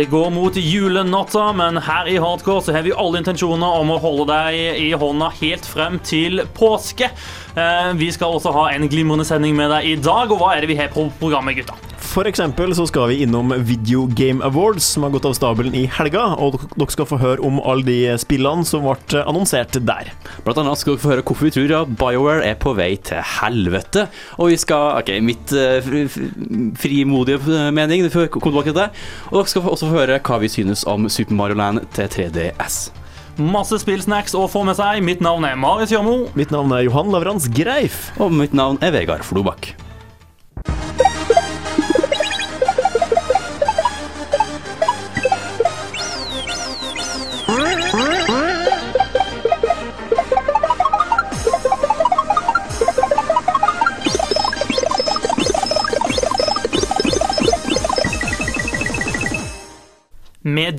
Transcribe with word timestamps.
Det 0.00 0.06
går 0.08 0.30
mot 0.32 0.56
julenatta, 0.56 1.50
men 1.52 1.76
her 1.84 2.06
i 2.08 2.14
Hardcore 2.16 2.62
så 2.64 2.72
har 2.72 2.86
vi 2.86 2.92
alle 2.96 3.20
intensjoner 3.20 3.74
om 3.82 3.90
å 3.92 3.98
holde 4.00 4.24
deg 4.30 4.78
i 4.80 4.86
hånda 4.96 5.28
helt 5.42 5.66
frem 5.68 5.98
til 6.00 6.40
påske. 6.56 7.10
Eh, 7.52 7.90
Vi 8.00 8.08
skal 8.16 8.32
også 8.32 8.54
ha 8.56 8.70
en 8.72 8.88
glimrende 8.88 9.26
sending 9.28 9.52
med 9.58 9.68
deg 9.74 9.90
i 9.90 9.96
dag, 10.00 10.32
og 10.32 10.40
hva 10.40 10.54
er 10.56 10.64
det 10.64 10.70
vi 10.72 10.78
har 10.80 10.88
på 10.88 11.04
programmet, 11.20 11.58
gutta? 11.60 11.76
Eksempel 12.10 12.72
så 12.74 12.84
skal 12.90 13.06
vi 13.08 13.20
innom 13.22 13.52
Video 13.62 14.08
Game 14.18 14.42
Awards, 14.44 14.84
som 14.84 15.04
har 15.06 15.12
gått 15.14 15.28
av 15.28 15.34
stabelen 15.38 15.74
i 15.78 15.84
helga. 15.86 16.24
Og 16.42 16.56
dere 16.74 16.90
skal 16.90 17.06
få 17.06 17.18
høre 17.20 17.44
om 17.46 17.60
alle 17.62 17.86
de 17.86 17.98
spillene 18.18 18.66
som 18.66 18.82
ble 18.82 19.22
annonsert 19.22 19.78
der. 19.86 20.10
Blant 20.42 20.58
annet 20.58 20.80
skal 20.80 20.96
dere 20.96 21.02
få 21.04 21.12
høre 21.12 21.24
hvorfor 21.24 21.46
vi 21.46 21.52
tror 21.54 21.74
at 21.78 21.92
BioWare 22.00 22.48
er 22.50 22.56
på 22.58 22.74
vei 22.74 22.96
til 23.06 23.22
helvete. 23.38 24.08
Og 24.42 24.50
vi 24.50 24.58
skal 24.58 24.98
OK, 24.98 25.12
mitt 25.22 25.54
uh, 25.54 25.78
frimodige 26.82 27.38
eh, 27.46 27.68
mening, 27.78 28.02
det 28.02 28.10
får 28.14 28.26
tilbake 28.34 28.72
til 28.72 28.80
det. 28.80 28.88
Og 29.30 29.38
dere 29.38 29.52
skal 29.52 29.70
også 29.70 29.90
få 29.90 30.00
høre 30.00 30.18
hva 30.26 30.40
vi 30.42 30.50
synes 30.50 30.82
om 30.90 31.06
Super 31.06 31.38
Mario 31.38 31.60
Land 31.62 31.84
til 31.94 32.10
3DS. 32.10 32.80
Masse 33.38 33.78
spillsnacks 33.80 34.34
å 34.34 34.48
få 34.50 34.64
med 34.66 34.76
seg. 34.80 34.98
Mitt 35.06 35.22
navn 35.22 35.46
er 35.46 35.54
Marius 35.54 35.94
Jammo. 35.94 36.24
Mitt 36.34 36.50
navn 36.50 36.74
er 36.74 36.88
Johan 36.88 37.14
Lavrans 37.14 37.46
Greif. 37.54 38.08
Og 38.18 38.34
mitt 38.34 38.56
navn 38.56 38.82
er 38.82 38.98
Vegard 38.98 39.22
Flobakk. 39.24 39.70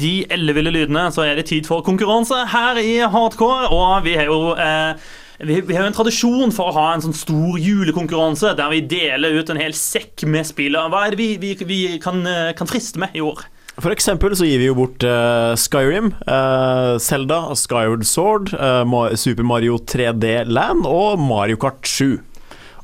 De 0.01 0.13
elleville 0.33 0.73
lydene 0.73 1.07
så 1.13 1.25
er 1.27 1.37
det 1.37 1.49
tid 1.51 1.67
for 1.69 1.85
konkurranse 1.85 2.45
her 2.51 2.79
i 2.81 2.99
Hardcore. 3.01 3.69
Og 3.71 4.05
vi 4.07 4.17
har 4.17 4.29
jo 4.29 4.55
eh, 4.55 5.09
vi, 5.41 5.61
har 5.73 5.87
en 5.87 5.95
tradisjon 5.95 6.53
for 6.53 6.69
å 6.69 6.75
ha 6.75 6.89
en 6.93 7.05
sånn 7.05 7.17
stor 7.17 7.57
julekonkurranse 7.61 8.53
der 8.57 8.73
vi 8.73 8.83
deler 8.91 9.39
ut 9.39 9.49
en 9.49 9.61
hel 9.61 9.73
sekk 9.77 10.25
med 10.29 10.45
spill. 10.49 10.77
Hva 10.77 11.07
er 11.07 11.15
det 11.15 11.21
vi, 11.21 11.31
vi, 11.41 11.55
vi 11.65 11.81
kan, 12.03 12.21
eh, 12.29 12.53
kan 12.57 12.69
friste 12.69 13.01
med 13.01 13.17
i 13.17 13.25
år? 13.25 13.45
For 13.81 13.93
eksempel 13.93 14.35
så 14.37 14.45
gir 14.45 14.59
vi 14.59 14.67
jo 14.67 14.75
bort 14.77 15.01
uh, 15.07 15.55
Skyrim, 15.57 16.11
uh, 16.27 16.99
Zelda, 17.01 17.55
Skyward 17.57 18.03
Sword, 18.05 18.51
uh, 18.53 18.83
Super 19.15 19.47
Mario 19.47 19.79
3D 19.79 20.43
Land 20.51 20.85
og 20.89 21.21
Mario 21.23 21.57
Kart 21.61 21.87
7. 21.87 22.19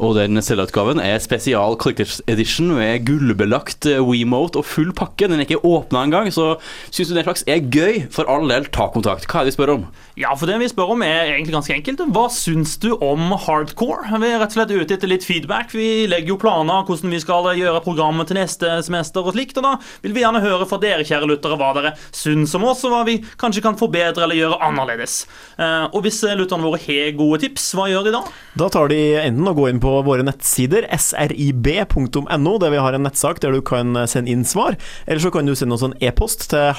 Og 0.03 0.13
den 0.17 0.37
Zelda-utgaven 0.45 0.99
er 1.01 1.17
spesial 1.23 1.77
Collectors 1.81 2.19
Edition 2.29 2.69
med 2.77 3.05
gullbelagt 3.07 3.87
eh, 3.89 4.01
WeMote 4.03 4.61
og 4.61 4.67
full 4.69 4.91
pakke. 4.97 5.25
Den 5.25 5.41
er 5.41 5.47
ikke 5.47 5.63
åpna 5.65 6.03
engang, 6.05 6.29
så 6.33 6.55
syns 6.91 7.09
du 7.09 7.15
den 7.17 7.25
slags 7.25 7.45
er 7.49 7.65
gøy, 7.65 8.03
for 8.13 8.29
all 8.29 8.45
del, 8.51 8.69
ta 8.69 8.91
kontakt. 8.93 9.25
Hva 9.25 9.41
er 9.41 9.47
det 9.47 9.55
vi 9.55 9.57
spør 9.57 9.73
om? 9.79 9.87
Ja, 10.17 10.31
for 10.33 10.49
det 10.49 10.55
vi 10.57 10.65
spør 10.65 10.95
om 10.95 11.03
er 11.05 11.27
egentlig 11.29 11.53
ganske 11.53 11.75
enkelt. 11.75 11.99
Hva 12.09 12.23
syns 12.33 12.71
du 12.81 12.87
om 13.05 13.29
hardcore? 13.37 14.17
Vi 14.17 14.29
er 14.31 14.39
rett 14.41 14.49
og 14.49 14.55
slett 14.55 14.71
ute 14.73 14.95
etter 14.95 15.11
litt 15.11 15.25
feedback. 15.27 15.69
Vi 15.77 16.07
legger 16.09 16.33
jo 16.33 16.39
planer 16.41 16.87
hvordan 16.87 17.13
vi 17.13 17.19
skal 17.21 17.45
gjøre 17.53 17.83
programmet 17.85 18.25
til 18.31 18.39
neste 18.39 18.79
semester 18.87 19.21
og 19.21 19.35
slikt. 19.35 19.59
Og 19.61 19.67
da 19.67 19.75
vil 20.01 20.15
vi 20.15 20.23
gjerne 20.23 20.41
høre 20.41 20.65
fra 20.65 20.79
dere, 20.81 21.05
kjære 21.05 21.29
lyttere, 21.29 21.59
hva 21.61 21.69
dere 21.77 21.93
syns 22.09 22.55
om 22.57 22.65
oss, 22.65 22.81
og 22.89 22.95
hva 22.95 23.03
vi 23.05 23.19
kanskje 23.37 23.61
kan 23.67 23.77
forbedre 23.77 24.25
eller 24.25 24.39
gjøre 24.41 24.57
annerledes. 24.65 25.19
Eh, 25.53 25.85
Og 25.93 26.01
hvis 26.01 26.23
lytterne 26.25 26.65
våre 26.65 26.81
har 26.81 27.13
gode 27.13 27.43
tips, 27.45 27.69
hva 27.77 27.85
gjør 27.91 28.09
de 28.09 28.17
da? 28.17 28.23
Da 28.57 28.71
tar 28.73 28.89
de 28.89 28.99
enten 29.21 29.53
å 29.53 29.53
gå 29.53 29.69
inn 29.69 29.83
på 29.83 29.99
våre 30.01 30.25
nettsider, 30.25 30.89
srib.no, 30.97 32.57
der 32.57 32.73
vi 32.73 32.81
har 32.81 32.97
en 32.97 33.05
nettsak 33.05 33.45
der 33.45 33.53
du 33.53 33.61
kan 33.61 33.93
sende 34.09 34.33
inn 34.33 34.45
svar, 34.49 34.81
eller 35.05 35.21
så 35.21 35.29
kan 35.29 35.45
du 35.45 35.53
sende 35.53 35.77
oss 35.77 35.85
en 35.85 35.93
e-post 36.01 36.49
til 36.49 36.73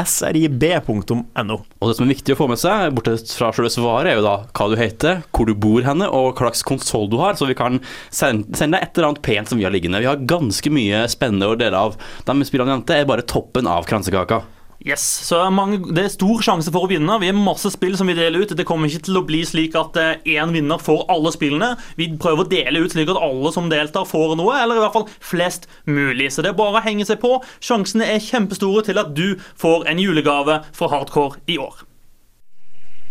hardcorealfakrøll.srib.no. 0.00 1.56
Og 1.80 1.90
det 1.90 1.96
som 1.96 2.06
er 2.06 2.12
viktig 2.14 2.34
å 2.34 2.38
få 2.38 2.48
med 2.50 2.60
seg, 2.60 2.92
bortsett 2.96 3.32
fra 3.36 3.50
selve 3.54 3.72
svaret, 3.72 4.12
er 4.12 4.20
jo 4.20 4.26
da 4.26 4.34
hva 4.48 4.68
du 4.70 4.76
heter, 4.80 5.22
hvor 5.34 5.48
du 5.48 5.54
bor 5.54 5.84
henne, 5.86 6.08
og 6.08 6.34
hva 6.34 6.50
slags 6.50 6.64
konsoll 6.66 7.10
du 7.10 7.18
har, 7.20 7.36
så 7.38 7.48
vi 7.48 7.58
kan 7.58 7.80
sende 8.10 8.46
deg 8.50 8.80
et 8.80 8.96
eller 8.96 9.10
annet 9.10 9.24
pent 9.26 9.50
som 9.50 9.60
vi 9.60 9.66
har 9.66 9.74
liggende. 9.74 10.02
Vi 10.02 10.08
har 10.10 10.24
ganske 10.30 10.72
mye 10.72 11.04
spennende 11.12 11.50
å 11.50 11.58
dele 11.58 11.84
av. 11.88 11.98
De 12.26 12.48
spillene 12.48 12.70
vi 12.70 12.76
nevnte, 12.78 12.96
er 12.96 13.10
bare 13.10 13.26
toppen 13.26 13.70
av 13.70 13.88
kransekaka. 13.88 14.42
Yes, 14.86 15.02
så 15.26 15.50
mange, 15.50 15.94
Det 15.94 16.04
er 16.04 16.08
stor 16.08 16.40
sjanse 16.40 16.72
for 16.72 16.86
å 16.86 16.88
vinne. 16.88 17.18
Vi 17.20 17.28
har 17.28 17.36
masse 17.36 17.68
spill 17.74 17.98
som 18.00 18.08
vi 18.08 18.14
deler 18.16 18.40
ut. 18.40 18.54
Det 18.56 18.64
kommer 18.64 18.88
ikke 18.88 19.10
til 19.10 19.18
å 19.20 19.26
bli 19.28 19.42
slik 19.44 19.76
at 19.76 19.92
én 20.24 20.54
vinner 20.56 20.80
får 20.80 21.04
alle 21.12 21.32
spillene. 21.34 21.74
Vi 22.00 22.08
prøver 22.16 22.46
å 22.46 22.48
dele 22.48 22.80
ut 22.80 22.94
slik 22.94 23.12
at 23.12 23.20
alle 23.20 23.52
som 23.52 23.68
deltar, 23.68 24.08
får 24.08 24.38
noe, 24.40 24.56
eller 24.56 24.80
i 24.80 24.84
hvert 24.86 24.96
fall 24.96 25.08
flest 25.20 25.68
mulig. 25.84 26.30
Så 26.32 26.40
det 26.40 26.54
er 26.54 26.56
bare 26.56 26.80
å 26.80 26.84
henge 26.86 27.04
seg 27.04 27.20
på. 27.20 27.42
Sjansene 27.60 28.08
er 28.08 28.24
kjempestore 28.24 28.86
til 28.88 29.02
at 29.02 29.12
du 29.12 29.36
får 29.60 29.84
en 29.90 30.00
julegave 30.00 30.62
fra 30.72 30.88
Hardcore 30.88 31.44
i 31.46 31.60
år. 31.60 31.84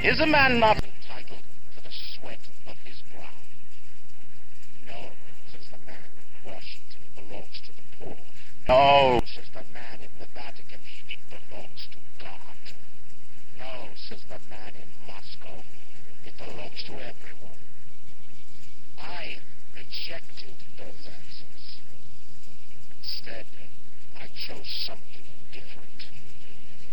Is 0.02 0.20
a 0.22 0.26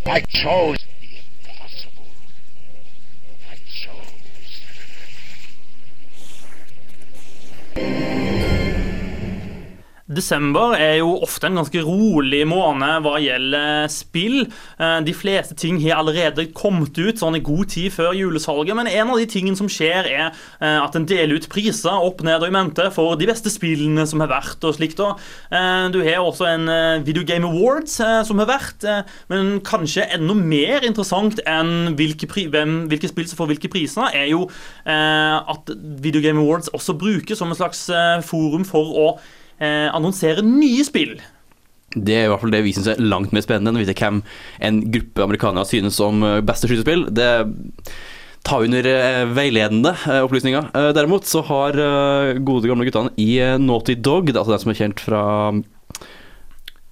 I 0.08 0.20
chose 0.20 0.78
Desember 10.06 10.76
er 10.78 11.00
jo 11.00 11.16
ofte 11.24 11.48
en 11.48 11.56
ganske 11.58 11.80
rolig 11.82 12.44
måned 12.46 13.02
hva 13.02 13.16
gjelder 13.18 13.88
spill. 13.90 14.44
Eh, 14.78 14.98
De 15.02 15.14
fleste 15.16 15.56
ting 15.58 15.80
har 15.82 15.98
allerede 15.98 16.44
kommet 16.54 16.94
ut 16.94 17.18
sånn 17.18 17.34
i 17.34 17.42
god 17.42 17.72
tid 17.72 17.90
før 17.90 18.12
julesalget, 18.14 18.76
men 18.78 18.86
en 18.86 19.10
av 19.10 19.18
de 19.18 19.26
tingene 19.26 19.58
som 19.58 19.66
skjer, 19.66 20.06
er 20.06 20.28
eh, 20.30 20.78
at 20.78 20.94
en 20.94 21.06
deler 21.10 21.40
ut 21.40 21.48
priser 21.50 21.90
opp, 21.90 22.22
ned 22.22 22.38
og 22.38 22.46
i 22.46 22.54
mente 22.54 22.86
for 22.94 23.18
de 23.18 23.26
beste 23.26 23.50
spillene 23.50 24.04
som 24.06 24.22
har 24.22 24.30
vært 24.30 24.62
og 24.68 24.76
slikt. 24.76 25.02
eh, 25.02 25.88
Du 25.90 25.98
har 26.06 26.22
også 26.22 26.46
en 26.54 27.02
Video 27.04 27.24
Game 27.26 27.46
Awards 27.46 27.96
som 27.98 28.38
har 28.38 28.46
vært, 28.46 28.84
men 29.28 29.58
kanskje 29.60 30.06
enda 30.14 30.34
mer 30.34 30.84
interessant 30.86 31.40
enn 31.46 31.96
hvilke, 31.98 32.28
hvem, 32.30 32.86
hvilke 32.90 33.10
spill 33.10 33.26
som 33.26 33.40
får 33.40 33.50
hvilke 33.50 33.70
priser, 33.72 34.06
er 34.14 34.30
jo 34.30 34.46
at 34.86 35.74
Video 36.00 36.22
Game 36.22 36.38
Awards 36.40 36.70
også 36.72 36.94
brukes 36.98 37.38
som 37.38 37.50
en 37.50 37.58
slags 37.58 37.86
forum 38.26 38.64
for 38.64 38.94
å 39.02 39.08
eh, 39.58 39.88
annonsere 39.94 40.44
nye 40.46 40.84
spill. 40.86 41.16
Det 41.96 42.16
er 42.16 42.26
i 42.26 42.30
hvert 42.32 42.42
fall 42.42 42.52
det 42.52 42.64
vi 42.66 42.74
syns 42.76 42.90
er 42.92 43.00
langt 43.00 43.32
mer 43.32 43.44
spennende 43.44 43.72
enn 43.72 43.78
å 43.78 43.84
vite 43.84 43.96
hvem 43.96 44.20
en 44.68 44.82
gruppe 44.92 45.24
amerikanere 45.24 45.68
synes 45.68 46.00
om 46.04 46.24
eh, 46.26 46.42
beste 46.44 46.68
skytespill. 46.68 47.06
Det 47.14 47.30
tar 48.46 48.66
under 48.66 48.88
eh, 48.90 49.22
veiledende 49.36 49.94
eh, 50.04 50.20
opplysninger. 50.26 50.68
Derimot 50.96 51.28
så 51.28 51.44
har 51.46 51.78
gode 52.46 52.68
gamle 52.68 52.88
guttene 52.88 53.14
i 53.20 53.38
Naughty 53.62 53.96
Dog, 53.96 54.32
altså 54.34 54.52
den 54.52 54.64
som 54.64 54.74
er 54.74 54.80
kjent 54.82 55.02
fra 55.02 55.22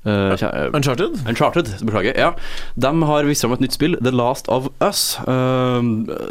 eh, 0.05 0.71
Uncharted? 0.75 1.19
Uncharted, 1.29 1.71
beklager. 1.85 2.17
Ja. 2.19 2.33
De 2.75 2.93
har 3.11 3.29
vist 3.29 3.45
fram 3.45 3.55
et 3.57 3.65
nytt 3.65 3.77
spill, 3.77 3.97
The 4.05 4.13
Last 4.15 4.51
of 4.53 4.71
Us, 4.85 5.05
Uh, 5.25 5.81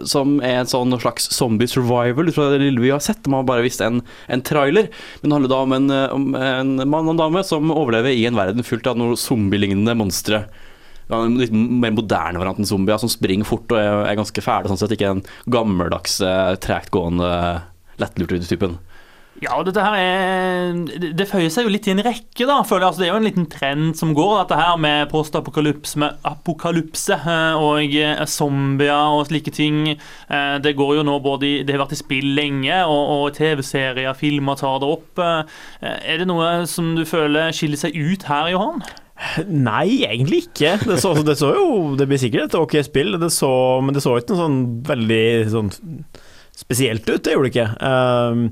som 0.08 0.36
er 0.44 0.60
en 0.62 0.70
sånn 0.70 0.94
slags 1.02 1.26
zombie 1.34 1.70
survival 1.70 2.28
ut 2.30 2.36
fra 2.36 2.50
det 2.52 2.60
lille 2.62 2.84
vi 2.84 2.92
har 2.94 3.02
sett. 3.04 3.24
De 3.26 3.34
har 3.34 3.46
bare 3.48 3.64
vist 3.66 3.82
en, 3.82 4.02
en 4.28 4.44
trailer, 4.46 4.90
men 5.22 5.30
det 5.30 5.38
handler 5.38 5.52
da 5.54 5.62
om 5.66 5.76
en, 5.78 5.88
om 6.14 6.28
en 6.38 6.76
mann 6.84 7.08
og 7.08 7.16
en 7.16 7.24
dame 7.24 7.44
som 7.48 7.72
overlever 7.74 8.14
i 8.14 8.26
en 8.30 8.38
verden 8.38 8.66
fullt 8.66 8.88
av 8.92 9.00
noen 9.00 9.18
zombielignende 9.20 9.96
monstre. 9.98 10.44
Ja, 11.10 11.20
En 11.24 11.38
litt 11.40 11.52
mer 11.54 11.94
moderne 11.96 12.40
variant 12.40 12.62
enn 12.62 12.70
zombier, 12.70 13.00
som 13.02 13.12
springer 13.12 13.48
fort 13.48 13.72
og 13.74 13.80
er, 13.80 14.06
er 14.08 14.20
ganske 14.20 14.44
fæle. 14.44 14.70
Sånn 14.72 14.80
sett 14.82 14.96
ikke 14.96 15.12
den 15.12 15.26
gammeldags, 15.52 16.20
eh, 16.24 16.54
tregtgående, 16.64 17.30
lettlurte 18.02 18.42
typen. 18.48 18.78
Ja, 19.44 19.58
dette 19.66 19.84
her 19.84 19.96
er 19.98 20.78
Det, 21.18 21.26
føyer 21.30 21.52
seg 21.52 21.68
jo 21.68 21.72
litt 21.74 21.88
i 21.90 21.94
en 21.94 22.04
rekke, 22.06 22.46
da. 22.48 22.60
Føler 22.68 22.86
jeg. 22.86 22.90
Altså, 22.90 23.02
det 23.02 23.08
er 23.08 23.12
jo 23.12 23.20
en 23.22 23.28
liten 23.28 23.48
trend 23.52 23.98
som 24.00 24.14
går, 24.16 24.34
dette 24.44 24.60
her 24.60 24.80
med 24.82 25.10
postapokalypse 25.12 26.00
med 26.02 26.24
apokalypse 26.30 27.18
eh, 27.18 27.60
og 27.60 27.96
eh, 28.00 28.24
zombier 28.30 29.18
og 29.18 29.28
slike 29.30 29.54
ting. 29.56 29.82
Eh, 29.94 30.56
Det 30.64 30.76
går 30.80 30.98
jo 31.00 31.06
nå 31.08 31.18
både 31.24 31.50
i 31.50 31.54
Det 31.68 31.76
har 31.76 31.84
vært 31.84 31.98
i 31.98 32.02
spill 32.02 32.34
lenge, 32.38 32.82
og, 32.88 33.14
og 33.18 33.38
TV-serier, 33.38 34.14
filmer 34.18 34.60
tar 34.60 34.80
det 34.84 34.92
opp. 34.96 35.24
Er 35.24 36.20
det 36.22 36.28
noe 36.30 36.52
som 36.70 36.94
du 36.98 37.04
føler 37.08 37.54
skiller 37.56 37.80
seg 37.80 37.98
ut 37.98 38.28
her, 38.30 38.52
Johan? 38.54 38.84
Nei, 39.48 40.04
egentlig 40.08 40.46
ikke. 40.48 40.76
Det 40.84 41.00
så, 41.02 41.14
det 41.24 41.36
så 41.40 41.54
jo 41.56 41.66
Det 42.00 42.08
blir 42.10 42.20
sikkert 42.22 42.50
et 42.50 42.58
ok 42.60 42.78
spill, 42.86 43.16
det 43.22 43.30
så, 43.34 43.52
men 43.84 43.96
det 43.96 44.02
så 44.04 44.18
ikke 44.20 44.34
noe 44.34 44.42
sånn 44.44 44.62
veldig 44.90 45.26
sånn 45.54 45.70
spesielt 46.54 47.08
ut. 47.10 47.22
Det 47.24 47.34
gjorde 47.34 47.50
det 47.50 47.54
ikke. 47.54 47.70
Um, 47.82 48.44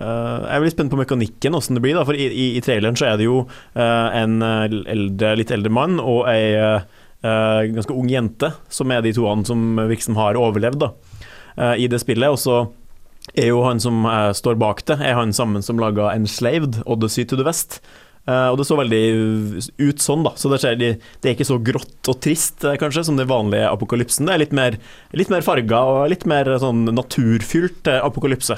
uh, 0.00 0.46
jeg 0.46 0.54
er 0.56 0.62
veldig 0.62 0.72
spent 0.74 0.92
på 0.92 0.98
mekanikken, 1.00 1.56
åssen 1.56 1.76
det 1.78 1.84
blir. 1.84 1.96
Da, 1.98 2.06
for 2.08 2.16
i, 2.16 2.26
i, 2.26 2.46
i 2.58 2.64
traileren 2.64 2.98
så 2.98 3.10
er 3.10 3.20
det 3.20 3.28
jo 3.28 3.44
uh, 3.44 4.08
en 4.16 4.40
uh, 4.42 4.64
eldre, 4.66 5.36
litt 5.38 5.52
eldre 5.54 5.72
mann 5.72 6.00
og 6.00 6.26
ei 6.32 6.56
uh, 6.56 6.82
ganske 7.20 7.92
ung 7.92 8.08
jente 8.08 8.48
som 8.72 8.92
er 8.94 9.02
de 9.04 9.12
to 9.12 9.26
han 9.28 9.44
som 9.44 9.76
liksom 9.90 10.16
har 10.16 10.38
overlevd 10.40 10.80
da, 10.80 10.94
i 11.76 11.84
det 11.92 11.98
spillet. 12.00 12.32
Og 12.32 12.38
så 12.40 12.62
er 13.36 13.50
jo 13.50 13.58
han 13.66 13.82
som 13.82 14.06
står 14.32 14.56
bak 14.56 14.80
det, 14.88 14.96
er 15.04 15.18
han 15.18 15.34
sammen 15.36 15.60
som 15.60 15.76
laga 15.76 16.14
'Enslaved', 16.14 16.80
'Odyssey 16.86 17.28
to 17.28 17.36
the 17.36 17.44
West'. 17.44 17.76
Og 18.24 18.56
det 18.56 18.64
så 18.64 18.78
veldig 18.78 19.04
ut 19.84 20.00
sånn, 20.00 20.24
da. 20.24 20.32
Så 20.32 20.48
det, 20.48 20.62
skjer, 20.62 20.80
det 20.80 21.28
er 21.28 21.36
ikke 21.36 21.50
så 21.50 21.60
grått 21.60 22.08
og 22.08 22.22
trist, 22.24 22.64
kanskje, 22.80 23.04
som 23.04 23.20
den 23.20 23.28
vanlige 23.28 23.68
apokalypsen. 23.68 24.24
Det 24.24 24.38
er 24.38 24.42
litt 24.46 24.56
mer, 24.56 24.80
litt 25.12 25.28
mer 25.28 25.44
farga 25.44 25.84
og 25.92 26.08
litt 26.14 26.24
mer 26.24 26.48
sånn 26.62 26.86
naturfylt 26.88 27.92
apokalypse. 28.00 28.56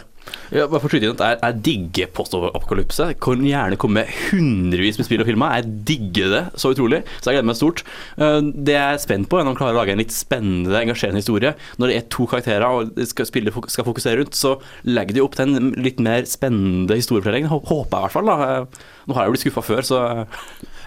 Ja, 0.52 0.66
bare 0.68 0.82
for 0.82 0.92
å 0.92 0.98
inn 1.08 1.14
at 1.14 1.22
jeg, 1.24 1.38
jeg 1.40 1.56
digger 1.64 2.10
postapokalypse. 2.12 3.06
Kan 3.24 3.40
gjerne 3.46 3.78
komme 3.80 4.02
med 4.02 4.10
hundrevis 4.28 4.98
med 5.00 5.06
spill 5.08 5.22
og 5.24 5.28
filmer. 5.30 5.54
Jeg 5.56 5.70
digger 5.88 6.28
det 6.34 6.42
så 6.60 6.74
utrolig, 6.74 7.00
så 7.18 7.30
jeg 7.30 7.38
gleder 7.38 7.48
meg 7.48 7.58
stort. 7.58 7.82
Eh, 8.18 8.38
Det 8.52 8.74
jeg 8.76 8.98
er 8.98 9.00
spent 9.02 9.30
på, 9.32 9.38
er 9.40 9.46
om 9.48 9.54
de 9.54 9.58
klarer 9.62 9.74
å 9.76 9.80
lage 9.80 9.94
en 9.96 10.02
litt 10.02 10.12
spennende, 10.12 10.76
engasjerende 10.82 11.22
historie. 11.24 11.54
Når 11.80 11.88
det 11.92 11.96
er 12.02 12.08
to 12.12 12.28
karakterer 12.28 12.68
og 12.68 12.92
spillet 13.32 13.56
skal 13.72 13.88
fokusere 13.88 14.20
rundt, 14.20 14.36
så 14.36 14.58
legger 14.84 15.16
de 15.16 15.24
opp 15.24 15.38
til 15.40 15.56
en 15.56 15.72
litt 15.80 16.02
mer 16.04 16.28
spennende 16.28 17.00
historiefortelling. 17.00 17.48
Håper 17.48 17.72
jeg 17.72 17.88
i 17.88 18.04
hvert 18.06 18.16
fall. 18.18 18.28
da. 18.28 18.50
Eh, 18.60 18.82
Nå 19.08 19.16
har 19.16 19.24
jeg 19.24 19.32
jo 19.32 19.34
blitt 19.38 19.46
skuffa 19.48 19.64
før, 19.66 19.82
så 19.88 20.02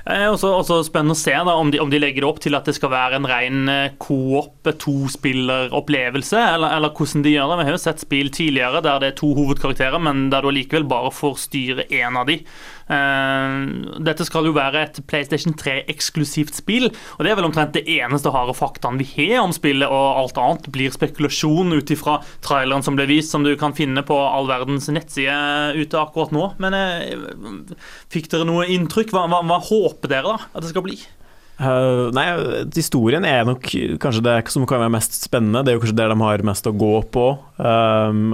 Er 0.05 0.27
også, 0.29 0.51
også 0.59 0.75
spennende 0.85 1.15
å 1.15 1.17
se 1.17 1.33
da, 1.33 1.53
om, 1.57 1.71
de, 1.73 1.79
om 1.81 1.89
de 1.89 1.97
legger 1.97 2.27
opp 2.27 2.37
til 2.43 2.53
at 2.53 2.67
det 2.69 2.75
skal 2.77 2.91
være 2.93 3.17
en 3.17 3.25
ren 3.25 3.71
eh, 3.71 3.95
co-op, 3.97 4.67
tospilleropplevelse, 4.83 6.37
eller, 6.37 6.75
eller 6.77 6.93
hvordan 6.93 7.23
de 7.25 7.33
gjør 7.33 7.49
det. 7.49 7.57
Vi 7.57 7.65
har 7.65 7.73
jo 7.73 7.81
sett 7.81 8.03
spill 8.03 8.29
tidligere 8.29 8.83
der 8.85 9.01
det 9.01 9.09
er 9.09 9.17
to 9.17 9.31
hovedkarakterer, 9.33 9.97
men 10.05 10.27
der 10.29 10.45
du 10.45 10.51
allikevel 10.51 10.85
bare 10.91 11.09
får 11.09 11.39
styre 11.47 11.87
én 11.89 12.21
av 12.21 12.29
de. 12.29 12.37
Eh, 12.85 13.55
dette 14.05 14.27
skal 14.27 14.49
jo 14.49 14.53
være 14.55 14.83
et 14.85 14.99
PlayStation 15.09 15.55
3-eksklusivt 15.57 16.59
spill, 16.59 16.91
og 17.17 17.25
det 17.25 17.31
er 17.31 17.39
vel 17.39 17.49
omtrent 17.49 17.73
det 17.77 17.85
eneste 17.97 18.33
harde 18.33 18.55
faktaen 18.57 18.99
vi 19.01 19.07
har 19.15 19.41
om 19.43 19.53
spillet, 19.55 19.89
og 19.89 20.21
alt 20.21 20.39
annet 20.41 20.69
blir 20.73 20.93
spekulasjon 20.93 21.73
ut 21.75 21.95
ifra 21.95 22.19
traileren 22.45 22.85
som 22.85 22.97
ble 22.97 23.07
vist, 23.09 23.33
som 23.33 23.45
du 23.45 23.53
kan 23.59 23.75
finne 23.77 24.05
på 24.05 24.17
all 24.17 24.49
verdens 24.51 24.89
nettside 24.93 25.75
ute 25.79 25.99
akkurat 25.99 26.33
nå. 26.35 26.51
Men 26.61 26.77
eh, 26.77 27.75
fikk 28.13 28.29
dere 28.33 28.47
noe 28.47 28.69
inntrykk? 28.69 29.13
Hva, 29.15 29.27
hva, 29.31 29.41
hva 29.45 29.61
håper 29.65 30.11
dere 30.11 30.35
da 30.35 30.49
at 30.53 30.63
det 30.63 30.73
skal 30.73 30.85
bli? 30.85 30.99
Uh, 31.55 32.11
nei, 32.11 32.25
historien 32.75 33.23
er 33.23 33.45
nok 33.47 33.69
kanskje 34.03 34.23
det 34.25 34.33
som 34.51 34.65
kan 34.67 34.81
være 34.81 34.91
mest 34.91 35.15
spennende. 35.23 35.61
Det 35.63 35.71
er 35.71 35.77
jo 35.77 35.83
kanskje 35.85 35.97
der 36.01 36.11
de 36.11 36.17
har 36.19 36.43
mest 36.43 36.67
å 36.67 36.73
gå 36.75 36.91
på, 37.15 37.27
um, 37.55 38.33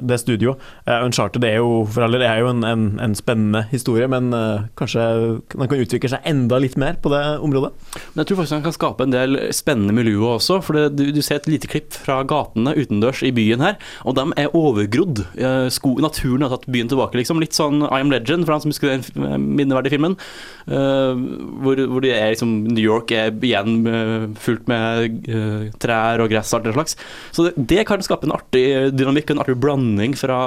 det 0.00 0.16
studioet. 0.22 0.62
Uh, 0.88 1.02
Uncharted 1.04 1.44
er 1.44 1.58
jo 1.58 1.82
for 1.92 2.06
alle, 2.06 2.22
det 2.22 2.30
er 2.30 2.40
jo 2.40 2.48
en, 2.54 2.64
en, 2.64 2.86
en 3.04 3.16
spennende 3.18 3.66
historie, 3.68 4.08
men 4.08 4.32
uh, 4.32 4.64
kanskje 4.80 5.04
den 5.52 5.68
kan 5.68 5.82
utvikle 5.84 6.12
seg 6.14 6.30
enda 6.30 6.60
litt 6.62 6.78
mer 6.80 6.96
på 7.04 7.12
det 7.12 7.20
området. 7.44 7.74
Men 8.14 8.22
jeg 8.22 8.30
tror 8.30 8.40
faktisk 8.40 8.56
den 8.56 8.64
kan 8.68 8.76
skape 8.78 9.08
en 9.08 9.12
del 9.12 9.40
spennende 9.52 9.96
miljøer 9.96 10.38
også. 10.38 10.62
For 10.64 10.78
det, 10.78 10.86
du, 10.96 11.04
du 11.12 11.20
ser 11.20 11.42
et 11.42 11.50
lite 11.50 11.68
klipp 11.68 11.92
fra 12.06 12.22
gatene 12.24 12.72
utendørs 12.78 13.20
i 13.28 13.34
byen 13.36 13.64
her, 13.66 13.76
og 14.08 14.16
de 14.16 14.26
er 14.40 14.56
overgrodd. 14.56 15.26
Uh, 15.36 15.68
Sko, 15.74 15.98
naturen 16.00 16.46
har 16.46 16.54
tatt 16.56 16.68
byen 16.72 16.88
tilbake, 16.88 17.20
liksom. 17.20 17.44
Litt 17.44 17.56
sånn 17.56 17.84
I 17.90 18.00
Am 18.00 18.12
Legend, 18.14 18.48
for 18.48 18.56
han 18.56 18.64
som 18.64 18.72
husker 18.72 18.94
den 18.94 19.44
minneverdige 19.44 19.98
filmen. 19.98 20.16
hvor, 20.64 21.76
hvor 21.90 22.00
de 22.00 22.10
er 22.14 22.30
liksom 22.32 22.53
New 22.66 22.82
York 22.82 23.12
er 23.14 23.32
igjen 23.44 23.88
eh, 23.90 24.26
fullt 24.40 24.68
med 24.70 25.28
eh, 25.28 25.66
trær 25.82 26.22
og 26.24 26.30
gress 26.32 26.52
og 26.52 26.60
alt 26.60 26.68
det 26.68 26.74
slags. 26.76 26.96
Så 27.34 27.46
det, 27.48 27.52
det 27.74 27.84
kan 27.88 28.04
skape 28.04 28.28
en 28.28 28.34
artig 28.36 28.64
dynamikk 28.94 29.34
en 29.34 29.42
artig 29.42 29.56
blanding 29.60 30.16
fra 30.18 30.38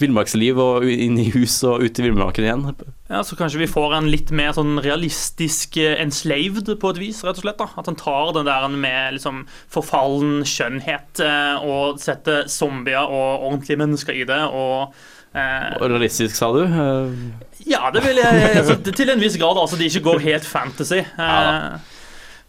villmarksliv 0.00 0.60
og 0.60 0.88
inn 0.90 1.18
i 1.20 1.28
hus 1.34 1.58
og 1.68 1.84
ut 1.84 2.00
i 2.00 2.06
villmarken 2.06 2.46
igjen. 2.46 2.66
Ja, 3.10 3.22
Så 3.26 3.38
kanskje 3.38 3.62
vi 3.62 3.70
får 3.70 3.96
en 3.98 4.10
litt 4.12 4.32
mer 4.34 4.54
sånn 4.56 4.80
realistisk 4.84 5.80
eh, 5.80 5.98
enslaved 6.02 6.72
på 6.80 6.94
et 6.94 7.02
vis, 7.02 7.22
rett 7.26 7.40
og 7.40 7.46
slett. 7.46 7.60
da. 7.60 7.70
At 7.80 7.90
han 7.90 7.98
tar 8.00 8.34
den 8.36 8.48
der 8.48 8.68
med 8.72 9.16
liksom 9.18 9.44
forfallen 9.70 10.44
skjønnhet 10.48 11.20
og 11.66 11.98
setter 12.00 12.46
zombier 12.50 13.02
og 13.04 13.46
ordentlige 13.48 13.80
mennesker 13.80 14.16
i 14.16 14.26
det. 14.28 14.42
Og 14.54 14.94
Realistisk, 15.34 16.34
sa 16.36 16.50
du? 16.52 16.64
Eh, 16.64 17.14
Ja, 17.70 17.90
det 17.94 18.02
vil 18.02 18.16
jeg 18.18 18.56
altså, 18.64 18.78
Til 18.90 19.10
en 19.12 19.20
viss 19.22 19.36
grad. 19.38 19.56
altså 19.60 19.76
De 19.78 19.86
ikke 19.86 20.02
går 20.10 20.20
helt 20.26 20.44
fantasy. 20.48 21.02
Ja 21.18 21.40
Eh, 21.70 21.96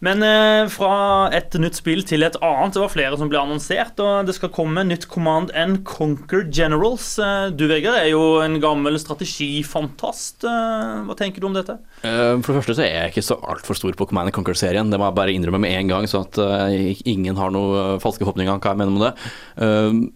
men 0.02 0.18
eh, 0.26 0.66
fra 0.66 1.28
et 1.30 1.54
nytt 1.62 1.76
spill 1.78 2.00
til 2.02 2.24
et 2.26 2.34
annet. 2.42 2.72
Det 2.74 2.80
var 2.82 2.90
flere 2.90 3.14
som 3.20 3.28
ble 3.30 3.38
annonsert. 3.38 4.00
Og 4.02 4.26
det 4.26 4.34
skal 4.34 4.50
komme 4.50 4.82
nytt 4.82 5.04
Command 5.06 5.52
and 5.54 5.84
Conquer 5.86 6.42
Generals. 6.50 7.20
Eh, 7.22 7.50
Du, 7.54 7.68
Vegard, 7.70 8.00
er 8.00 8.08
jo 8.10 8.40
en 8.42 8.56
gammel 8.58 8.98
strategifantast. 8.98 10.42
Eh, 10.42 11.04
Hva 11.06 11.14
tenker 11.14 11.38
du 11.38 11.46
om 11.46 11.54
dette? 11.54 11.76
Eh, 12.02 12.34
For 12.42 12.50
det 12.50 12.64
første 12.64 12.74
så 12.80 12.82
er 12.82 12.96
jeg 12.96 13.12
ikke 13.12 13.22
så 13.28 13.38
altfor 13.46 13.78
stor 13.78 13.94
på 13.94 14.08
Command 14.10 14.32
Conquer-serien. 14.34 14.90
Det 14.90 14.98
må 14.98 15.06
jeg 15.06 15.14
bare 15.20 15.36
innrømme 15.36 15.62
med 15.62 15.76
en 15.78 15.94
gang, 15.94 16.08
så 16.10 16.24
at 16.26 16.34
eh, 16.42 16.98
ingen 17.06 17.38
har 17.38 17.54
noen 17.54 18.02
falske 18.02 18.26
forhåpninger 18.26 18.50
om 18.56 18.58
hva 18.58 18.74
jeg 18.74 18.82
mener 18.82 18.98
med 18.98 19.06
det. 19.06 20.12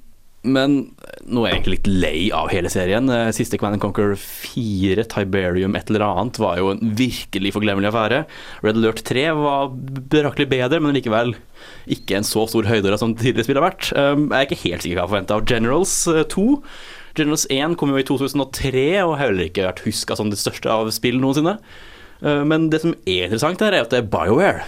Eh, 0.46 0.50
Men 0.56 0.76
nå 1.26 1.42
er 1.44 1.50
jeg 1.50 1.56
egentlig 1.58 1.76
litt 1.76 1.88
lei 1.90 2.30
av 2.34 2.48
hele 2.52 2.70
serien. 2.70 3.08
Eh, 3.10 3.30
Siste 3.34 3.58
Command 3.58 3.80
Conquer 3.82 4.14
4, 4.16 5.04
Tiberium 5.10 5.74
et 5.76 5.90
eller 5.90 6.04
annet, 6.06 6.38
var 6.38 6.56
jo 6.60 6.70
en 6.70 6.94
virkelig 6.96 7.52
forglemmelig 7.56 7.90
affære. 7.90 8.24
Red 8.62 8.76
Alert 8.80 9.02
3 9.04 9.24
var 9.34 9.72
betraktelig 9.74 10.48
bedre, 10.48 10.80
men 10.80 10.94
likevel 10.94 11.34
ikke 11.90 12.16
en 12.20 12.26
så 12.26 12.46
stor 12.48 12.68
høydere 12.68 12.98
som 12.98 13.14
tidligere 13.14 13.44
spill 13.48 13.60
har 13.60 13.70
vært. 13.70 13.90
Eh, 13.92 14.14
Jeg 14.16 14.38
er 14.38 14.46
ikke 14.46 14.62
helt 14.68 14.82
sikker 14.86 14.96
hva 15.00 15.04
jeg 15.06 15.12
forventa 15.14 15.34
av 15.40 15.46
Generals 15.50 15.96
eh, 16.08 16.22
2. 16.24 16.46
Generals 17.16 17.46
1 17.50 17.76
kom 17.80 17.90
jo 17.90 17.96
i 18.02 18.04
2003 18.06 18.86
og 19.02 19.16
har 19.16 19.30
heller 19.30 19.48
ikke 19.48 19.64
vært 19.66 19.84
huska 19.86 20.16
som 20.18 20.28
det 20.30 20.38
største 20.38 20.68
av 20.70 20.90
spill 20.92 21.18
noensinne. 21.22 21.58
Eh, 22.22 22.44
Men 22.44 22.70
det 22.70 22.82
som 22.82 22.94
er 23.06 23.26
interessant 23.26 23.60
her, 23.60 23.72
er 23.72 23.82
at 23.86 23.90
det 23.90 24.02
er 24.04 24.10
BioWare. 24.12 24.64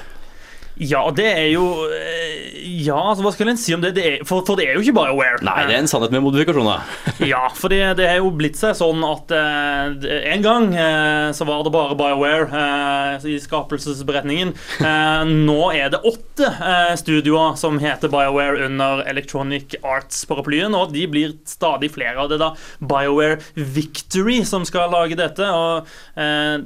Ja, 0.78 1.02
det 1.14 1.26
er 1.26 1.48
jo 1.52 1.64
eh, 1.90 2.56
Ja, 2.84 2.94
altså, 3.10 3.24
hva 3.24 3.32
skal 3.34 3.48
en 3.50 3.58
si 3.58 3.72
om 3.74 3.80
det? 3.82 3.94
det 3.96 4.04
er, 4.06 4.18
for, 4.28 4.44
for 4.46 4.58
det 4.60 4.68
er 4.68 4.76
jo 4.76 4.82
ikke 4.84 4.94
BioWare. 5.00 5.40
Nei, 5.46 5.64
det 5.66 5.74
er 5.74 5.80
en 5.82 5.88
sannhet 5.90 6.12
med 6.14 6.22
modifikasjoner. 6.26 6.84
Ja, 7.28 7.48
for 7.50 7.72
det, 7.72 7.80
det 7.98 8.04
er 8.06 8.20
jo 8.20 8.28
blitt 8.38 8.54
seg 8.60 8.76
sånn 8.78 9.02
at 9.02 9.32
eh, 9.34 10.06
en 10.30 10.44
gang 10.44 10.68
eh, 10.78 11.30
så 11.34 11.46
var 11.48 11.64
det 11.66 11.72
bare 11.74 11.96
BioWare 11.98 12.60
eh, 12.62 13.26
i 13.34 13.38
skapelsesberetningen. 13.42 14.52
Eh, 14.78 15.32
nå 15.48 15.58
er 15.74 15.90
det 15.96 16.00
åtte 16.06 16.46
eh, 16.46 16.92
studioer 17.00 17.56
som 17.58 17.80
heter 17.82 18.12
BioWare 18.12 18.68
under 18.68 19.02
Electronic 19.10 19.74
Arts-paraplyen, 19.82 20.76
og 20.78 20.94
de 20.94 21.08
blir 21.10 21.34
stadig 21.50 21.90
flere. 21.96 22.14
av 22.22 22.30
det 22.30 22.38
da 22.40 22.52
BioWare 22.78 23.40
Victory 23.58 24.40
som 24.46 24.64
skal 24.68 24.92
lage 24.94 25.18
dette, 25.18 25.42
og 25.50 25.90
eh, 26.14 26.56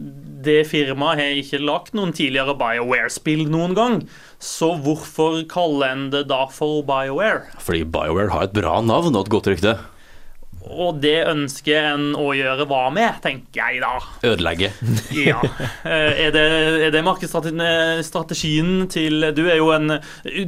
det 0.45 0.61
firmaet 0.69 1.23
har 1.23 1.41
ikke 1.41 1.63
lagt 1.65 1.97
noen 1.97 2.13
tidligere 2.17 2.55
BioWare-spill 2.61 3.47
noen 3.49 3.75
gang. 3.79 4.02
Så 4.43 4.73
hvorfor 4.85 5.43
kalle 5.51 5.89
en 5.89 6.05
det 6.15 6.27
da 6.33 6.45
for 6.53 6.83
BioWare? 6.87 7.53
Fordi 7.63 7.85
BioWare 7.85 8.33
har 8.35 8.49
et 8.49 8.57
bra 8.57 8.81
navn 8.85 9.15
og 9.15 9.27
et 9.27 9.33
godt 9.35 9.51
rykte. 9.53 9.77
Og 10.73 11.01
det 11.03 11.25
ønsker 11.29 11.89
en 11.93 12.05
å 12.17 12.31
gjøre 12.37 12.65
hva 12.71 12.85
med, 12.95 13.19
tenker 13.25 13.59
jeg 13.61 13.81
da. 13.83 13.95
Ødelegge. 14.31 14.71
Ja. 15.13 15.39
Eh, 15.85 16.23
Er 16.27 16.31
det, 16.35 16.43
er 16.87 16.93
det 16.95 17.03
markedsstrategien 17.05 18.87
til 18.91 19.27
Du 19.37 19.43
er 19.51 19.59
jo 19.59 19.69
en 19.75 19.99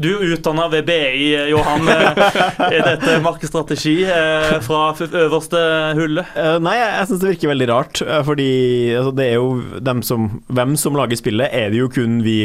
Du 0.01 0.09
er 0.17 0.33
utdanna 0.35 0.69
ved 0.73 0.87
BI, 0.89 1.35
Johan. 1.51 1.89
Eh, 1.91 2.23
Er 2.71 2.87
dette 2.87 3.19
markedsstrategi 3.25 3.97
eh, 4.09 4.57
fra 4.65 4.81
øverste 5.05 5.61
hullet? 5.99 6.33
Nei, 6.65 6.77
jeg, 6.81 7.09
syns 7.11 7.23
det 7.25 7.33
virker 7.35 7.53
veldig 7.53 7.69
rart, 7.71 8.03
fordi 8.27 8.49
altså, 8.97 9.13
det 9.19 9.29
er 9.33 9.37
jo 9.39 9.81
dem 9.85 10.03
som 10.07 10.31
Hvem 10.55 10.77
som 10.81 10.97
lager 10.99 11.19
spillet, 11.21 11.51
er 11.55 11.71
det 11.73 11.81
jo 11.83 11.91
kun 11.93 12.21
vi 12.25 12.39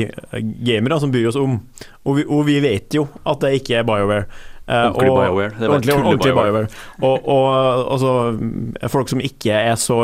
gamere 0.65 0.99
som 1.01 1.11
bryr 1.13 1.29
oss 1.31 1.39
om. 1.39 1.59
Og 2.07 2.19
vi, 2.19 2.23
og 2.27 2.45
vi 2.47 2.59
vet 2.63 2.95
jo 2.95 3.07
at 3.27 3.41
det 3.43 3.55
ikke 3.59 3.79
er 3.81 3.87
BioWare. 3.87 4.25
Eh, 4.69 4.85
Ordentlig 4.85 5.09
og- 5.09 5.17
BioWare. 5.17 5.51
Det 5.57 5.65
var 5.65 5.75
ordentlig, 5.75 5.93
ordentlig 5.97 6.33
BioWare. 6.37 6.67
Og, 7.01 7.27
og 7.33 7.45
altså, 7.95 8.11
folk 8.93 9.09
som 9.09 9.21
ikke 9.25 9.55
er 9.57 9.77
så 9.81 9.97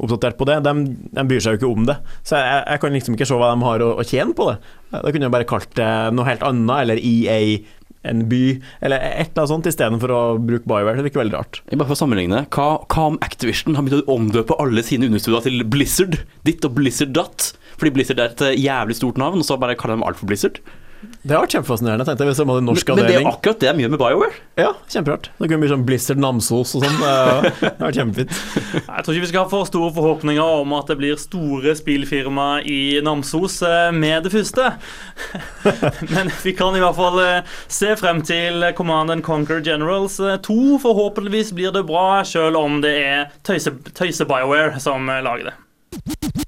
oppdatert 0.00 0.38
på 0.40 0.46
det, 0.48 0.62
de, 0.64 0.72
de 1.18 1.24
bryr 1.28 1.42
seg 1.44 1.56
jo 1.56 1.60
ikke 1.60 1.72
om 1.76 1.88
det. 1.90 1.96
Så 2.24 2.38
jeg, 2.40 2.62
jeg 2.70 2.82
kan 2.84 2.96
liksom 2.96 3.16
ikke 3.18 3.28
se 3.28 3.40
hva 3.40 3.50
de 3.52 3.66
har 3.68 3.84
å, 3.84 3.90
å 4.00 4.06
tjene 4.06 4.36
på 4.38 4.46
det. 4.48 4.56
Da 4.94 5.02
kunne 5.10 5.28
jeg 5.28 5.34
bare 5.34 5.48
kalt 5.50 5.74
det 5.76 5.90
noe 6.16 6.28
helt 6.28 6.46
annet, 6.46 6.78
eller 6.86 7.02
EA 7.02 7.40
en 8.06 8.20
by, 8.30 8.40
eller 8.86 9.02
et 9.02 9.32
eller 9.32 9.42
annet 9.42 9.50
sånt, 9.50 9.66
istedenfor 9.68 10.12
å 10.14 10.22
bruke 10.38 10.68
BioWare. 10.70 10.96
Det 11.00 11.08
virker 11.08 11.24
veldig 11.24 11.36
rart. 11.36 11.60
Jeg 11.66 11.80
Bare 11.80 11.90
for 11.90 11.98
å 11.98 12.00
sammenligne, 12.00 12.44
hva, 12.54 12.68
hva 12.86 13.06
om 13.10 13.20
Activision 13.26 13.76
har 13.76 13.84
begynt 13.86 14.06
å 14.06 14.16
omdøpe 14.16 14.56
alle 14.62 14.84
sine 14.86 15.08
understudier 15.10 15.44
til 15.48 15.64
Blizzard? 15.68 16.20
Ditt 16.46 16.64
og 16.64 16.76
Blizzard 16.78 17.12
Dot? 17.16 17.50
Fordi 17.76 17.92
Blizzard 17.98 18.22
er 18.22 18.32
et 18.32 18.62
jævlig 18.62 18.96
stort 18.96 19.18
navn, 19.20 19.42
og 19.42 19.48
så 19.48 19.58
bare 19.60 19.76
kaller 19.76 19.98
de 20.00 20.06
alt 20.06 20.20
for 20.22 20.30
Blizzard. 20.30 20.62
Det 21.26 21.34
har 21.34 21.42
vært 21.42 21.54
kjempefascinerende. 21.56 22.06
Jeg 22.08 22.28
hvis 22.28 22.38
de 22.40 22.44
hadde 22.48 22.64
norsk 22.64 22.90
Men 22.94 23.02
det 23.04 23.16
er 23.18 23.26
akkurat 23.28 23.58
det 23.60 23.72
de 23.74 23.84
gjør 23.84 23.90
med 23.92 24.00
BioWare. 24.00 24.38
Ja, 24.58 24.70
kjemperart. 24.88 25.28
Det 25.36 25.48
kunne 25.50 25.58
bli 25.62 25.70
sånn 25.72 25.84
Blizzard 25.86 26.20
Namsos 26.22 26.72
og 26.78 26.84
sånn. 26.84 26.96
Det 27.02 27.10
det 27.60 27.72
har 27.72 27.82
vært 27.84 27.98
kjempefint. 27.98 28.38
Jeg 28.96 29.04
tror 29.04 29.16
ikke 29.16 29.24
vi 29.26 29.30
skal 29.32 29.44
ha 29.44 29.50
for 29.50 29.68
store 29.68 29.90
forhåpninger 29.96 30.62
om 30.62 30.72
at 30.78 30.92
det 30.92 30.98
blir 31.00 31.20
store 31.20 31.74
spillfirma 31.78 32.48
i 32.62 32.80
Namsos 33.04 33.58
eh, 33.66 33.90
med 33.96 34.26
det 34.26 34.32
første. 34.34 34.70
Men 36.14 36.32
vi 36.44 36.56
kan 36.56 36.78
i 36.78 36.82
hvert 36.82 36.98
fall 36.98 37.20
eh, 37.24 37.60
se 37.68 37.92
frem 38.00 38.24
til 38.26 38.70
Command 38.78 39.12
and 39.12 39.26
Conquer 39.26 39.60
Generals 39.60 40.16
2. 40.48 40.58
Forhåpentligvis 40.86 41.52
blir 41.56 41.76
det 41.76 41.84
bra, 41.90 42.24
selv 42.24 42.62
om 42.62 42.80
det 42.84 42.96
er 43.02 43.30
tøyse, 43.46 43.74
tøyse 43.92 44.28
BioWare 44.28 44.80
som 44.82 45.10
eh, 45.12 45.22
lager 45.26 45.52
det. 45.52 46.45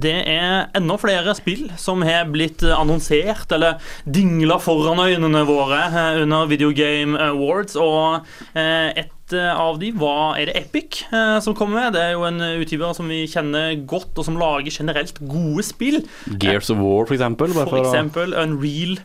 Det 0.00 0.16
er 0.32 0.70
enda 0.76 0.96
flere 1.00 1.34
spill 1.36 1.66
som 1.80 2.04
har 2.06 2.28
blitt 2.32 2.62
annonsert 2.64 3.52
eller 3.52 3.80
dingla 4.08 4.56
foran 4.62 5.02
øynene 5.02 5.42
våre 5.48 5.80
eh, 5.90 6.20
under 6.22 6.48
Video 6.50 6.70
Game 6.76 7.18
Awards. 7.20 7.76
Og 7.80 8.26
eh, 8.54 8.90
et 9.04 9.34
eh, 9.36 9.50
av 9.52 9.80
de 9.82 9.92
var 10.00 10.38
Er 10.40 10.50
det 10.50 10.56
Epic 10.62 11.02
eh, 11.10 11.36
som 11.44 11.56
kommer 11.58 11.82
med? 11.82 11.98
Det 11.98 12.04
er 12.04 12.14
jo 12.16 12.24
en 12.28 12.40
utgiver 12.62 12.94
som 12.96 13.10
vi 13.10 13.26
kjenner 13.30 13.74
godt, 13.88 14.14
og 14.16 14.28
som 14.28 14.38
lager 14.40 14.72
generelt 14.80 15.20
gode 15.20 15.66
spill. 15.68 16.00
Gears 16.40 16.72
of 16.72 16.80
War, 16.80 17.04
for 17.04 17.18
eksempel. 17.18 17.52
For 17.56 17.74
for 17.74 17.84
eksempel 17.84 18.36
Unreal. 18.38 18.96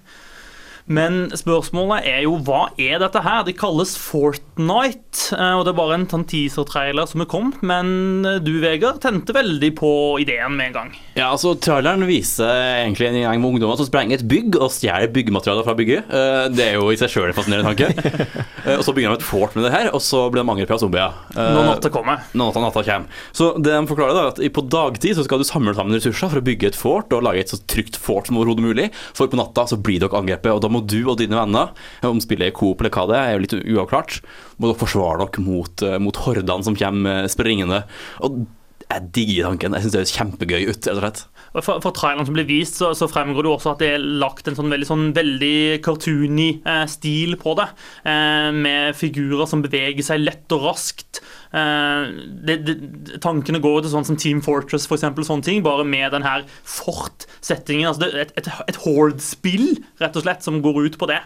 Men 0.85 1.31
spørsmålet 1.33 2.05
er 2.05 2.19
jo 2.27 2.35
hva 2.45 2.67
er 2.77 2.99
dette 3.01 3.21
her? 3.25 3.41
Det 3.47 3.55
kalles 3.57 3.95
Fortnite, 3.97 5.31
eh, 5.33 5.53
og 5.57 5.63
det 5.65 5.71
er 5.71 5.77
bare 5.79 5.95
en 5.97 6.05
sånn 6.11 6.25
teaser-trailer 6.29 7.07
som 7.09 7.23
er 7.23 7.29
kommet. 7.31 7.57
Men 7.65 8.21
eh, 8.27 8.37
du, 8.43 8.51
Vegard, 8.61 8.99
tente 9.01 9.33
veldig 9.33 9.71
på 9.79 9.89
ideen 10.21 10.53
med 10.59 10.69
en 10.69 10.75
gang. 10.75 10.91
Ja, 11.17 11.31
altså 11.31 11.55
Traileren 11.57 12.05
viser 12.05 12.45
egentlig 12.83 13.09
en 13.09 13.17
gjeng 13.23 13.41
med 13.41 13.49
ungdommer 13.55 13.79
som 13.79 13.87
sprenger 13.89 14.19
et 14.19 14.27
bygg 14.29 14.59
og 14.59 14.69
stjeler 14.75 15.09
byggematerialer 15.15 15.65
fra 15.65 15.75
bygget. 15.79 16.11
Eh, 16.13 16.43
Det 16.53 16.67
er 16.69 16.77
jo 16.77 16.91
i 16.93 16.99
seg 17.01 17.09
sjøl 17.15 17.31
en 17.31 17.37
fascinerende 17.37 17.73
tanke. 17.73 17.89
Og 18.75 18.81
så 18.81 18.93
begynner 18.97 19.13
de 19.13 19.21
et 19.21 19.27
fort 19.27 19.53
med 19.53 19.61
det 19.67 19.69
her, 19.75 19.87
og 19.93 20.01
så 20.01 20.23
blir 20.33 20.41
de 20.41 20.49
angrepet 20.49 20.73
av 20.73 20.79
zombier. 20.81 21.11
Når 21.35 21.67
natta 21.67 21.91
kommer. 21.93 22.23
Når 22.33 22.47
natta, 22.49 22.63
natta 22.63 22.81
kommer. 22.87 23.19
Så 23.37 23.51
det 23.61 23.69
de 23.75 23.81
forklarer 23.91 24.15
da, 24.17 24.23
er 24.23 24.31
at 24.33 24.55
på 24.55 24.63
dagtid 24.73 25.13
så 25.19 25.25
skal 25.27 25.37
du 25.41 25.45
samle 25.45 25.75
sammen 25.77 25.93
ressurser 25.93 26.31
for 26.31 26.41
å 26.41 26.45
bygge 26.47 26.71
et 26.71 26.79
fort 26.79 27.13
og 27.13 27.21
lage 27.27 27.43
et 27.43 27.53
så 27.53 27.59
trygt 27.69 27.99
fort 28.01 28.25
som 28.25 28.39
overhodet 28.41 28.65
mulig. 28.65 28.87
For 29.13 29.29
på 29.29 29.37
natta 29.37 29.67
så 29.69 29.77
blir 29.77 30.01
dere 30.01 30.17
angrepet, 30.17 30.49
og 30.49 30.63
da 30.65 30.71
må 30.75 30.83
du 30.83 30.99
og 31.05 31.17
dine 31.21 31.39
venner, 31.39 31.71
om 32.05 32.21
spillet 32.23 32.51
er 32.51 32.57
coop 32.57 32.83
eller 32.83 32.93
hva 32.93 33.07
det 33.09 33.17
er, 33.19 33.29
er 33.31 33.37
jo 33.37 33.45
litt 33.45 33.57
uavklart, 33.63 34.19
må 34.59 34.69
dere 34.69 34.81
forsvare 34.83 35.25
dere 35.25 35.47
mot, 35.47 35.87
eh, 35.87 35.97
mot 36.03 36.21
hordene 36.25 36.67
som 36.67 36.77
kommer 36.79 37.23
eh, 37.23 37.31
springende. 37.31 37.83
Og 38.27 38.45
jeg 38.85 39.07
digger 39.15 39.49
tanken. 39.49 39.75
Jeg 39.75 39.85
syns 39.85 39.93
det 39.93 40.01
høres 40.01 40.13
kjempegøy 40.15 40.67
ut, 40.69 40.75
rett 40.75 40.91
og 40.93 41.01
slett. 41.01 41.21
For, 41.55 41.79
for 41.83 41.95
traileren 41.95 42.27
som 42.27 42.35
ble 42.35 42.43
vist, 42.47 42.77
så, 42.81 42.91
så 42.97 43.07
fremgår 43.09 43.45
det 43.45 43.51
også 43.53 43.71
at 43.71 43.81
det 43.81 43.91
er 43.95 44.07
lagt 44.21 44.49
en 44.49 44.57
sånn 44.57 44.71
veldig, 44.73 44.87
sånn 44.89 45.05
veldig 45.15 45.55
cartoony 45.85 46.49
eh, 46.67 46.83
stil 46.91 47.37
på 47.41 47.55
det. 47.59 47.69
Eh, 48.11 48.49
med 48.55 48.97
figurer 48.99 49.49
som 49.49 49.63
beveger 49.65 50.05
seg 50.05 50.21
lett 50.25 50.55
og 50.55 50.67
raskt. 50.67 51.23
Eh, 51.53 52.07
det, 52.47 52.55
det, 52.67 52.75
tankene 53.23 53.61
går 53.63 53.83
til 53.85 53.93
sånn 53.93 54.07
som 54.07 54.17
Team 54.19 54.41
Fortress, 54.45 54.87
for 54.89 54.97
eksempel, 54.97 55.25
sånne 55.27 55.45
ting, 55.45 55.63
bare 55.65 55.85
med 55.87 56.13
den 56.15 56.25
her 56.25 56.45
fort-settingen. 56.63 57.89
Altså 57.91 58.09
et, 58.09 58.33
et, 58.39 58.49
et 58.69 58.79
Horde-spill, 58.85 59.81
rett 60.01 60.17
og 60.17 60.25
slett, 60.25 60.45
som 60.45 60.61
går 60.65 60.81
ut 60.89 60.97
på 61.01 61.09
det. 61.11 61.21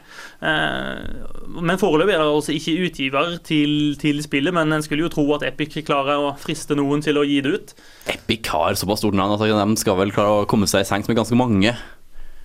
Eh, 0.45 1.05
men 1.59 1.81
foreløpig 1.81 2.15
er 2.15 2.23
det 2.23 2.31
altså 2.31 2.55
ikke 2.55 2.77
utgiver 2.89 3.37
til, 3.45 3.95
til 4.01 4.23
spillet, 4.25 4.55
men 4.55 4.75
en 4.75 4.85
skulle 4.85 5.05
jo 5.07 5.13
tro 5.13 5.27
at 5.37 5.45
Epic 5.47 5.79
klarer 5.87 6.19
å 6.19 6.33
friste 6.39 6.77
noen 6.77 7.03
til 7.05 7.19
å 7.19 7.27
gi 7.27 7.39
det 7.45 7.55
ut. 7.55 7.77
Epic 8.11 8.51
har 8.53 8.77
såpass 8.79 9.03
stort 9.03 9.17
navn 9.17 9.37
at 9.37 9.45
de 9.45 9.79
skal 9.79 9.97
vel 9.99 10.13
klare 10.15 10.43
å 10.43 10.49
komme 10.49 10.69
seg 10.69 10.85
i 10.85 10.89
sengs 10.89 11.09
med 11.09 11.19
ganske 11.19 11.37
mange. 11.39 11.75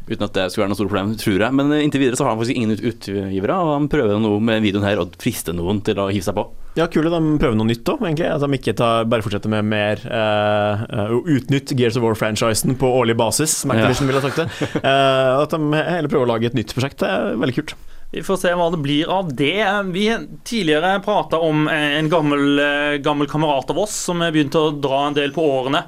Uten 0.04 0.26
at 0.26 0.34
det 0.36 0.50
skulle 0.52 0.66
være 0.66 0.74
noe 0.74 0.76
stort 0.76 0.90
problem, 0.92 1.14
tror 1.20 1.40
jeg. 1.46 1.56
Men 1.56 1.72
inntil 1.78 2.02
videre 2.02 2.18
så 2.18 2.26
har 2.26 2.34
de 2.34 2.42
faktisk 2.42 2.58
ingen 2.58 2.74
ut- 2.76 2.84
utgivere, 2.90 3.56
og 3.56 3.72
de 3.72 3.92
prøver 3.94 4.20
noe 4.20 4.42
med 4.44 4.60
videoen 4.64 4.84
her 4.84 5.00
å 5.00 5.08
friste 5.20 5.54
noen 5.56 5.80
til 5.84 6.00
å 6.00 6.10
hive 6.12 6.26
seg 6.26 6.36
på. 6.36 6.44
Ja, 6.74 6.88
kule. 6.90 7.10
De 7.12 7.38
prøver 7.38 7.54
noe 7.58 7.68
nytt 7.68 7.88
òg, 7.90 8.02
egentlig. 8.02 8.26
At 8.34 8.42
de 8.42 8.58
ikke 8.58 8.74
tar, 8.78 9.06
bare 9.10 9.22
fortsetter 9.22 9.50
med 9.52 9.68
mer 9.70 10.02
eh, 10.02 10.84
eh, 10.84 11.16
utnytte 11.36 11.76
Gears 11.78 11.98
of 12.00 12.02
War-franchisen 12.02 12.74
på 12.80 12.90
årlig 12.98 13.14
basis, 13.20 13.60
som 13.62 13.74
Activision 13.74 14.10
ville 14.10 14.22
ha 14.22 14.26
sagt 14.26 14.42
det. 14.42 14.70
Uh, 14.82 15.42
at 15.44 15.54
de 15.54 15.60
heller 15.78 16.10
prøver 16.10 16.26
å 16.26 16.32
lage 16.34 16.50
et 16.50 16.58
nytt 16.58 16.74
prosjekt. 16.74 16.98
Det 17.04 17.10
er 17.10 17.38
veldig 17.38 17.56
kult. 17.60 17.76
Vi 18.14 18.22
får 18.22 18.40
se 18.42 18.50
hva 18.54 18.66
det 18.70 18.82
blir 18.82 19.10
av 19.10 19.30
det. 19.34 19.62
Vi 19.94 20.08
tidligere 20.46 20.98
prata 21.02 21.40
om 21.42 21.66
en 21.70 22.10
gammel, 22.10 22.60
gammel 23.02 23.30
kamerat 23.30 23.72
av 23.74 23.80
oss 23.86 23.96
som 24.06 24.22
begynte 24.22 24.60
å 24.60 24.74
dra 24.74 25.08
en 25.08 25.16
del 25.16 25.34
på 25.34 25.46
årene. 25.46 25.82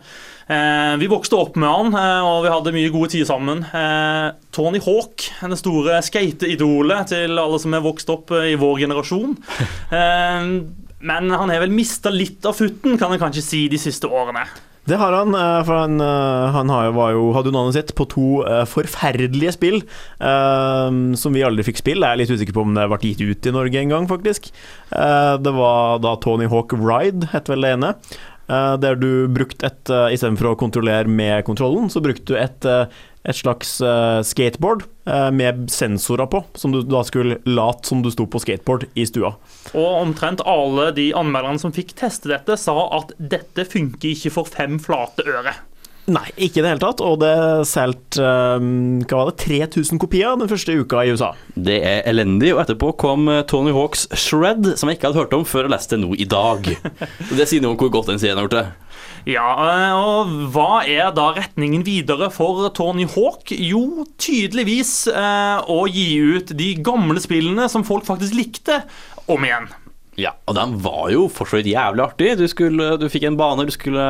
Eh, 0.46 0.96
Vi 1.00 1.08
vokste 1.10 1.38
opp 1.38 1.56
med 1.58 1.68
han, 1.68 1.94
eh, 1.98 2.22
og 2.22 2.44
vi 2.44 2.52
hadde 2.52 2.74
mye 2.74 2.92
gode 2.94 3.10
tid 3.16 3.26
sammen. 3.26 3.64
Eh, 3.66 4.30
Tony 4.54 4.78
Hawk, 4.78 5.26
det 5.42 5.58
store 5.58 5.98
skateidolet 6.06 7.10
til 7.10 7.38
alle 7.38 7.58
som 7.58 7.74
er 7.74 7.82
vokst 7.82 8.10
opp 8.14 8.30
i 8.30 8.54
vår 8.54 8.86
generasjon. 8.86 9.34
Men 11.06 11.28
han 11.30 11.50
har 11.52 11.60
vel 11.60 11.74
mista 11.74 12.10
litt 12.10 12.46
av 12.46 12.56
futten, 12.56 12.96
kan 12.98 13.12
en 13.12 13.20
kanskje 13.20 13.44
si, 13.44 13.66
de 13.68 13.78
siste 13.78 14.08
årene. 14.08 14.46
Det 14.86 14.96
har 14.96 15.12
han, 15.12 15.34
for 15.66 15.74
han, 15.74 15.98
han 15.98 16.70
har 16.70 16.84
jo, 16.86 16.92
var 16.94 17.10
jo, 17.10 17.24
hadde 17.34 17.50
jo 17.50 17.54
navnet 17.56 17.74
sitt 17.74 17.90
på 17.98 18.06
to 18.06 18.26
forferdelige 18.70 19.56
spill 19.56 19.80
um, 20.22 21.10
som 21.18 21.34
vi 21.34 21.42
aldri 21.42 21.66
fikk 21.66 21.82
spille. 21.82 22.06
Jeg 22.06 22.14
er 22.14 22.20
litt 22.22 22.30
usikker 22.30 22.54
på 22.54 22.62
om 22.62 22.76
det 22.78 22.86
ble 22.92 23.00
gitt 23.02 23.24
ut 23.26 23.50
i 23.50 23.54
Norge 23.54 23.82
en 23.82 23.92
gang, 23.92 24.06
faktisk. 24.06 24.46
Uh, 24.94 25.34
det 25.42 25.52
var 25.58 25.98
da 26.06 26.14
Tony 26.22 26.46
Hawk 26.50 26.74
Ride, 26.78 27.32
het 27.34 27.50
vel 27.50 27.66
det 27.66 27.74
ene. 27.76 27.92
Eh, 28.48 28.74
der 28.82 28.98
du 29.00 29.26
brukte 29.32 29.68
et 29.68 29.92
uh, 29.92 30.06
Istedenfor 30.12 30.52
å 30.52 30.58
kontrollere 30.58 31.10
med 31.10 31.44
kontrollen, 31.46 31.90
så 31.92 32.02
brukte 32.04 32.32
du 32.32 32.38
et, 32.38 32.66
eh, 32.68 32.86
et 33.26 33.38
slags 33.38 33.76
eh, 33.84 34.20
skateboard 34.26 34.84
eh, 35.08 35.30
med 35.34 35.66
sensorer 35.72 36.28
på, 36.30 36.42
som 36.58 36.74
du 36.74 36.82
da 36.86 37.02
skulle 37.06 37.40
late 37.48 37.88
som 37.88 38.02
du 38.04 38.10
sto 38.14 38.28
på 38.30 38.42
skateboard 38.42 38.88
i 38.94 39.06
stua. 39.08 39.34
Og 39.74 39.88
omtrent 40.00 40.44
alle 40.46 40.90
de 40.96 41.10
anmelderne 41.16 41.62
som 41.62 41.74
fikk 41.74 41.96
teste 41.98 42.30
dette, 42.32 42.58
sa 42.60 42.76
at 42.98 43.14
dette 43.18 43.66
funker 43.68 44.14
ikke 44.14 44.34
for 44.38 44.50
fem 44.50 44.78
flate 44.82 45.26
øre. 45.26 45.56
Nei, 46.06 46.26
ikke 46.38 46.60
i 46.60 46.62
det 46.62 46.70
hele 46.70 46.82
tatt. 46.82 47.02
Og 47.02 47.18
det 47.18 47.34
solgte 47.66 48.22
um, 48.60 49.02
hva 49.02 49.24
var 49.24 49.32
det, 49.32 49.42
3000 49.42 50.00
kopier 50.02 50.38
den 50.38 50.50
første 50.50 50.76
uka 50.78 51.02
i 51.02 51.14
USA. 51.16 51.32
Det 51.54 51.80
er 51.82 52.06
elendig, 52.06 52.52
og 52.54 52.62
etterpå 52.62 52.92
kom 53.02 53.26
eh, 53.32 53.42
Tony 53.50 53.74
Hawks 53.74 54.06
Shred, 54.14 54.76
som 54.78 54.90
jeg 54.90 55.00
ikke 55.00 55.10
hadde 55.10 55.24
hørt 55.24 55.34
om 55.34 55.46
før 55.48 55.66
jeg 55.66 55.74
leste 55.74 55.96
det 55.96 56.04
nå 56.04 56.14
i 56.14 56.28
dag. 56.30 56.70
Det 57.36 57.46
sier 57.48 57.64
noe 57.64 57.74
om 57.74 57.80
hvor 57.80 57.90
godt 57.98 58.12
den 58.12 58.20
serien 58.22 58.38
har 58.38 58.46
gjort 58.46 58.58
det. 58.58 58.66
Ja, 59.26 59.46
eh, 59.66 59.94
og 59.98 60.30
hva 60.54 60.84
er 60.86 61.10
da 61.16 61.32
retningen 61.34 61.82
videre 61.86 62.28
for 62.34 62.68
Tony 62.76 63.08
Hawk? 63.16 63.50
Jo, 63.50 64.04
tydeligvis 64.22 64.92
eh, 65.10 65.58
å 65.66 65.80
gi 65.90 66.06
ut 66.36 66.54
de 66.54 66.70
gamle 66.86 67.18
spillene 67.22 67.66
som 67.72 67.86
folk 67.86 68.06
faktisk 68.06 68.38
likte, 68.38 68.84
om 69.26 69.42
igjen. 69.42 69.66
Ja, 70.16 70.36
og 70.46 70.54
den 70.56 70.78
var 70.84 71.10
jo 71.12 71.26
fortsatt 71.28 71.66
jævlig 71.66 72.04
artig. 72.06 72.30
Du, 72.38 72.46
skulle, 72.48 72.94
du 73.00 73.08
fikk 73.12 73.26
en 73.28 73.40
bane, 73.40 73.66
du 73.66 73.74
skulle 73.74 74.06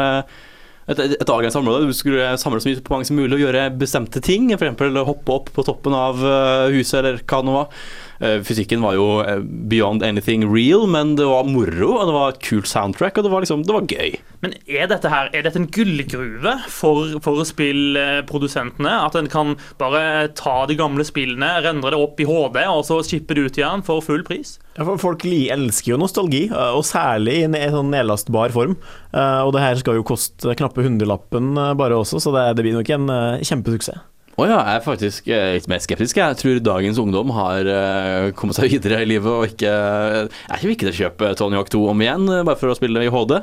et, 0.86 1.00
et, 1.18 1.28
avgrenset 1.28 1.60
område. 1.60 1.88
Du 1.88 1.96
skulle 1.96 2.28
samle 2.40 2.60
så 2.62 2.70
mye 2.70 2.82
på 2.84 2.94
mange 2.94 3.08
som 3.08 3.18
mulig 3.18 3.38
og 3.38 3.44
gjøre 3.46 3.68
bestemte 3.78 4.22
ting. 4.22 4.48
F.eks. 4.54 4.82
hoppe 5.08 5.34
opp 5.34 5.50
på 5.54 5.64
toppen 5.66 5.96
av 5.96 6.22
eh, 6.22 6.74
huset, 6.76 7.00
eller 7.00 7.22
hva 7.22 7.40
det 7.42 7.48
nå 7.48 7.56
var. 7.56 7.86
Eh, 8.20 8.40
Fysikken 8.44 8.80
var 8.84 8.96
jo 8.96 9.06
eh, 9.20 9.42
beyond 9.68 10.04
anything 10.06 10.46
real, 10.48 10.86
men 10.88 11.14
det 11.18 11.26
var 11.28 11.48
moro, 11.48 11.90
og 11.98 12.08
det 12.08 12.14
var 12.16 12.32
et 12.32 12.42
kult 12.46 12.68
soundtrack, 12.70 13.18
og 13.18 13.26
det 13.26 13.32
var 13.32 13.44
liksom, 13.44 13.64
det 13.66 13.76
var 13.76 13.88
gøy. 13.90 14.16
Men 14.44 14.56
er 14.68 14.88
dette 14.90 15.10
her, 15.12 15.30
er 15.36 15.44
dette 15.44 15.60
en 15.60 15.68
gullgruve 15.72 16.56
for, 16.72 17.16
for 17.24 17.44
spillprodusentene? 17.48 18.94
At 19.06 19.18
en 19.18 19.30
kan 19.32 19.56
bare 19.80 20.30
ta 20.38 20.58
de 20.68 20.78
gamle 20.78 21.04
spillene, 21.08 21.50
rendre 21.66 21.92
det 21.92 22.00
opp 22.00 22.20
i 22.20 22.28
HD, 22.28 22.62
og 22.64 22.84
så 22.88 23.02
shippe 23.06 23.36
det 23.36 23.48
ut 23.48 23.60
igjen 23.60 23.84
for 23.86 24.04
full 24.04 24.24
pris? 24.26 24.56
Ja, 24.76 24.84
for 24.84 25.00
Folk 25.00 25.24
elsker 25.26 25.94
jo 25.94 26.00
nostalgi, 26.00 26.46
uh, 26.52 26.74
og 26.76 26.84
særlig 26.84 27.38
i 27.40 27.46
en 27.46 27.56
sånn 27.72 27.92
nedlastbar 27.92 28.52
form. 28.52 28.76
Og 29.16 29.50
det 29.54 29.62
her 29.62 29.78
skal 29.80 29.96
jo 29.96 30.04
koste 30.04 30.52
knappe 30.58 30.82
hundrelappen 30.84 31.54
bare 31.78 31.96
også, 31.96 32.20
så 32.20 32.34
det, 32.34 32.42
det 32.58 32.66
blir 32.66 32.76
nok 32.76 32.90
en 32.92 33.08
kjempesuksess. 33.40 34.02
Å 34.36 34.44
ja, 34.44 34.56
jeg 34.60 34.76
er 34.76 34.82
faktisk 34.84 35.28
eh, 35.32 35.54
litt 35.56 35.68
mer 35.72 35.80
skeptisk. 35.80 36.18
Jeg 36.20 36.36
tror 36.36 36.58
dagens 36.60 36.98
ungdom 37.00 37.30
har 37.32 37.64
eh, 37.72 38.26
kommet 38.36 38.58
seg 38.58 38.68
videre 38.68 38.98
i 39.00 39.06
livet 39.08 39.32
og 39.32 39.46
ikke 39.48 39.70
Jeg 39.70 40.58
er 40.58 40.72
ikke 40.74 40.92
kjøpe 40.92 41.30
Tony 41.40 41.56
Hawk 41.56 41.70
2 41.72 41.80
om 41.88 42.02
igjen, 42.04 42.26
eh, 42.28 42.42
bare 42.44 42.60
for 42.60 42.68
å 42.68 42.76
spille 42.76 43.06
i 43.06 43.08
HD. 43.08 43.38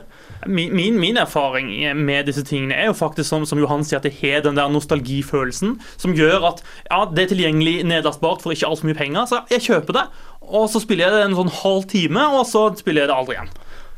Min, 0.45 0.69
min, 0.77 1.00
min 1.01 1.17
erfaring 1.17 1.71
med 1.97 2.29
disse 2.29 2.43
tingene 2.45 2.77
er 2.77 2.91
jo 2.91 3.00
faktisk 3.00 3.25
som, 3.25 3.47
som 3.50 3.57
Johan 3.57 3.81
sier, 3.81 4.03
at 4.03 4.05
det 4.05 4.19
har 4.19 4.45
den 4.45 4.59
der 4.59 4.69
nostalgifølelsen 4.69 5.79
som 5.97 6.13
gjør 6.13 6.45
at 6.51 6.62
ja, 6.91 7.01
det 7.09 7.25
er 7.25 7.33
tilgjengelig 7.33 7.75
nedlastbart 7.89 8.45
for 8.45 8.53
ikke 8.53 8.69
altfor 8.69 8.91
mye 8.91 9.01
penger, 9.01 9.25
så 9.33 9.41
jeg 9.50 9.65
kjøper 9.71 9.97
det. 9.97 10.07
Og 10.45 10.69
så 10.69 10.83
spiller 10.83 11.07
jeg 11.07 11.17
det 11.17 11.25
en 11.25 11.38
sånn 11.41 11.53
halv 11.63 11.89
time, 11.89 12.29
og 12.38 12.45
så 12.45 12.67
spiller 12.77 13.07
jeg 13.07 13.15
det 13.15 13.17
aldri 13.17 13.39
igjen. 13.39 13.53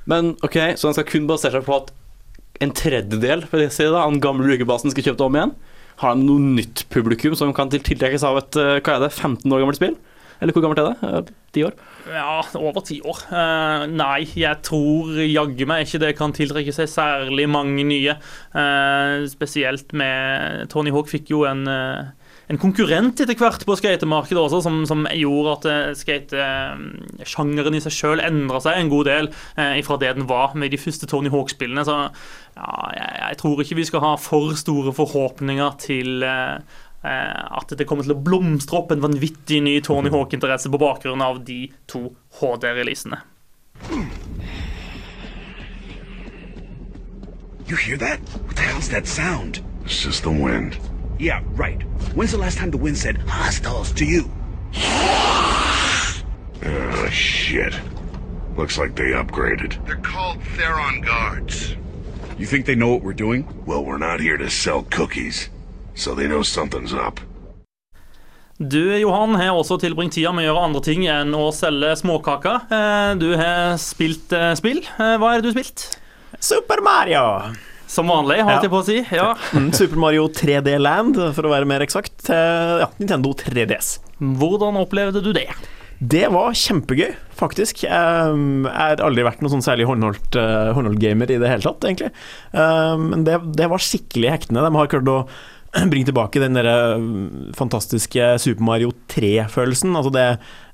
Men 0.08 0.36
ok, 0.46 0.62
så 0.80 0.88
den 0.88 0.96
skal 1.02 1.12
kun 1.12 1.28
basere 1.28 1.60
seg 1.60 1.68
på 1.68 1.80
at 1.82 1.96
en 2.64 2.72
tredjedel 2.72 3.50
vil 3.52 3.68
jeg 3.68 3.76
si 3.76 3.92
da, 3.92 4.06
av 4.06 4.16
den 4.16 4.24
gamle 4.24 4.48
brukerbasen 4.48 4.96
skal 4.96 5.10
kjøpe 5.10 5.20
det 5.20 5.28
om 5.34 5.42
igjen? 5.44 5.58
Har 6.02 6.16
de 6.16 6.26
noe 6.28 6.42
nytt 6.60 6.86
publikum 6.92 7.36
som 7.40 7.54
kan 7.56 7.72
tiltrekkes 7.72 8.26
av 8.28 8.42
et 8.42 8.60
eh, 8.60 8.78
hva 8.84 8.98
er 8.98 9.06
det, 9.06 9.14
15 9.16 9.48
år 9.48 9.64
gammelt 9.64 9.80
spill? 9.80 9.96
Eller 10.44 10.52
hvor 10.52 10.66
gammelt 10.66 10.82
er 10.82 10.92
det? 10.92 11.34
Ti 11.56 11.64
år? 11.64 11.76
Ja, 12.12 12.42
over 12.60 12.84
ti 12.86 13.00
år. 13.08 13.22
Uh, 13.32 13.86
nei, 13.90 14.26
jeg 14.38 14.60
tror 14.68 15.16
jaggu 15.24 15.64
meg 15.70 15.86
ikke 15.86 16.02
det 16.04 16.12
kan 16.20 16.36
tiltrekke 16.36 16.74
seg 16.76 16.92
særlig 16.92 17.48
mange 17.50 17.86
nye. 17.88 18.18
Uh, 18.54 19.24
spesielt 19.32 19.96
med 19.96 20.68
Tony 20.74 20.94
Hawk 20.94 21.10
fikk 21.12 21.32
jo 21.32 21.46
en, 21.48 21.64
eh, 21.72 22.12
en 22.52 22.60
konkurrent 22.62 23.22
etter 23.22 23.38
hvert 23.40 23.64
på 23.66 23.78
skatemarkedet 23.80 24.42
også, 24.42 24.62
som, 24.66 24.84
som 24.90 25.06
gjorde 25.18 25.54
at 25.56 25.68
uh, 25.70 25.96
skatesjangeren 25.98 27.78
i 27.78 27.82
seg 27.84 27.96
sjøl 27.96 28.24
endra 28.24 28.62
seg 28.62 28.80
en 28.80 28.92
god 28.92 29.10
del 29.10 29.30
eh, 29.58 29.80
ifra 29.82 29.98
det 30.02 30.14
den 30.18 30.28
var 30.30 30.54
med 30.58 30.74
de 30.74 30.80
første 30.82 31.10
Tony 31.10 31.32
Hawk-spillene. 31.34 31.86
Så 31.88 31.96
ja, 32.06 32.72
jeg, 32.96 33.12
jeg 33.22 33.40
tror 33.42 33.64
ikke 33.64 33.80
vi 33.82 33.88
skal 33.90 34.06
ha 34.06 34.14
for 34.22 34.54
store 34.60 34.94
forhåpninger 34.96 35.78
til 35.82 36.26
eh, 36.26 36.62
eh, 37.06 37.44
at 37.62 37.74
det 37.78 37.88
kommer 37.90 38.06
til 38.06 38.16
å 38.16 38.22
blomstre 38.28 38.82
opp 38.82 38.94
en 38.94 39.04
vanvittig 39.06 39.64
ny 39.66 39.80
Tony 39.86 40.14
Hawk-interesse 40.14 40.72
på 40.72 40.82
bakgrunn 40.82 41.26
av 41.26 41.42
de 41.48 41.66
to 41.92 42.08
HD-releasene. 42.42 43.24
You 47.66 47.76
hear 47.76 47.98
that? 47.98 48.20
What 48.46 48.56
the 48.56 48.62
hell's 48.62 48.90
that 48.90 49.08
sound? 49.08 49.64
It's 49.86 50.04
just 50.04 50.24
the 50.24 50.30
wind. 50.30 50.78
Yeah, 51.20 51.42
right. 51.56 51.82
When's 52.16 52.32
the 52.32 52.38
last 52.38 52.58
time 52.58 52.72
the 52.72 52.78
wind 52.78 52.98
said 52.98 53.18
hostiles 53.28 53.92
to 53.94 54.06
you? 54.06 54.30
Oh, 56.66 57.08
shit. 57.12 57.74
Looks 58.58 58.78
like 58.78 58.96
they 58.96 59.12
upgraded. 59.14 59.78
They're 59.86 59.96
called 59.98 60.42
Theron 60.58 61.02
Guards. 61.02 61.76
You 62.38 62.46
think 62.46 62.66
they 62.66 62.76
know 62.76 62.90
what 62.92 63.02
we're 63.04 63.14
doing? 63.14 63.46
Well, 63.66 63.84
we're 63.86 63.98
not 63.98 64.20
here 64.20 64.38
to 64.38 64.50
sell 64.50 64.84
cookies, 64.84 65.50
so 65.94 66.14
they 66.16 66.28
know 66.28 66.42
something's 66.44 66.94
up. 66.94 67.20
Du, 68.58 68.80
Johan, 68.98 69.36
har 69.36 69.52
også 69.52 69.78
tilbringt 69.84 70.14
tida 70.16 70.32
med 70.32 70.46
å 70.46 70.54
gjøre 70.54 70.64
andre 70.64 70.82
ting 70.84 71.04
enn 71.12 71.34
å 71.36 71.50
selge 71.56 71.92
småkaker. 72.00 72.62
Eh, 72.72 73.16
Du 73.20 73.34
har 73.36 73.76
spilt 73.80 74.32
eh, 74.36 74.54
spill. 74.56 74.80
Eh, 74.80 75.16
Hva 75.20 75.34
er 75.36 75.42
det 75.42 75.44
du 75.44 75.50
har 75.52 75.58
spilt? 75.60 76.00
Super 76.40 76.80
Mario! 76.84 77.52
Som 77.92 78.10
vanlig, 78.12 78.42
holdt 78.46 78.66
jeg 78.66 78.74
på 78.74 78.82
å 78.82 78.86
si. 78.88 78.98
Ja. 79.14 79.30
Mm, 79.56 79.70
Super 79.76 80.02
Mario 80.02 80.28
3D 80.34 80.76
Land, 80.82 81.20
for 81.38 81.48
å 81.48 81.54
være 81.54 81.70
mer 81.70 81.86
eksakt, 81.86 82.28
ja, 82.30 82.90
Nintendo 83.00 83.34
3DS. 83.38 83.98
Hvordan 84.20 84.80
opplevde 84.82 85.22
du 85.24 85.32
det? 85.36 85.50
Det 85.96 86.26
var 86.34 86.56
kjempegøy, 86.60 87.14
faktisk. 87.40 87.86
Jeg 87.86 87.92
har 88.68 89.04
aldri 89.06 89.24
vært 89.24 89.40
noen 89.44 89.54
sånn 89.54 89.64
særlig 89.64 89.88
håndholdt, 89.88 90.36
uh, 90.36 90.74
håndholdt 90.76 91.00
gamer 91.00 91.32
i 91.32 91.38
det 91.40 91.48
hele 91.48 91.64
tatt, 91.64 91.88
egentlig. 91.88 92.10
Men 92.52 93.24
det, 93.28 93.38
det 93.56 93.70
var 93.72 93.84
skikkelig 93.84 94.34
hektende. 94.34 94.66
De 94.66 94.76
har 94.76 94.92
klart 94.92 95.14
å 95.14 95.20
bringe 95.92 96.08
tilbake 96.08 96.42
den 96.42 96.58
der 96.58 96.68
um, 96.96 97.52
fantastiske 97.58 98.36
Super 98.42 98.64
Mario 98.64 98.94
3-følelsen. 99.12 99.96
Altså 99.96 100.12
det, 100.16 100.28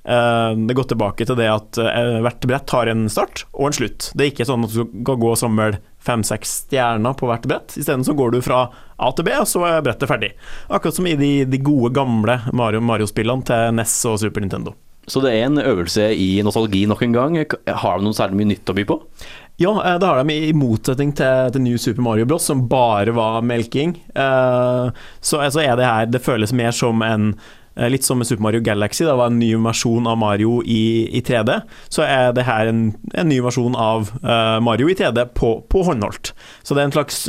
uh, 0.05 0.51
det 0.67 0.77
går 0.77 0.89
tilbake 0.91 1.27
til 1.27 1.39
det 1.39 1.49
at 1.51 1.79
uh, 1.81 2.19
hvert 2.25 2.45
brett 2.49 2.75
har 2.75 2.91
en 2.91 3.07
start 3.11 3.45
og 3.51 3.69
en 3.69 3.77
slutt. 3.81 4.11
Det 4.13 4.25
er 4.25 4.33
ikke 4.33 4.47
sånn 4.49 4.67
at 4.67 4.73
du 4.73 4.83
skal 4.83 5.21
gå 5.23 5.31
og 5.31 5.39
samle 5.41 5.71
fem-seks 6.01 6.53
stjerner 6.65 7.17
på 7.17 7.29
hvert 7.29 7.47
brett. 7.49 7.75
Isteden 7.77 8.05
så 8.07 8.15
går 8.17 8.35
du 8.35 8.39
fra 8.45 8.63
A 9.01 9.11
til 9.17 9.27
B, 9.27 9.33
og 9.37 9.49
så 9.49 9.65
er 9.69 9.83
brettet 9.85 10.09
ferdig. 10.09 10.31
Akkurat 10.69 10.97
som 10.97 11.09
i 11.09 11.17
de, 11.17 11.33
de 11.49 11.61
gode, 11.61 11.93
gamle 11.97 12.39
Mario- 12.57 12.81
Mario-spillene 12.85 13.45
til 13.45 13.75
NES 13.77 13.99
og 14.09 14.21
Super 14.23 14.45
Nintendo. 14.45 14.73
Så 15.09 15.21
det 15.23 15.31
er 15.33 15.47
en 15.47 15.57
øvelse 15.57 16.11
i 16.13 16.43
nostalgi 16.45 16.83
nok 16.89 17.01
en 17.03 17.15
gang. 17.15 17.37
Har 17.65 17.97
du 17.97 18.05
noe 18.05 18.15
særlig 18.15 18.37
mye 18.37 18.51
nytt 18.53 18.69
å 18.69 18.75
by 18.77 18.83
på? 18.87 18.99
Ja, 19.57 19.71
eh, 19.85 19.99
det 19.99 20.07
har 20.07 20.23
de 20.23 20.33
i 20.33 20.53
motsetning 20.57 21.13
til, 21.17 21.49
til 21.53 21.65
New 21.65 21.79
Super 21.81 22.05
Mario 22.05 22.27
Bros, 22.29 22.45
som 22.47 22.67
bare 22.69 23.13
var 23.15 23.41
melking. 23.45 23.97
Eh, 24.15 25.01
så 25.21 25.41
altså 25.41 25.63
er 25.63 25.75
det 25.77 25.89
her 25.89 26.05
Det 26.11 26.23
føles 26.23 26.53
mer 26.53 26.71
som 26.71 27.01
en 27.05 27.33
Litt 27.71 28.03
som 28.03 28.19
med 28.19 28.27
Super 28.27 28.43
Mario 28.43 28.59
Galaxy, 28.59 29.05
det 29.07 29.13
var 29.15 29.29
en 29.31 29.37
ny 29.39 29.53
versjon 29.63 30.03
av 30.05 30.17
Mario 30.19 30.57
i, 30.67 31.07
i 31.07 31.21
3D. 31.23 31.53
Så 31.87 32.03
er 32.03 32.33
det 32.35 32.43
her 32.43 32.67
en, 32.67 32.81
en 33.15 33.29
ny 33.31 33.37
versjon 33.41 33.77
av 33.79 34.09
uh, 34.25 34.59
Mario 34.59 34.89
i 34.91 34.95
3D 34.99 35.23
på, 35.39 35.53
på 35.71 35.85
håndholdt. 35.87 36.33
Så 36.67 36.75
det 36.75 36.83
er 36.83 36.89
en 36.89 36.95
slags 36.97 37.21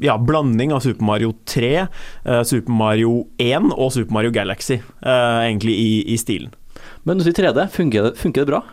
ja, 0.00 0.16
blanding 0.16 0.72
av 0.72 0.80
Super 0.86 1.04
Mario 1.04 1.34
3, 1.44 1.84
uh, 2.24 2.40
Super 2.48 2.72
Mario 2.80 3.12
1 3.36 3.74
og 3.76 3.92
Super 3.92 4.16
Mario 4.16 4.32
Galaxy, 4.32 4.80
uh, 5.04 5.44
egentlig 5.44 5.76
i, 5.76 5.92
i 6.16 6.18
stilen. 6.18 6.56
Men 7.04 7.20
sier 7.20 7.36
3D, 7.36 7.68
funker 7.76 8.08
det, 8.08 8.16
funker 8.24 8.48
det 8.48 8.54
bra? 8.54 8.64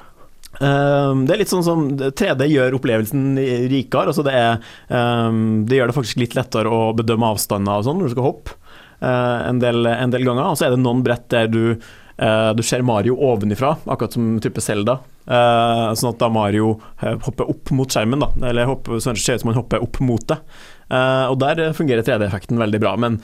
Um, 0.58 1.26
det 1.28 1.36
er 1.36 1.42
litt 1.44 1.52
sånn 1.52 1.66
som 1.66 1.84
3D 1.98 2.48
gjør 2.50 2.78
opplevelsen 2.80 3.38
rikere. 3.70 4.12
Altså 4.12 4.26
det, 4.26 4.34
er, 4.34 4.64
um, 4.90 5.68
det 5.70 5.78
gjør 5.78 5.92
det 5.92 5.98
faktisk 5.98 6.22
litt 6.22 6.38
lettere 6.38 6.72
å 6.72 6.94
bedømme 6.98 7.34
avstander 7.34 7.78
og 7.78 7.86
sånn 7.86 8.00
når 8.02 8.10
du 8.10 8.16
skal 8.16 8.28
hoppe 8.30 8.56
uh, 9.04 9.48
en, 9.48 9.62
del, 9.62 9.86
en 9.92 10.14
del 10.14 10.26
ganger. 10.28 10.50
Og 10.50 10.58
så 10.58 10.68
er 10.68 10.76
det 10.76 10.82
noen 10.82 11.04
brett 11.06 11.28
der 11.34 11.52
du, 11.52 11.62
uh, 11.78 12.52
du 12.58 12.64
ser 12.66 12.86
Mario 12.88 13.20
ovenifra, 13.30 13.76
akkurat 13.86 14.18
som 14.18 14.38
type 14.44 14.64
Zelda. 14.64 15.00
Uh, 15.28 15.92
sånn 16.00 16.14
at 16.14 16.24
da 16.24 16.32
Mario 16.32 16.78
hopper 17.04 17.52
opp 17.52 17.74
mot 17.76 17.92
skjermen, 17.92 18.24
da. 18.24 18.32
Eller 18.50 18.70
hopper, 18.70 18.98
så 19.04 19.14
det 19.14 19.22
ser 19.22 19.38
ut 19.38 19.46
som 19.46 19.54
han 19.54 19.62
hopper 19.62 19.84
opp 19.84 20.02
mot 20.06 20.26
det. 20.32 20.40
Og 20.88 21.36
der 21.42 21.74
fungerer 21.76 22.06
3D-effekten 22.08 22.62
veldig 22.62 22.80
bra. 22.80 22.94
Men 22.96 23.18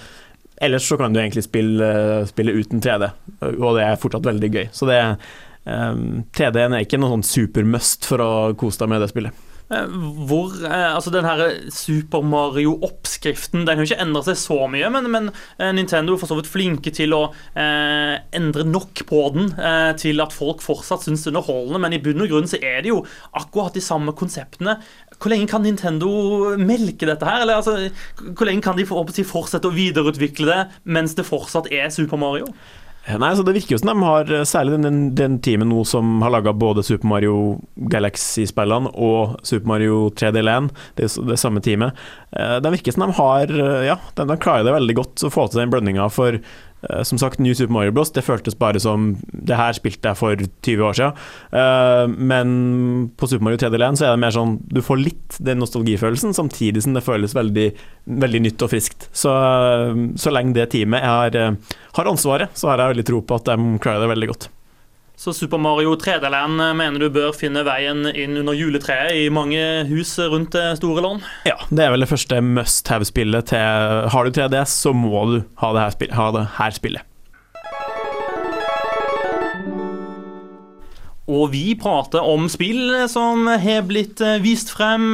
ellers 0.63 0.83
så 0.83 0.97
kan 0.99 1.15
du 1.15 1.21
egentlig 1.21 1.45
spille, 1.45 1.87
spille 2.27 2.51
uten 2.59 2.83
3D, 2.83 3.07
og 3.55 3.77
det 3.77 3.85
er 3.85 4.01
fortsatt 4.01 4.27
veldig 4.27 4.49
gøy. 4.51 4.65
Så 4.75 4.89
det 4.89 4.97
er 4.99 5.15
Um, 5.63 6.25
3D-en 6.35 6.75
er 6.75 6.83
ikke 6.83 6.99
noe 6.99 7.13
sånn 7.15 7.27
supermust 7.27 8.07
for 8.09 8.19
å 8.23 8.31
kose 8.59 8.83
deg 8.83 8.91
med 8.91 9.03
det 9.03 9.11
spillet. 9.13 9.43
Eh, 9.71 9.85
Hvor, 10.27 10.51
eh, 10.65 10.89
altså 10.91 11.11
den 11.13 11.25
her 11.25 11.39
Super 11.71 12.21
Mario-oppskriften 12.21 13.63
Den 13.65 13.79
har 13.79 13.87
ikke 13.87 14.01
endra 14.03 14.23
seg 14.25 14.35
så 14.41 14.57
mye, 14.67 14.89
men, 14.91 15.07
men 15.13 15.29
eh, 15.57 15.71
Nintendo 15.75 16.13
er 16.13 16.21
for 16.21 16.29
så 16.29 16.37
vidt 16.37 16.51
flinke 16.51 16.91
til 16.93 17.15
å 17.15 17.21
eh, 17.55 18.17
endre 18.35 18.65
nok 18.67 19.05
på 19.09 19.21
den 19.37 19.53
eh, 19.55 19.93
til 19.99 20.19
at 20.23 20.35
folk 20.35 20.61
fortsatt 20.65 21.07
syns 21.07 21.23
det 21.23 21.31
er 21.31 21.37
underholdende, 21.37 21.81
men 21.85 21.95
i 21.95 22.01
bunn 22.03 22.25
og 22.25 22.33
grunn 22.33 22.49
så 22.51 22.59
er 22.59 22.83
det 22.83 22.91
jo 22.91 23.01
akkurat 23.39 23.79
de 23.79 23.83
samme 23.83 24.13
konseptene. 24.19 24.77
Hvor 25.15 25.31
lenge 25.31 25.47
kan 25.49 25.63
Nintendo 25.63 26.11
melke 26.59 27.07
dette 27.07 27.27
her? 27.27 27.45
Eller 27.45 27.61
altså, 27.61 27.77
hvor 28.33 28.49
lenge 28.49 28.65
kan 28.65 28.77
de 28.77 28.85
for, 28.89 29.07
fortsette 29.31 29.69
å 29.69 29.75
videreutvikle 29.75 30.49
det 30.49 30.61
mens 30.83 31.15
det 31.15 31.27
fortsatt 31.29 31.71
er 31.71 31.87
Super 31.93 32.19
Mario? 32.19 32.51
Nei, 33.03 33.33
så 33.35 33.43
Det 33.43 33.51
virker 33.57 33.75
jo 33.75 33.79
som 33.81 33.89
de 33.91 34.05
har, 34.07 34.29
særlig 34.47 34.77
den, 34.83 34.99
den 35.17 35.33
teamet 35.43 35.67
nå 35.67 35.81
som 35.87 36.21
har 36.23 36.31
laga 36.31 36.53
både 36.55 36.85
Super 36.87 37.09
Mario 37.11 37.33
Galaxy-spillene 37.91 38.93
og 38.95 39.33
Super 39.43 39.67
Mario 39.73 39.97
3D 40.15 40.39
Land, 40.43 40.71
det, 40.95 41.09
det 41.27 41.37
samme 41.41 41.59
teamet. 41.65 41.99
eh, 42.31 42.59
Det 42.63 42.71
virker 42.77 42.95
som 42.95 43.03
de 43.07 43.17
har 43.19 43.51
Ja, 43.89 43.97
de, 44.15 44.27
de 44.31 44.37
klarer 44.39 44.63
det 44.63 44.77
veldig 44.77 44.95
godt 45.01 45.25
å 45.27 45.33
få 45.33 45.49
til 45.51 45.59
den 45.65 45.73
bløndinga. 45.73 46.07
For 46.15 46.39
eh, 46.39 46.41
som 47.03 47.17
sagt, 47.17 47.39
New 47.39 47.53
Super 47.55 47.73
Mario 47.73 47.91
Bros. 47.95 48.11
Det 48.11 48.23
føltes 48.25 48.57
bare 48.59 48.79
som 48.79 49.13
Det 49.31 49.55
her 49.55 49.73
spilte 49.73 50.11
jeg 50.11 50.19
for 50.19 50.35
20 50.35 50.83
år 50.83 50.97
siden. 50.97 51.13
Eh, 51.53 52.07
Men 52.07 53.11
på 53.17 53.27
Super 53.29 53.43
Mario 53.43 53.57
3D 53.57 53.79
Land 53.79 53.97
så 53.97 54.07
er 54.07 54.15
det 54.15 54.23
mer 54.23 54.35
sånn 54.35 54.57
Du 54.67 54.81
får 54.81 55.03
litt 55.03 55.37
den 55.39 55.59
nostalgifølelsen, 55.63 56.33
samtidig 56.35 56.83
som 56.83 56.93
det 56.93 57.03
føles 57.05 57.33
veldig, 57.33 57.69
veldig 58.07 58.41
nytt 58.47 58.61
og 58.61 58.69
friskt. 58.73 59.07
Så, 59.13 59.31
eh, 59.31 59.93
så 60.19 60.31
lenge 60.33 60.53
det 60.53 60.69
teamet 60.71 61.01
har, 61.03 61.35
eh, 61.35 61.55
har 61.93 62.05
ansvaret, 62.05 62.49
så 62.53 62.69
har 62.69 62.77
jeg 62.77 62.95
veldig 62.95 63.05
tro 63.05 63.21
på 63.21 63.35
at 63.35 63.45
de 63.45 63.79
klarer 63.79 64.01
det 64.07 64.11
veldig 64.15 64.27
godt. 64.33 64.49
Så 65.23 65.31
Super 65.31 65.55
Mario 65.61 65.93
3D-land 65.95 66.59
mener 66.75 66.99
du 66.99 67.05
bør 67.15 67.29
finne 67.31 67.61
veien 67.63 68.09
inn 68.11 68.35
under 68.41 68.57
juletreet 68.59 69.15
i 69.15 69.29
mange 69.31 69.61
hus 69.87 70.17
rundt 70.19 70.51
det 70.51 70.65
store 70.81 70.99
land? 71.05 71.23
Ja, 71.47 71.55
det 71.71 71.85
er 71.85 71.93
vel 71.93 72.03
det 72.03 72.09
første 72.11 72.41
must 72.43 72.91
have-spillet 72.91 73.53
til 73.53 74.11
Har 74.11 74.27
du 74.27 74.35
3DS, 74.35 74.75
så 74.83 74.91
må 74.91 75.23
du 75.31 75.37
ha 75.63 75.71
det 75.71 75.87
her 76.57 76.75
spillet. 76.75 77.07
Og 81.31 81.53
vi 81.53 81.71
prater 81.79 82.25
om 82.27 82.49
spill 82.51 82.91
som 83.07 83.47
har 83.47 83.85
blitt 83.87 84.19
eh, 84.19 84.41
vist 84.43 84.73
frem, 84.75 85.13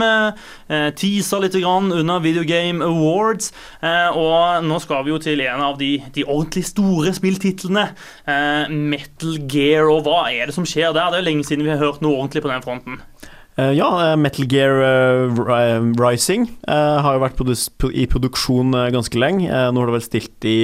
Teaser 0.70 1.44
litt 1.44 1.58
under 1.60 2.20
Video 2.24 2.44
Game 2.44 2.82
Awards. 2.86 3.52
Eh, 3.82 4.18
og 4.18 4.66
nå 4.66 4.80
skal 4.82 5.06
vi 5.06 5.14
jo 5.14 5.20
til 5.22 5.42
en 5.46 5.62
av 5.62 5.78
de, 5.78 6.00
de 6.16 6.26
ordentlig 6.26 6.66
store 6.66 7.14
spilltitlene. 7.14 7.90
Eh, 8.26 8.70
Metal 8.70 9.38
Gear, 9.50 9.90
og 9.90 10.08
hva 10.08 10.24
er 10.34 10.50
det 10.50 10.58
som 10.58 10.66
skjer 10.66 10.96
der? 10.98 11.14
Det 11.14 11.22
er 11.22 11.30
lenge 11.30 11.46
siden 11.46 11.68
vi 11.68 11.74
har 11.74 11.82
hørt 11.82 12.02
noe 12.02 12.18
ordentlig 12.18 12.46
på 12.46 12.54
den 12.54 12.66
fronten. 12.66 13.02
Eh, 13.60 13.74
ja, 13.76 13.90
eh, 14.06 14.16
Metal 14.18 14.48
Gear 14.50 14.82
eh, 14.86 15.90
Rising 16.00 16.48
eh, 16.68 17.00
har 17.04 17.18
jo 17.18 17.24
vært 17.26 17.92
i 17.92 18.06
produksjon 18.10 18.74
eh, 18.78 18.92
ganske 18.96 19.20
lenge. 19.20 19.50
Eh, 19.50 19.70
nå 19.74 19.82
har 19.82 19.92
det 19.92 19.98
vel 19.98 20.06
stilt 20.06 20.48
i 20.48 20.60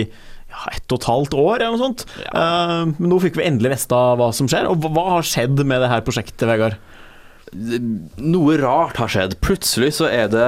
ett 0.71 0.91
og 0.91 0.99
et 1.01 1.07
halvt 1.09 1.37
år, 1.37 1.55
eller 1.59 1.75
noe 1.75 1.81
sånt. 1.81 2.05
Eh, 2.25 2.81
men 2.95 3.11
nå 3.11 3.21
fikk 3.23 3.39
vi 3.39 3.47
endelig 3.47 3.75
vite 3.75 4.01
hva 4.19 4.31
som 4.35 4.49
skjer. 4.51 4.69
Og 4.71 4.85
hva 4.85 5.05
har 5.17 5.27
skjedd 5.27 5.61
med 5.63 5.83
det 5.83 5.91
her 5.91 6.05
prosjektet, 6.05 6.47
Vegard? 6.49 6.77
Noe 7.55 8.55
rart 8.59 8.97
har 8.99 9.11
skjedd. 9.11 9.37
Plutselig 9.43 9.93
så 9.97 10.07
er 10.11 10.29
det 10.31 10.45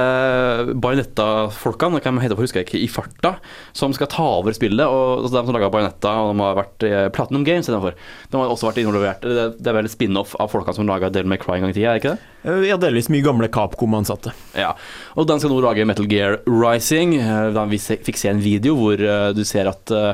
Bajonetta-folkene, 0.84 2.02
hvem 2.04 2.20
heter 2.24 2.39
husker 2.39 2.62
jeg 2.62 2.67
ikke, 2.67 2.82
i 2.84 2.89
farta, 2.91 3.32
som 3.78 3.93
skal 3.96 4.10
ta 4.12 4.26
over 4.39 4.56
spillet. 4.56 4.84
Og 4.86 5.24
altså, 5.24 5.34
De 5.38 5.43
som 5.48 5.58
laga 5.58 5.72
Bajonetta, 5.74 6.13
og 6.24 6.34
de 6.34 6.43
har 6.43 6.58
vært 6.60 6.88
i 6.88 6.93
Platinum 7.15 7.46
Games 7.48 7.65
istedenfor. 7.67 7.98
De 8.32 8.41
har 8.41 8.54
også 8.54 8.70
vært 8.70 8.82
involvert 8.84 9.26
Det, 9.28 9.67
er 9.67 9.78
vel 9.80 9.89
spin-off 9.91 10.36
av 10.41 10.52
folkene 10.54 10.78
som 10.78 10.89
laga 10.89 11.12
Devil 11.13 11.32
May 11.32 11.41
Cry 11.41 11.58
en 11.58 11.67
gang 11.67 11.76
i 11.76 11.78
tida, 11.78 11.93
er 11.96 12.02
ikke 12.02 12.15
det? 12.15 12.32
Eh, 12.48 12.63
Ja, 12.67 12.80
delvis 12.82 13.12
mye 13.13 13.26
gamle 13.26 13.50
Capcom-ansatte. 13.54 14.34
Ja, 14.58 14.74
og 15.15 15.28
den 15.30 15.39
skal 15.41 15.54
nå 15.54 15.62
lage 15.63 15.86
Metal 15.88 16.08
Gear 16.10 16.41
Rising. 16.48 17.17
Eh, 17.22 17.62
vi 17.72 17.80
fikk 17.80 18.20
se 18.20 18.32
en 18.34 18.43
video 18.43 18.76
hvor 18.80 19.00
eh, 19.02 19.30
du 19.38 19.43
ser 19.48 19.70
at 19.72 19.93
eh, 19.93 20.13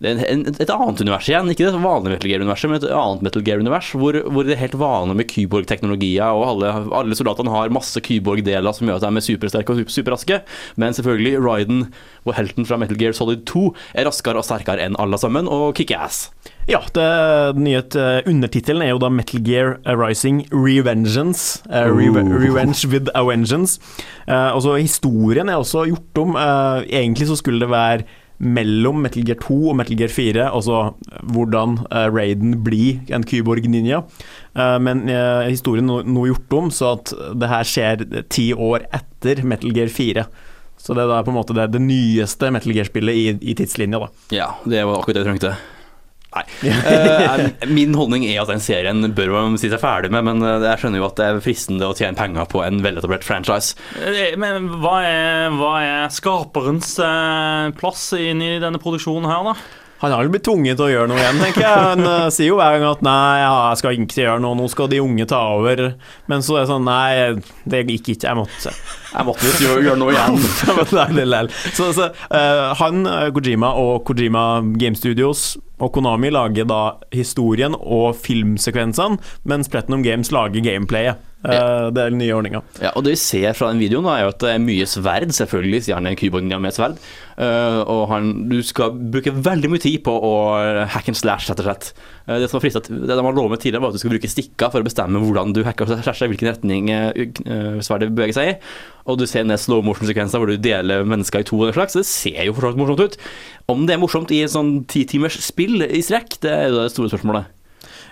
en, 0.00 0.20
en, 0.24 0.42
et 0.48 0.72
annet 0.72 1.02
univers 1.04 1.28
igjen. 1.28 1.50
Ikke 1.52 1.66
det 1.66 1.80
vanlige 1.82 2.14
Metal 2.14 2.30
Gear-universet, 2.32 2.70
men 2.70 2.78
et 2.80 2.86
annet 2.96 3.24
Metal 3.26 3.44
Gear-univers. 3.44 3.90
Hvor, 4.00 4.16
hvor 4.32 4.46
det 4.46 4.54
er 4.54 4.62
helt 4.62 4.78
vanlig 4.80 5.16
med 5.18 5.28
kyborg-teknologier, 5.28 6.36
og 6.36 6.46
alle, 6.54 6.72
alle 7.02 7.18
soldatene 7.18 7.52
har 7.52 7.74
masse 7.74 8.00
kyborg-deler 8.06 8.76
som 8.76 8.88
gjør 8.88 9.00
at 9.00 9.04
de 9.04 9.20
er 9.20 9.26
supersterke 9.26 9.76
og 9.76 9.92
superraske. 9.92 10.40
Men 10.80 10.96
selvfølgelig, 10.96 11.34
Ryden, 11.44 11.84
og 12.24 12.36
helten 12.38 12.68
fra 12.68 12.80
Metal 12.80 12.96
Gear 13.00 13.16
Solid 13.16 13.44
2, 13.50 13.66
er 14.00 14.08
raskere 14.08 14.40
og 14.40 14.48
sterkere 14.48 14.86
enn 14.86 14.96
alle 15.00 15.20
sammen, 15.20 15.50
og 15.50 15.74
kickass. 15.76 16.30
Ja, 16.70 16.80
det 16.94 17.58
nye 17.58 17.80
uh, 17.98 18.20
undertittelen 18.30 18.84
er 18.84 18.92
jo 18.92 19.00
da 19.02 19.08
Metal 19.12 19.42
Gear 19.44 19.78
Rising 19.84 20.44
Revengeance. 20.52 21.64
Uh, 21.66 21.88
re 21.90 22.08
Revenge 22.12 22.86
with 22.88 23.10
a 23.14 23.24
Vengeance. 23.26 23.80
Uh, 24.28 24.54
og 24.54 24.62
så 24.64 24.76
historien 24.78 25.50
er 25.50 25.58
også 25.58 25.88
gjort 25.90 26.22
om. 26.22 26.36
Uh, 26.38 26.86
egentlig 26.86 27.26
så 27.28 27.36
skulle 27.40 27.64
det 27.64 27.72
være 27.72 28.06
mellom 28.40 29.02
Metal 29.04 29.24
Gear 29.26 29.38
2 29.42 29.56
og 29.70 29.76
Metal 29.78 29.98
Gear 30.00 30.12
4, 30.12 30.46
altså 30.48 30.80
hvordan 31.32 31.76
eh, 31.90 32.06
Raiden 32.08 32.54
blir 32.64 33.12
en 33.12 33.24
kyborg-ninja. 33.26 34.02
Eh, 34.56 34.76
men 34.82 35.04
eh, 35.12 35.50
historien 35.50 35.90
er 35.92 36.08
nå, 36.08 36.26
gjort 36.30 36.56
om, 36.56 36.70
så 36.72 36.94
at 36.96 37.12
det 37.36 37.50
her 37.52 37.68
skjer 37.68 38.06
ti 38.32 38.50
år 38.56 38.86
etter 38.96 39.44
Metal 39.44 39.74
Gear 39.76 39.92
4. 39.92 40.24
Så 40.80 40.96
det 40.96 41.04
er 41.04 41.26
på 41.26 41.32
en 41.34 41.36
måte 41.36 41.56
det, 41.56 41.68
det 41.74 41.82
nyeste 41.84 42.48
Metal 42.54 42.72
Gear-spillet 42.72 43.20
i, 43.20 43.26
i 43.52 43.56
tidslinja, 43.58 44.00
da. 44.00 44.08
Ja, 44.32 44.48
det 44.64 44.86
var 44.88 45.02
akkurat 45.02 45.20
det 45.20 45.26
jeg 45.26 45.30
trengte. 45.32 45.54
Nei. 46.30 46.44
Eh, 46.90 47.66
min 47.70 47.94
holdning 47.98 48.24
er 48.28 48.42
at 48.42 48.50
den 48.52 48.62
serien 48.62 49.02
bør 49.16 49.32
man 49.34 49.56
si 49.60 49.70
seg 49.70 49.80
ferdig 49.82 50.12
med, 50.14 50.24
men 50.28 50.44
eh, 50.46 50.62
jeg 50.68 50.82
skjønner 50.84 51.00
jo 51.02 51.08
at 51.08 51.18
det 51.18 51.26
er 51.26 51.42
fristende 51.42 51.88
å 51.90 51.96
tjene 51.96 52.18
penger 52.18 52.46
på 52.50 52.62
en 52.64 52.78
veletablert 52.84 53.26
franchise. 53.26 53.74
Eh, 53.98 54.36
Men 54.38 54.68
hva 54.82 54.96
er, 55.06 55.50
hva 55.58 55.74
er 55.82 56.14
skaperens 56.14 56.94
plass 57.80 58.10
inn 58.18 58.42
i 58.44 58.56
denne 58.62 58.80
produksjonen 58.82 59.30
her, 59.30 59.52
da? 59.52 59.56
Han 60.00 60.14
har 60.14 60.22
vel 60.24 60.30
blitt 60.32 60.46
tvunget 60.46 60.78
til 60.80 60.86
å 60.86 60.92
gjøre 60.94 61.08
noe 61.10 61.18
igjen, 61.20 61.40
tenker 61.42 61.60
jeg. 61.60 61.80
Han 61.90 62.32
sier 62.32 62.48
jo 62.48 62.56
hver 62.56 62.78
gang 62.78 62.86
at 62.88 63.02
nei, 63.04 63.40
ja, 63.42 63.50
jeg 63.68 63.80
skal 63.82 63.98
ikke 63.98 64.22
gjøre 64.22 64.40
noe, 64.40 64.56
nå 64.56 64.68
skal 64.72 64.88
de 64.88 65.00
unge 65.04 65.26
ta 65.28 65.40
over. 65.58 65.82
Men 66.30 66.44
så 66.46 66.56
er 66.56 66.62
det 66.64 66.70
sånn 66.70 66.86
nei, 66.88 67.10
det 67.68 67.82
gikk 67.90 68.14
ikke, 68.14 68.30
jeg 68.30 68.38
måtte. 68.38 68.72
Jeg 69.10 69.28
måtte 69.28 69.50
jo 69.60 69.74
gjøre, 69.76 69.98
noe 70.00 70.14
igjen. 70.14 70.40
Så 71.76 71.90
så 71.98 72.08
uh, 72.32 72.70
han, 72.80 73.04
Kojima 73.36 73.74
og 73.76 74.06
Kojima 74.08 74.46
Game 74.80 74.96
Studios 74.96 75.50
og 75.80 75.92
Konami 75.96 76.30
lager 76.30 76.68
da 76.68 76.80
historien 77.14 77.74
og 77.80 78.14
filmsekvensene, 78.20 79.18
mens 79.48 79.72
Platinum 79.72 80.04
Games 80.06 80.32
lager 80.32 80.64
gameplayet. 80.64 81.29
Eh, 81.40 81.86
det 81.88 82.02
er 82.02 82.12
den 82.12 82.20
nye 82.20 82.34
ordninga. 82.36 82.60
Ja, 82.82 82.92
og 82.92 83.04
det 83.06 83.14
vi 83.14 83.20
ser 83.22 83.54
fra 83.56 83.70
den 83.72 83.80
videoen, 83.80 84.08
er 84.12 84.24
jo 84.26 84.32
at 84.34 84.42
det 84.42 84.52
er 84.52 84.62
mye 84.62 84.86
sverd, 84.88 85.32
selvfølgelig, 85.32 85.86
siden 85.86 86.00
han 86.00 86.10
en 86.10 86.18
kyborg 86.20 86.50
med 86.52 86.76
sverd. 86.76 86.98
Eh, 87.40 87.78
og 87.88 88.02
han, 88.10 88.30
du 88.50 88.58
skal 88.66 88.92
bruke 88.92 89.32
veldig 89.32 89.70
mye 89.72 89.80
tid 89.80 90.02
på 90.04 90.12
å 90.12 90.32
hack 90.92 91.08
and 91.08 91.16
slash, 91.16 91.48
rett 91.48 91.62
og 91.62 91.68
slett. 91.68 91.92
Eh, 92.26 92.36
det 92.42 92.50
som 92.50 92.58
var 92.58 92.64
fristet, 92.66 92.90
det 92.92 93.08
de 93.08 93.24
har 93.24 93.36
lovet 93.36 93.64
tidligere, 93.64 93.86
var 93.86 93.94
at 93.94 93.96
du 93.96 94.02
skal 94.02 94.12
bruke 94.12 94.32
stikker 94.32 94.72
for 94.74 94.84
å 94.84 94.88
bestemme 94.88 95.22
hvordan 95.22 95.54
du 95.56 95.62
hacker 95.64 95.88
og 95.88 96.02
slasher, 96.04 96.28
hvilken 96.32 96.52
retning 96.52 96.90
sverdet 97.84 98.10
beveger 98.12 98.36
seg 98.36 98.50
i. 98.52 98.58
Og 99.08 99.16
du 99.20 99.24
ser 99.28 99.46
ned 99.48 99.60
slow 99.62 99.80
motion-sekvenser 99.86 100.42
hvor 100.42 100.52
du 100.52 100.60
deler 100.60 101.08
mennesker 101.08 101.40
i 101.40 101.48
to. 101.48 101.56
og 101.56 101.70
den 101.70 101.78
slags, 101.78 101.96
så 101.96 102.04
Det 102.04 102.10
ser 102.10 102.44
jo 102.44 102.52
for 102.52 102.66
så 102.66 102.74
vidt 102.74 102.82
morsomt 102.82 103.00
ut. 103.00 103.16
Om 103.70 103.86
det 103.88 103.96
er 103.96 104.02
morsomt 104.02 104.34
i 104.34 104.42
en 104.44 104.52
sånn 104.52 104.74
ti 104.90 105.06
timers 105.08 105.40
spill 105.40 105.80
i 105.88 106.04
strekk, 106.04 106.36
det 106.44 106.52
er 106.52 106.68
jo 106.68 106.82
det 106.82 106.92
store 106.92 107.12
spørsmålet. 107.12 107.48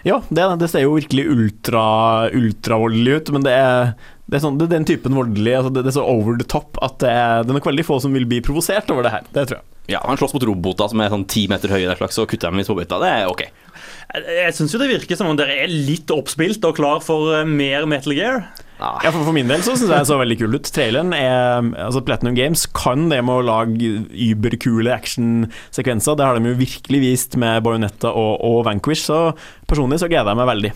Ja, 0.07 0.21
det, 0.31 0.45
det 0.61 0.69
ser 0.71 0.85
jo 0.85 0.95
virkelig 0.95 1.25
ultra 1.33 1.87
ultravoldelig 2.35 3.17
ut, 3.19 3.33
men 3.35 3.47
det 3.47 3.55
er, 3.57 3.95
det 4.31 4.39
er, 4.39 4.45
sånn, 4.45 4.59
det 4.61 4.69
er 4.69 4.77
den 4.77 4.87
typen 4.89 5.17
voldelig 5.19 5.57
altså 5.59 5.73
det, 5.75 5.83
det 5.87 5.91
er 5.93 5.99
så 5.99 6.05
over 6.07 6.39
the 6.39 6.47
top 6.47 6.79
at 6.85 7.01
det 7.03 7.11
er, 7.11 7.43
det 7.43 7.53
er 7.53 7.59
nok 7.59 7.71
veldig 7.71 7.87
få 7.89 7.99
som 8.05 8.15
vil 8.15 8.29
bli 8.29 8.39
provosert 8.45 8.91
over 8.95 9.07
det 9.07 9.15
her. 9.17 9.27
Det 9.35 9.49
tror 9.51 9.61
jeg. 9.61 9.67
Ja, 9.89 10.03
Han 10.05 10.21
slåss 10.21 10.35
mot 10.37 10.45
roboter 10.45 10.91
som 10.93 11.01
er 11.01 11.11
sånn 11.13 11.25
ti 11.31 11.47
meter 11.49 11.73
høye, 11.73 11.97
slags, 11.97 12.21
og 12.21 12.29
kutter 12.29 12.53
dem 12.53 12.61
i 12.61 12.67
småbiter. 12.67 13.01
Det 13.01 13.09
er 13.09 13.31
ok. 13.31 13.47
Jeg, 13.49 14.25
jeg 14.37 14.57
syns 14.59 14.75
jo 14.75 14.81
det 14.83 14.91
virker 14.91 15.19
som 15.19 15.31
om 15.31 15.39
dere 15.39 15.57
er 15.65 15.73
litt 15.73 16.13
oppspilt 16.13 16.65
og 16.69 16.77
klar 16.77 17.01
for 17.05 17.33
eh, 17.39 17.49
mer 17.49 17.89
Metal 17.89 18.13
Gear. 18.17 18.43
Ja, 18.79 19.11
for, 19.11 19.25
for 19.27 19.35
min 19.35 19.49
del 19.51 19.63
så 19.67 19.75
syns 19.75 19.91
jeg 19.91 20.05
det 20.05 20.11
så 20.11 20.19
veldig 20.21 20.37
kul 20.39 20.55
ut. 20.55 20.69
Traileren 20.75 21.15
er 21.17 21.67
Altså 21.83 22.03
Platinum 22.07 22.37
Games 22.39 22.63
kan 22.79 23.09
det 23.11 23.19
med 23.27 23.41
å 23.41 23.47
lage 23.47 24.05
überkule 24.13 24.95
actionsekvenser. 24.95 26.19
Det 26.19 26.29
har 26.29 26.39
de 26.39 26.53
jo 26.53 26.61
virkelig 26.61 27.03
vist 27.03 27.39
med 27.41 27.65
Bajonetta 27.67 28.13
og, 28.15 28.39
og 28.47 28.63
Vanquish, 28.69 29.09
så 29.09 29.33
personlig 29.71 29.99
så 30.03 30.11
gleder 30.11 30.31
jeg 30.31 30.41
meg 30.43 30.53
veldig. 30.53 30.73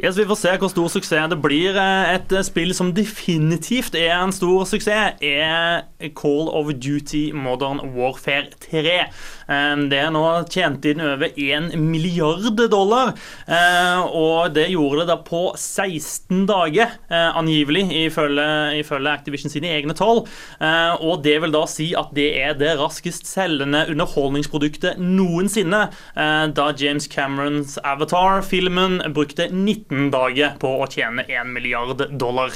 Yes, 0.00 0.16
Vi 0.16 0.24
får 0.24 0.38
se 0.40 0.52
hvor 0.56 0.70
stor 0.72 0.88
suksess 0.88 1.28
det 1.28 1.36
blir. 1.44 1.76
Eh, 1.76 2.14
Et 2.14 2.32
eh, 2.32 2.42
spill 2.46 2.72
som 2.74 2.94
definitivt 2.96 3.94
er 3.98 4.14
en 4.16 4.32
stor 4.32 4.64
suksess, 4.64 5.18
er 5.20 5.82
Call 6.16 6.48
of 6.48 6.70
Duty 6.80 7.32
Modern 7.36 7.82
Warfare 7.92 8.48
3. 8.64 8.94
Eh, 9.52 9.76
Det 9.92 9.98
er 10.00 10.08
nå 10.14 10.22
tjent 10.48 10.84
inn 10.88 11.02
over 11.04 11.28
1 11.36 11.76
milliard 11.76 12.56
dollar, 12.72 13.12
og 14.08 14.54
det 14.54 14.70
gjorde 14.72 15.02
det 15.02 15.08
da 15.10 15.16
på 15.26 15.42
16 15.58 16.46
dager, 16.48 16.94
angivelig, 17.10 17.84
ifølge, 18.06 18.46
ifølge 18.80 19.12
Activision 19.12 19.50
sine 19.52 19.68
egne 19.76 19.94
tall. 19.98 20.22
Og 21.02 21.22
det 21.24 21.36
vil 21.42 21.52
da 21.52 21.64
si 21.68 21.90
at 21.98 22.12
det 22.16 22.30
er 22.40 22.54
det 22.58 22.78
raskest 22.80 23.26
selgende 23.28 23.84
underholdningsproduktet 23.92 24.98
noensinne, 25.02 25.84
da 26.16 26.70
James 26.78 27.08
Camerons 27.12 27.76
Avatar-filmen 27.84 29.00
brukte 29.14 29.50
19 29.90 30.10
dager 30.12 30.54
på 30.62 30.70
å 30.82 30.88
tjene 30.90 31.24
1 31.26 31.50
milliard 31.52 32.06
dollar. 32.18 32.54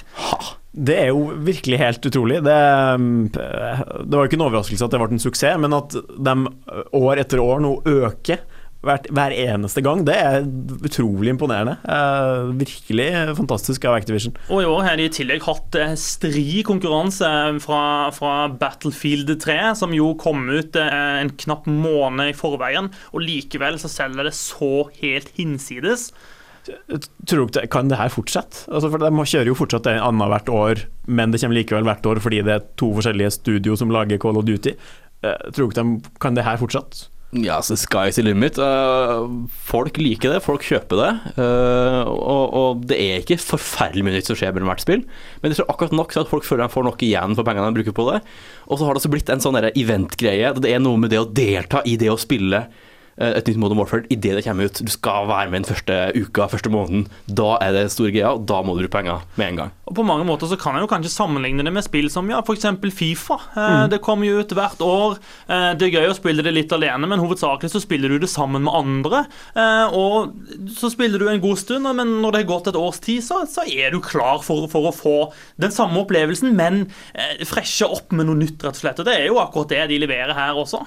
Det 0.77 0.99
er 1.07 1.09
jo 1.09 1.31
virkelig 1.47 1.81
helt 1.81 2.07
utrolig. 2.09 2.43
Det, 2.45 2.59
det 3.33 4.12
var 4.12 4.23
jo 4.23 4.29
ikke 4.29 4.39
en 4.41 4.47
overraskelse 4.49 4.87
at 4.87 4.93
det 4.93 5.01
ble 5.01 5.17
en 5.17 5.25
suksess, 5.25 5.59
men 5.62 5.77
at 5.77 5.97
de 5.97 6.37
år 7.01 7.25
etter 7.25 7.43
år 7.43 7.65
nå 7.65 7.79
øker 7.87 8.45
hvert, 8.87 9.09
hver 9.15 9.35
eneste 9.35 9.83
gang, 9.85 10.05
det 10.07 10.15
er 10.15 10.45
utrolig 10.87 11.33
imponerende. 11.33 11.77
Eh, 11.83 12.53
virkelig 12.61 13.09
fantastisk 13.39 13.87
av 13.89 13.99
Activision. 13.99 14.37
Og 14.51 14.62
i 14.62 14.69
år 14.69 14.85
har 14.87 15.01
de 15.01 15.09
i 15.09 15.12
tillegg 15.12 15.45
hatt 15.47 15.79
eh, 15.81 15.97
stri 16.01 16.62
konkurranse 16.67 17.31
fra, 17.65 17.83
fra 18.17 18.35
Battlefield 18.61 19.33
3, 19.43 19.59
som 19.81 19.95
jo 19.97 20.12
kom 20.21 20.47
ut 20.53 20.79
eh, 20.81 21.03
en 21.23 21.33
knapp 21.45 21.69
måned 21.71 22.33
i 22.33 22.37
forveien, 22.37 22.93
og 23.12 23.25
likevel 23.25 23.81
så 23.83 23.91
selger 23.93 24.29
det 24.29 24.37
så 24.39 24.89
helt 25.01 25.33
hinsides. 25.39 26.11
Tror 27.26 27.46
du 27.46 27.59
Kan 27.72 27.90
det 27.90 27.98
her 28.00 28.12
fortsette? 28.12 28.66
Altså 28.70 28.90
for 28.92 29.02
De 29.02 29.26
kjører 29.33 29.50
jo 29.50 29.59
fortsatt 29.59 29.88
det 29.88 29.96
annethvert 30.02 30.52
år, 30.52 30.87
men 31.07 31.33
det 31.33 31.42
kommer 31.42 31.59
likevel 31.59 31.88
hvert 31.88 32.07
år 32.07 32.22
fordi 32.22 32.44
det 32.46 32.55
er 32.55 32.70
to 32.81 32.92
forskjellige 32.96 33.35
studio 33.38 33.76
som 33.79 33.92
lager 33.94 34.20
Call 34.22 34.38
of 34.38 34.46
Duty. 34.48 34.76
Eh, 35.24 35.44
tror 35.52 35.66
du 35.66 35.70
ikke 35.70 35.83
de 35.83 36.16
Kan 36.22 36.38
det 36.38 36.46
her 36.46 36.59
fortsette? 36.61 37.09
Ja, 37.35 37.59
så 37.64 37.74
sky's 37.74 38.16
the 38.16 38.22
limit. 38.22 38.59
Uh, 38.59 39.26
folk 39.66 39.98
liker 39.98 40.31
det, 40.33 40.42
folk 40.44 40.62
kjøper 40.64 41.00
det. 41.00 41.11
Uh, 41.35 42.07
og, 42.07 42.44
og, 42.55 42.85
det 42.88 42.98
er 43.02 43.20
ikke 43.20 43.40
forferdelig 43.42 44.07
mye 44.07 44.14
nytt 44.14 44.31
som 44.31 44.38
skjer 44.38 44.55
mellom 44.55 44.70
hvert 44.70 44.85
spill, 44.85 45.02
men 45.42 45.52
det 45.52 45.59
er 45.59 45.68
akkurat 45.72 45.96
nok 45.96 46.14
til 46.14 46.22
at 46.22 46.31
folk 46.31 46.46
føler 46.46 46.64
de 46.64 46.72
får 46.72 46.87
nok 46.87 47.02
igjen 47.02 47.35
for 47.37 47.48
pengene 47.48 47.68
de 47.72 47.81
bruker 47.81 47.96
på 47.96 48.07
det. 48.12 48.20
Og 48.70 48.79
så 48.79 48.87
har 48.87 48.94
det 48.94 49.02
også 49.02 49.12
blitt 49.12 49.33
en 49.35 49.42
sånn 49.42 49.59
event-greie. 49.59 50.55
Det 50.62 50.70
er 50.70 50.83
noe 50.83 51.02
med 51.02 51.12
det 51.12 51.20
å 51.20 51.29
delta 51.29 51.83
i 51.85 51.98
det 52.00 52.12
å 52.14 52.20
spille 52.20 52.62
et 53.16 53.48
nytt 53.48 53.61
Modern 53.61 53.81
Warfare 53.81 54.05
idet 54.12 54.37
det 54.37 54.44
kommer 54.44 54.68
ut. 54.68 54.81
Du 54.85 54.92
skal 54.92 55.29
være 55.31 55.50
med 55.50 55.62
den 55.62 55.70
første 55.70 55.96
uka, 56.16 56.48
første 56.52 56.72
måneden. 56.72 57.07
Da 57.26 57.57
er 57.64 57.72
det 57.72 57.87
store 57.94 58.12
greia, 58.12 58.35
og 58.37 58.44
da 58.48 58.61
må 58.62 58.74
du 58.76 58.85
bruke 58.85 58.96
penger 58.98 59.24
med 59.40 59.52
en 59.52 59.61
gang. 59.62 59.74
Og 59.87 59.94
På 59.96 60.05
mange 60.07 60.26
måter 60.29 60.50
så 60.50 60.59
kan 60.61 60.76
jeg 60.76 60.85
jo 60.85 60.90
kanskje 60.90 61.12
sammenligne 61.14 61.64
det 61.64 61.72
med 61.72 61.85
spill 61.87 62.11
som 62.12 62.29
ja, 62.31 62.42
f.eks. 62.42 62.66
Fifa. 62.96 63.38
Mm. 63.55 63.90
Det 63.92 64.02
kommer 64.05 64.29
jo 64.29 64.42
ut 64.42 64.55
hvert 64.57 64.83
år. 64.85 65.18
Eh, 65.48 65.70
det 65.79 65.88
er 65.88 65.94
gøy 66.00 66.11
å 66.11 66.18
spille 66.18 66.44
det 66.44 66.55
litt 66.55 66.74
alene, 66.74 67.09
men 67.09 67.22
hovedsakelig 67.22 67.72
så 67.72 67.83
spiller 67.83 68.12
du 68.12 68.18
det 68.22 68.31
sammen 68.33 68.66
med 68.66 68.74
andre. 68.76 69.22
Eh, 69.55 69.96
og 69.96 70.68
så 70.76 70.90
spiller 70.92 71.22
du 71.22 71.31
en 71.31 71.42
god 71.42 71.62
stund, 71.62 71.88
men 71.96 72.18
når 72.22 72.35
det 72.35 72.42
har 72.44 72.50
gått 72.52 72.70
et 72.72 72.81
års 72.81 73.00
tid, 73.05 73.24
så, 73.24 73.44
så 73.50 73.64
er 73.64 73.94
du 73.94 74.00
klar 74.05 74.42
for, 74.44 74.68
for 74.72 74.90
å 74.90 74.94
få 74.94 75.16
den 75.62 75.74
samme 75.74 76.02
opplevelsen, 76.02 76.52
men 76.59 76.87
eh, 77.14 77.46
freshe 77.48 77.88
opp 77.88 78.12
med 78.16 78.29
noe 78.29 78.42
nytt, 78.42 78.61
rett 78.61 78.76
og 78.76 78.85
slett. 78.85 79.02
Og 79.02 79.09
det 79.09 79.16
er 79.20 79.29
jo 79.31 79.40
akkurat 79.42 79.72
det 79.72 79.85
de 79.92 80.02
leverer 80.02 80.37
her 80.37 80.59
også. 80.59 80.85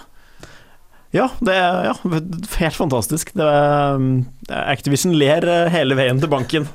Ja, 1.10 1.26
det 1.42 1.56
er 1.58 1.88
ja, 1.88 1.94
helt 2.60 2.78
fantastisk. 2.78 3.32
Det 3.34 3.46
er, 3.46 3.96
um, 3.98 4.28
Activision 4.50 5.16
ler 5.18 5.46
eh, 5.46 5.70
hele 5.74 5.96
veien 5.98 6.20
til 6.22 6.30
banken. 6.30 6.68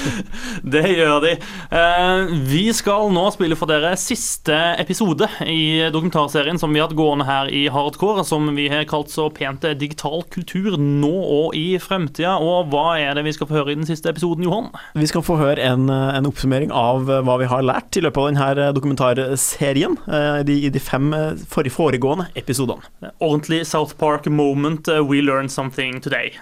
Det 0.72 0.82
gjør 0.88 1.20
de. 1.24 1.32
Eh, 1.72 2.32
vi 2.48 2.62
skal 2.76 3.08
nå 3.12 3.26
spille 3.32 3.56
for 3.56 3.68
dere 3.68 3.94
siste 4.00 4.56
episode 4.80 5.28
i 5.44 5.88
dokumentarserien 5.92 6.60
som 6.60 6.72
vi 6.72 6.80
har 6.80 6.88
hatt 6.88 6.96
gående 6.96 7.26
her 7.28 7.48
i 7.52 7.66
Hardcore, 7.72 8.24
som 8.24 8.48
vi 8.56 8.68
har 8.72 8.84
kalt 8.88 9.12
så 9.12 9.30
pent 9.32 9.64
digital 9.80 10.24
kultur 10.32 10.76
nå 10.80 11.12
og 11.12 11.56
i 11.56 11.78
fremtida. 11.80 12.36
Og 12.40 12.68
hva 12.72 12.98
er 13.00 13.16
det 13.16 13.24
vi 13.28 13.34
skal 13.36 13.48
få 13.48 13.60
høre 13.60 13.74
i 13.74 13.80
den 13.80 13.88
siste 13.88 14.12
episoden, 14.12 14.44
Johan? 14.48 14.70
Vi 14.96 15.08
skal 15.08 15.24
få 15.24 15.36
høre 15.40 15.60
en, 15.60 15.88
en 15.88 16.28
oppsummering 16.28 16.72
av 16.72 17.08
hva 17.08 17.38
vi 17.40 17.48
har 17.48 17.64
lært 17.64 17.96
i 17.96 18.04
løpet 18.04 18.20
av 18.20 18.30
denne 18.32 18.70
dokumentarserien 18.76 19.96
eh, 20.04 20.40
i 20.40 20.48
de, 20.48 20.58
de 20.76 20.84
fem 20.84 21.12
foregående 21.48 22.30
episodene. 22.36 23.12
Ordentlig 23.20 23.64
South 23.70 23.96
Park 23.96 24.26
moment. 24.26 24.88
uh, 24.88 25.04
We 25.04 25.22
learned 25.22 25.50
something 25.52 26.00
today. 26.00 26.32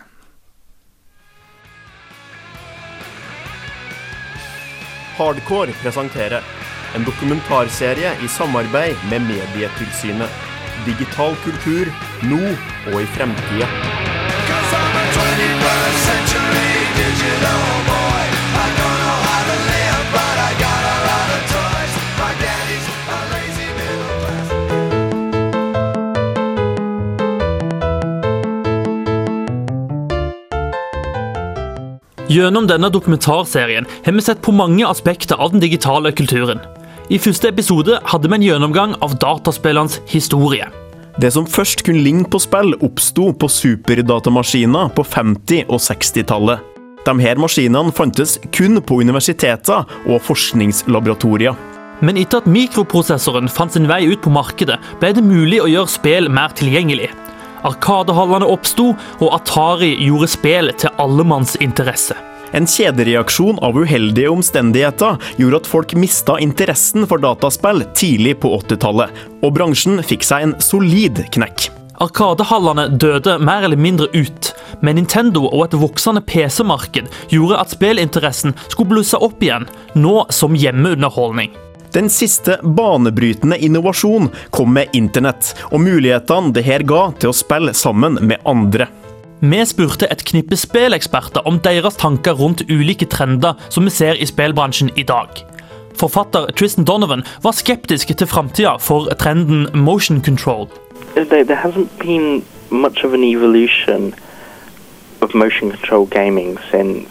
Hardcore 5.19 5.73
presenterer 5.83 6.43
en 6.95 7.05
dokumentarserie 7.05 8.13
i 8.25 8.29
samarbeid 8.29 8.97
med 9.11 9.23
Medietilsynet. 9.23 10.31
Digital 10.87 11.37
kultur 11.45 11.93
nå 12.23 12.41
og 12.95 13.03
i 13.03 13.07
fremtida. 13.07 13.69
Gjennom 32.39 32.69
denne 32.71 32.87
dokumentarserien 32.93 33.87
har 34.05 34.15
vi 34.15 34.23
sett 34.23 34.43
på 34.45 34.53
mange 34.55 34.87
aspekter 34.87 35.41
av 35.43 35.51
den 35.51 35.63
digitale 35.63 36.13
kulturen. 36.15 36.61
I 37.11 37.19
første 37.19 37.49
episode 37.51 37.97
hadde 38.13 38.29
vi 38.31 38.37
en 38.37 38.45
gjennomgang 38.45 38.93
av 39.03 39.17
dataspillenes 39.19 39.97
historie. 40.13 40.69
Det 41.19 41.33
som 41.35 41.49
først 41.51 41.83
kunne 41.87 42.05
ligne 42.05 42.29
på 42.31 42.39
spill, 42.39 42.77
oppsto 42.85 43.33
på 43.35 43.49
superdatamaskiner 43.51 44.93
på 44.95 45.03
50- 45.17 45.67
og 45.67 45.83
60-tallet. 45.83 46.63
De 47.09 47.15
her 47.25 47.41
maskinene 47.43 47.95
fantes 47.97 48.37
kun 48.55 48.79
på 48.87 49.01
universiteter 49.03 49.89
og 50.07 50.23
forskningslaboratorier. 50.29 51.59
Men 52.05 52.21
etter 52.23 52.45
at 52.45 52.47
mikroprosessoren 52.47 53.51
fant 53.51 53.75
sin 53.75 53.89
vei 53.91 54.05
ut 54.13 54.23
på 54.23 54.31
markedet, 54.31 54.79
ble 55.01 55.11
det 55.17 55.27
mulig 55.27 55.65
å 55.65 55.73
gjøre 55.73 55.91
spill 55.91 56.31
mer 56.31 56.55
tilgjengelig. 56.55 57.11
Arkadehallene 57.67 58.47
oppsto, 58.47 58.93
og 59.19 59.35
Atari 59.35 59.95
gjorde 60.05 60.31
spill 60.31 60.73
til 60.79 60.95
allemannsinteresse. 61.03 62.17
En 62.57 62.65
kjedereaksjon 62.69 63.59
av 63.65 63.77
uheldige 63.77 64.31
omstendigheter 64.33 65.19
gjorde 65.37 65.61
at 65.61 65.69
folk 65.69 65.93
mista 66.01 66.39
interessen 66.41 67.05
for 67.09 67.21
dataspill 67.21 67.83
tidlig 67.99 68.39
på 68.41 68.55
80-tallet, 68.63 69.13
og 69.43 69.53
bransjen 69.57 70.01
fikk 70.07 70.25
seg 70.25 70.47
en 70.47 70.57
solid 70.65 71.21
knekk. 71.35 71.69
Arkadehallene 71.99 72.87
døde 72.95 73.35
mer 73.43 73.67
eller 73.67 73.81
mindre 73.81 74.07
ut, 74.15 74.53
men 74.81 75.01
Nintendo 75.01 75.49
og 75.49 75.65
et 75.67 75.79
voksende 75.81 76.23
PC-marked 76.23 77.11
gjorde 77.35 77.59
at 77.59 77.75
spillinteressen 77.75 78.55
skulle 78.69 78.95
blusse 78.95 79.19
opp 79.19 79.43
igjen, 79.43 79.67
nå 79.99 80.23
som 80.33 80.55
hjemmeunderholdning. 80.57 81.51
Den 81.93 82.11
siste 82.13 82.59
banebrytende 82.63 83.59
innovasjon 83.59 84.31
kom 84.51 84.75
med 84.77 84.89
internett, 84.93 85.55
og 85.73 85.81
mulighetene 85.81 86.53
det 86.53 86.67
her 86.67 86.85
ga 86.85 87.09
til 87.21 87.33
å 87.33 87.37
spille 87.37 87.75
sammen 87.75 88.21
med 88.21 88.45
andre. 88.49 88.89
Vi 89.41 89.61
spurte 89.71 90.09
et 90.11 90.25
knippe 90.27 90.59
spilleksperter 90.59 91.47
om 91.47 91.61
deres 91.63 91.97
tanker 92.01 92.35
rundt 92.35 92.65
ulike 92.69 93.07
trender 93.07 93.55
som 93.69 93.87
vi 93.87 93.95
ser 93.95 94.19
i 94.19 94.27
spillbransjen 94.27 94.91
i 94.99 95.07
dag. 95.07 95.45
Forfatter 95.99 96.51
Tristan 96.59 96.85
Donovan 96.85 97.25
var 97.43 97.55
skeptisk 97.55 98.11
til 98.15 98.27
framtida 98.31 98.77
for 98.83 99.09
trenden 99.19 99.69
motion 99.75 100.21
control. 100.23 100.69
there, 101.15 101.45
there 101.45 101.57
hasn't 101.57 101.99
been 101.99 102.45
much 102.71 103.05
of 103.05 103.15
an 103.15 103.25
evolution 103.25 104.15
of 105.21 105.35
motion 105.35 105.71
control 105.71 106.07
gaming 106.07 106.59
since 106.71 107.09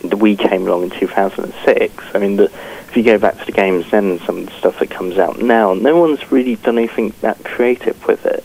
the 0.00 0.16
Wii 0.16 0.38
came 0.38 0.66
along 0.66 0.84
in 0.84 0.90
2006. 0.90 2.04
I 2.14 2.18
mean, 2.18 2.36
the, 2.36 2.50
if 2.94 2.98
you 2.98 3.12
go 3.12 3.18
back 3.18 3.36
to 3.36 3.44
the 3.44 3.50
games 3.50 3.90
then 3.90 4.20
some 4.20 4.38
of 4.38 4.46
the 4.46 4.52
stuff 4.52 4.78
that 4.78 4.88
comes 4.88 5.18
out 5.18 5.42
now, 5.42 5.74
no 5.74 5.98
one's 5.98 6.30
really 6.30 6.54
done 6.54 6.78
anything 6.78 7.12
that 7.22 7.44
creative 7.44 8.06
with 8.06 8.24
it. 8.24 8.44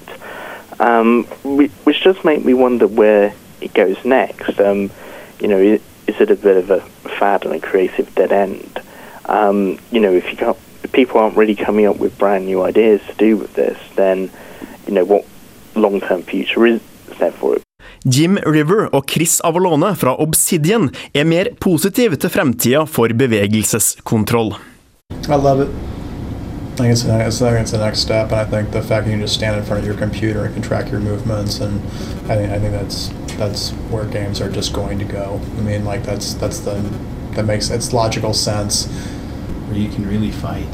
Um, 0.82 1.26
which 1.44 2.04
does 2.04 2.24
make 2.24 2.44
me 2.44 2.56
wonder 2.56 2.88
where 2.88 3.36
it 3.62 3.76
goes 3.76 4.04
next. 4.04 4.60
Um, 4.60 4.90
you 5.40 5.50
know, 5.50 5.60
is 5.60 5.82
it 6.08 6.32
a 6.32 6.36
bit 6.36 6.58
of 6.58 6.72
a 6.72 6.82
fad 7.20 7.46
and 7.46 7.54
a 7.54 7.60
creative 7.60 8.16
dead 8.16 8.32
end? 8.32 8.82
Um, 9.26 9.78
you 9.92 10.00
know, 10.00 10.14
if 10.14 10.32
you 10.32 10.36
can't, 10.36 10.58
if 10.84 10.92
people 10.94 11.20
aren't 11.20 11.38
really 11.38 11.56
coming 11.56 11.86
up 11.86 11.98
with 11.98 12.18
brand 12.18 12.48
new 12.48 12.64
ideas 12.64 13.02
to 13.06 13.14
do 13.14 13.38
with 13.38 13.54
this, 13.54 13.78
then 13.96 14.32
you 14.88 14.94
know 14.94 15.06
what 15.06 15.28
long-term 15.76 16.24
future 16.24 16.66
is 16.66 16.82
there 17.20 17.32
for 17.32 17.58
it? 17.58 17.69
Jim 18.06 18.38
River 18.46 18.88
og 18.96 19.06
Chris 19.10 19.40
Avalone 19.44 19.96
fra 19.96 20.16
Obsidian 20.22 20.90
er 21.14 21.28
mer 21.28 21.52
positive 21.62 22.16
til 22.16 22.30
fremtida 22.30 22.86
for 22.88 23.12
bevegelseskontroll. 23.14 24.56
I 25.28 25.36
love 25.36 25.62
it. 25.62 25.70
I 25.70 26.82
think 26.82 26.94
it's, 26.94 27.04
I 27.06 27.52
think 27.52 27.60
it's 27.60 27.72
the 27.72 27.78
next 27.78 28.00
step, 28.00 28.32
and 28.32 28.40
I 28.40 28.46
think 28.46 28.72
the 28.72 28.82
fact 28.82 29.04
that 29.04 29.12
you 29.12 29.18
can 29.18 29.22
just 29.22 29.36
stand 29.36 29.60
computer 30.00 30.46
and 30.46 30.54
can 30.54 30.64
track 30.64 30.92
your 30.92 31.02
movements, 31.02 31.60
and 31.60 31.82
I 32.32 32.36
think 32.38 32.52
I 32.52 32.60
think 32.60 32.72
that's 32.72 33.12
that's 33.38 33.72
where 33.92 34.06
games 34.06 34.40
are 34.40 34.50
just 34.50 34.74
going 34.74 35.00
to 35.00 35.06
go. 35.06 35.42
I 35.58 35.62
mean, 35.62 35.84
like 35.84 36.04
that's 36.04 36.36
that's 36.36 36.60
the 36.60 36.82
that 37.36 37.46
makes 37.46 37.70
it's 37.70 37.92
logical 37.92 38.34
sense. 38.34 38.88
where 39.70 39.78
you 39.78 39.90
can 39.90 40.08
really 40.08 40.32
fight. 40.32 40.68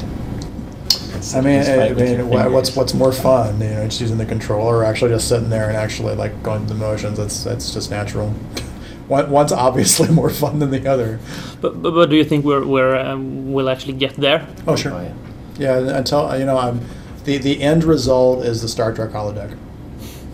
I 1.34 1.40
mean, 1.40 1.60
I, 1.60 1.88
I 1.88 1.92
mean, 1.92 2.28
wha- 2.28 2.48
what's 2.48 2.74
what's 2.76 2.94
more 2.94 3.12
fun? 3.12 3.60
You 3.60 3.68
know, 3.70 3.84
just 3.84 4.00
using 4.00 4.18
the 4.18 4.26
controller, 4.26 4.78
or 4.78 4.84
actually 4.84 5.10
just 5.10 5.28
sitting 5.28 5.50
there 5.50 5.68
and 5.68 5.76
actually 5.76 6.14
like 6.14 6.42
going 6.42 6.66
through 6.66 6.78
the 6.78 6.84
motions. 6.86 7.18
That's 7.18 7.44
that's 7.44 7.72
just 7.72 7.90
natural. 7.90 8.30
One, 9.08 9.30
one's 9.30 9.52
obviously 9.52 10.08
more 10.12 10.30
fun 10.30 10.58
than 10.58 10.70
the 10.70 10.88
other. 10.90 11.20
But, 11.60 11.80
but, 11.80 11.92
but 11.92 12.10
do 12.10 12.16
you 12.16 12.24
think 12.24 12.44
we're, 12.44 12.66
we're 12.66 12.96
um, 12.96 13.52
we'll 13.52 13.70
actually 13.70 13.92
get 13.92 14.14
there? 14.14 14.44
Oh 14.66 14.74
sure. 14.74 14.92
Oh, 14.92 15.00
yeah. 15.00 15.14
Yeah, 15.58 15.96
until 15.96 16.36
you 16.38 16.44
know, 16.44 16.58
I'm, 16.58 16.80
the 17.24 17.38
the 17.38 17.62
end 17.62 17.84
result 17.84 18.44
is 18.44 18.62
the 18.62 18.68
Star 18.68 18.92
Trek 18.92 19.10
holodeck. 19.10 19.56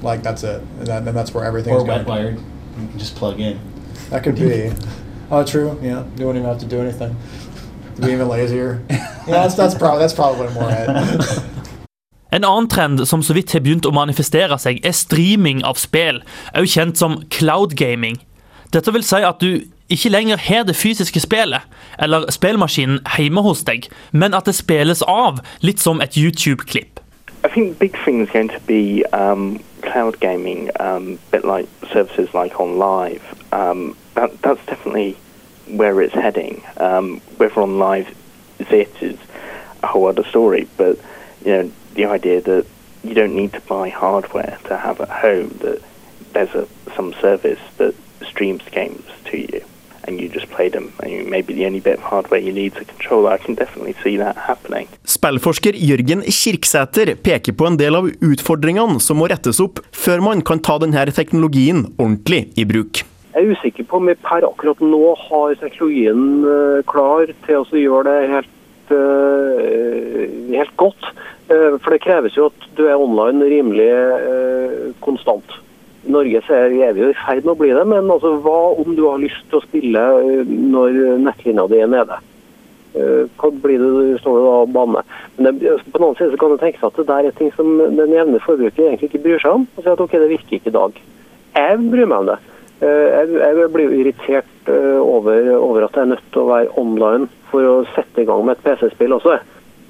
Like 0.00 0.22
that's 0.22 0.42
it, 0.42 0.62
and, 0.78 0.86
that, 0.86 1.06
and 1.06 1.16
that's 1.16 1.32
where 1.34 1.44
everything. 1.44 1.74
Or 1.74 1.78
going. 1.78 1.88
wet 1.88 2.06
wired. 2.06 2.36
You 2.36 2.88
can 2.88 2.98
just 2.98 3.14
plug 3.14 3.38
in. 3.40 3.60
That 4.10 4.24
could 4.24 4.34
be. 4.36 4.72
oh, 5.30 5.44
true. 5.44 5.78
Yeah, 5.82 6.04
you 6.16 6.26
wouldn't 6.26 6.36
even 6.36 6.44
have 6.44 6.58
to 6.58 6.66
do 6.66 6.80
anything. 6.80 7.14
To 7.96 8.02
be 8.02 8.12
even 8.12 8.28
lazier. 8.28 8.81
yeah, 8.90 9.09
that's 9.26 9.55
that's 9.55 9.74
probably 9.74 10.00
that's 10.00 10.14
probably 10.14 10.48
more 10.55 10.70
it. 10.70 11.42
En 12.33 12.44
annen 12.44 12.68
trend 12.68 13.09
som 13.09 13.22
så 13.22 13.35
vidt 13.37 13.52
har 13.52 13.61
begynt 13.61 13.85
å 13.85 13.92
manifestere 13.92 14.57
seg, 14.57 14.78
er 14.88 14.94
streaming 14.96 15.61
av 15.68 15.76
spill, 15.76 16.22
også 16.57 16.78
kjent 16.78 16.96
som 16.96 17.18
cloud 17.28 17.74
gaming. 17.76 18.16
Dette 18.72 18.92
vil 18.94 19.05
si 19.05 19.20
at 19.20 19.42
du 19.44 19.66
ikke 19.92 20.09
lenger 20.09 20.40
har 20.40 20.64
det 20.64 20.76
fysiske 20.81 21.20
spillet, 21.20 21.61
eller 22.00 22.24
spillmaskinen 22.33 23.02
hjemme 23.18 23.44
hos 23.44 23.61
deg, 23.68 23.90
men 24.16 24.33
at 24.33 24.48
det 24.48 24.57
spilles 24.57 25.05
av, 25.05 25.42
litt 25.61 25.85
som 25.85 26.00
et 26.00 26.16
YouTube-klipp. 26.16 27.02
I 27.44 27.48
think 27.52 27.76
the 27.76 27.78
big 27.88 27.98
thing 28.05 28.22
is 28.22 28.31
going 28.31 28.48
to 28.48 28.61
be 28.66 29.05
um, 29.12 29.61
cloud 29.83 30.18
gaming, 30.20 30.70
um, 30.81 31.18
bit 31.31 31.44
like 31.44 31.68
services 31.92 32.33
like 32.33 32.55
OnLive. 32.55 33.20
Um, 33.52 33.94
that, 34.14 34.31
that's 34.40 34.64
definitely 34.64 35.18
where 35.76 36.00
it's 36.00 36.14
heading. 36.14 36.62
Um, 36.76 37.20
whether 37.38 37.61
on 37.61 37.78
live 37.78 38.14
is 38.70 39.18
a 39.82 39.87
whole 39.87 40.06
other 40.06 40.24
story, 40.24 40.68
but 40.76 40.98
you 41.44 41.52
know 41.52 41.72
the 41.94 42.04
idea 42.06 42.40
that 42.40 42.66
you 43.04 43.14
don't 43.14 43.35
need 43.35 43.52
to 43.52 43.61
buy 43.62 43.88
hardware 43.88 44.58
to 44.64 44.76
have 44.76 45.00
at 45.00 45.08
home. 45.08 45.48
That 45.61 45.82
there's 46.32 46.54
a 46.54 46.66
some 46.96 47.12
service 47.20 47.61
that 47.78 47.94
streams 48.24 48.62
games 48.70 49.04
to 49.30 49.37
you, 49.37 49.61
and 50.04 50.20
you 50.20 50.28
just 50.28 50.48
play 50.50 50.68
them. 50.68 50.92
And 51.00 51.11
you, 51.11 51.24
maybe 51.24 51.54
the 51.54 51.66
only 51.66 51.80
bit 51.80 51.98
of 51.98 52.04
hardware 52.04 52.40
you 52.40 52.52
need 52.52 52.74
to 52.74 52.85
control. 52.85 53.26
I 53.26 53.38
can 53.38 53.54
definitely 53.54 53.94
see 54.02 54.16
that 54.18 54.37
happening. 54.37 54.88
Spillforsker 55.04 55.72
Jørgen 55.74 56.22
Kirksæter 56.22 57.14
peker 57.14 57.52
på 57.52 57.66
en 57.66 57.76
del 57.76 57.98
av 57.98 58.11
utfordringene 58.20 59.00
som 59.00 59.18
må 59.18 59.30
rettes 59.32 59.61
opp 59.61 59.82
før 59.92 60.22
man 60.22 60.42
kan 60.42 60.62
ta 60.62 60.78
denne 60.78 61.06
teknologien 61.11 61.88
ordentlig 61.98 62.52
i 62.56 62.64
bruk. 62.64 63.04
Jeg 63.32 63.46
er 63.46 63.52
usikker 63.56 63.86
på 63.88 63.96
om 63.96 64.08
vi 64.10 64.14
per 64.20 64.44
akkurat 64.44 64.80
nå 64.84 65.14
har 65.16 65.54
teknologien 65.56 66.42
eh, 66.44 66.80
klar 66.84 67.30
til 67.46 67.62
å 67.62 67.80
gjøre 67.80 68.10
det 68.10 68.28
helt, 68.28 68.92
eh, 68.92 70.26
helt 70.52 70.74
godt. 70.76 71.06
Eh, 71.48 71.78
for 71.78 71.94
det 71.94 72.02
kreves 72.04 72.36
jo 72.36 72.50
at 72.50 72.66
du 72.76 72.82
er 72.84 73.00
online 73.00 73.48
rimelig 73.48 73.88
konstant. 75.00 75.56
I 76.04 76.12
Norge 76.12 76.42
så 76.44 76.58
er 76.58 76.92
vi 76.92 77.06
jo 77.06 77.08
i 77.08 77.16
ferd 77.22 77.46
med 77.46 77.54
å 77.54 77.60
bli 77.62 77.70
det, 77.72 77.86
men 77.88 78.12
altså, 78.12 78.34
hva 78.44 78.74
om 78.84 78.92
du 78.98 79.06
har 79.06 79.22
lyst 79.22 79.48
til 79.48 79.62
å 79.62 79.64
spille 79.64 80.04
når 80.50 81.00
nettlinja 81.24 81.66
di 81.72 81.80
er 81.80 81.90
nede? 81.94 82.20
hva 82.92 83.48
blir 83.62 83.80
det 83.80 83.88
du 83.88 84.16
står 84.20 84.34
da 84.44 84.48
og 84.66 84.72
banner? 84.74 85.06
Men 85.38 85.56
det, 85.62 85.78
på 85.86 85.96
den 85.96 86.04
annen 86.04 86.18
side 86.18 86.34
så 86.34 86.40
kan 86.42 86.52
det 86.52 86.58
seg 86.60 86.82
at 86.84 86.98
det 87.00 87.08
der 87.08 87.28
er 87.30 87.36
ting 87.38 87.48
som 87.56 87.78
den 87.80 88.12
jevne 88.12 88.40
forbruker 88.44 88.84
egentlig 88.84 89.08
ikke 89.08 89.22
bryr 89.24 89.40
seg 89.40 89.56
om. 89.56 89.64
Og 89.72 89.80
sier 89.80 89.94
at 89.94 90.02
ok, 90.04 90.18
det 90.20 90.28
virker 90.34 90.58
ikke 90.58 90.68
i 90.68 90.76
dag. 90.76 90.98
Jeg 91.56 91.78
bryr 91.86 92.10
meg 92.10 92.18
om 92.18 92.28
det. 92.34 92.36
Eh, 92.82 93.08
Jeg, 93.14 93.30
jeg 93.38 93.70
blir 93.72 93.88
jo 93.88 93.98
irritert 94.00 94.70
eh, 94.70 95.00
over, 95.00 95.48
over 95.56 95.86
at 95.86 95.96
jeg 95.96 96.06
er 96.06 96.12
nødt 96.14 96.28
til 96.34 96.42
å 96.42 96.50
være 96.50 96.72
online 96.80 97.28
for 97.52 97.68
å 97.68 97.74
sette 97.94 98.24
i 98.24 98.28
gang 98.28 98.42
med 98.46 98.56
et 98.58 98.64
PC-spill 98.66 99.14
også. 99.18 99.38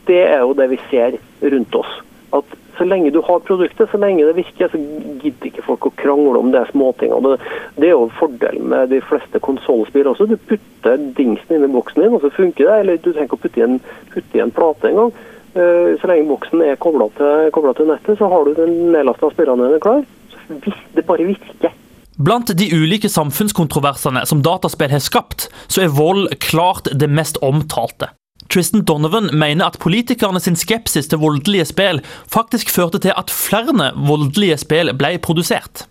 Det 0.08 0.20
er 0.26 0.42
jo 0.42 0.56
det 0.58 0.68
vi 0.72 0.80
ser 0.90 1.16
rundt 1.54 1.78
oss. 1.78 1.92
At 2.36 2.56
så 2.78 2.86
lenge 2.88 3.12
du 3.12 3.20
har 3.24 3.42
produktet, 3.44 3.90
så 3.92 4.00
lenge 4.00 4.24
det 4.24 4.36
virker, 4.36 4.70
så 4.72 4.78
gidder 5.22 5.48
ikke 5.48 5.64
folk 5.66 5.86
å 5.86 5.92
krangle 6.00 6.40
om 6.40 6.52
det 6.52 6.64
småtingene. 6.70 7.36
Det, 7.76 7.90
er 7.90 7.92
jo 7.92 8.08
fordelen 8.18 8.70
med 8.72 8.88
de 8.92 9.02
fleste 9.04 9.40
konsollspill 9.44 10.08
også. 10.08 10.26
Du 10.30 10.38
putter 10.48 10.96
dingsen 11.16 11.56
inn 11.56 11.66
i 11.68 11.72
boksen 11.72 12.02
din, 12.02 12.16
og 12.16 12.24
så 12.24 12.32
funker 12.32 12.64
det. 12.66 12.78
Eller 12.80 12.98
du 12.98 13.10
trenger 13.10 13.28
ikke 13.28 13.38
å 13.38 13.44
putte 13.44 13.60
i 13.60 13.66
en, 13.66 13.78
putte 14.14 14.42
en 14.42 14.54
plate 14.56 14.88
engang. 14.90 15.12
Eh, 15.52 15.92
Så 16.00 16.08
lenge 16.08 16.28
boksen 16.32 16.64
er 16.64 16.80
kobla 16.80 17.10
til, 17.18 17.52
til 17.76 17.92
nettet, 17.92 18.18
så 18.18 18.32
har 18.32 18.48
du 18.48 18.56
den 18.56 18.74
nedlasta 18.96 19.30
spillene 19.32 19.68
dine 19.68 19.84
klar. 19.84 20.04
Så 20.32 20.74
det 20.96 21.06
bare 21.06 21.28
virker. 21.28 21.76
Blant 22.18 22.52
de 22.58 22.66
ulike 22.76 23.08
samfunnskontroversene 23.08 24.26
som 24.28 24.42
dataspill 24.44 24.92
har 24.92 25.00
skapt, 25.00 25.48
så 25.68 25.86
er 25.86 25.94
vold 25.96 26.28
klart 26.44 26.90
det 26.92 27.08
mest 27.08 27.38
omtalte. 27.42 28.10
Tristan 28.52 28.84
Donovan 28.84 29.30
mener 29.32 29.64
at 29.64 29.78
politikerne 29.80 30.40
sin 30.40 30.56
skepsis 30.56 31.08
til 31.08 31.22
voldelige 31.22 31.64
spill 31.64 32.02
faktisk 32.28 32.70
førte 32.70 32.98
til 33.00 33.14
at 33.16 33.32
flere 33.32 33.92
voldelige 33.96 34.58
spill 34.60 34.92
ble 34.92 35.16
produsert. 35.18 35.86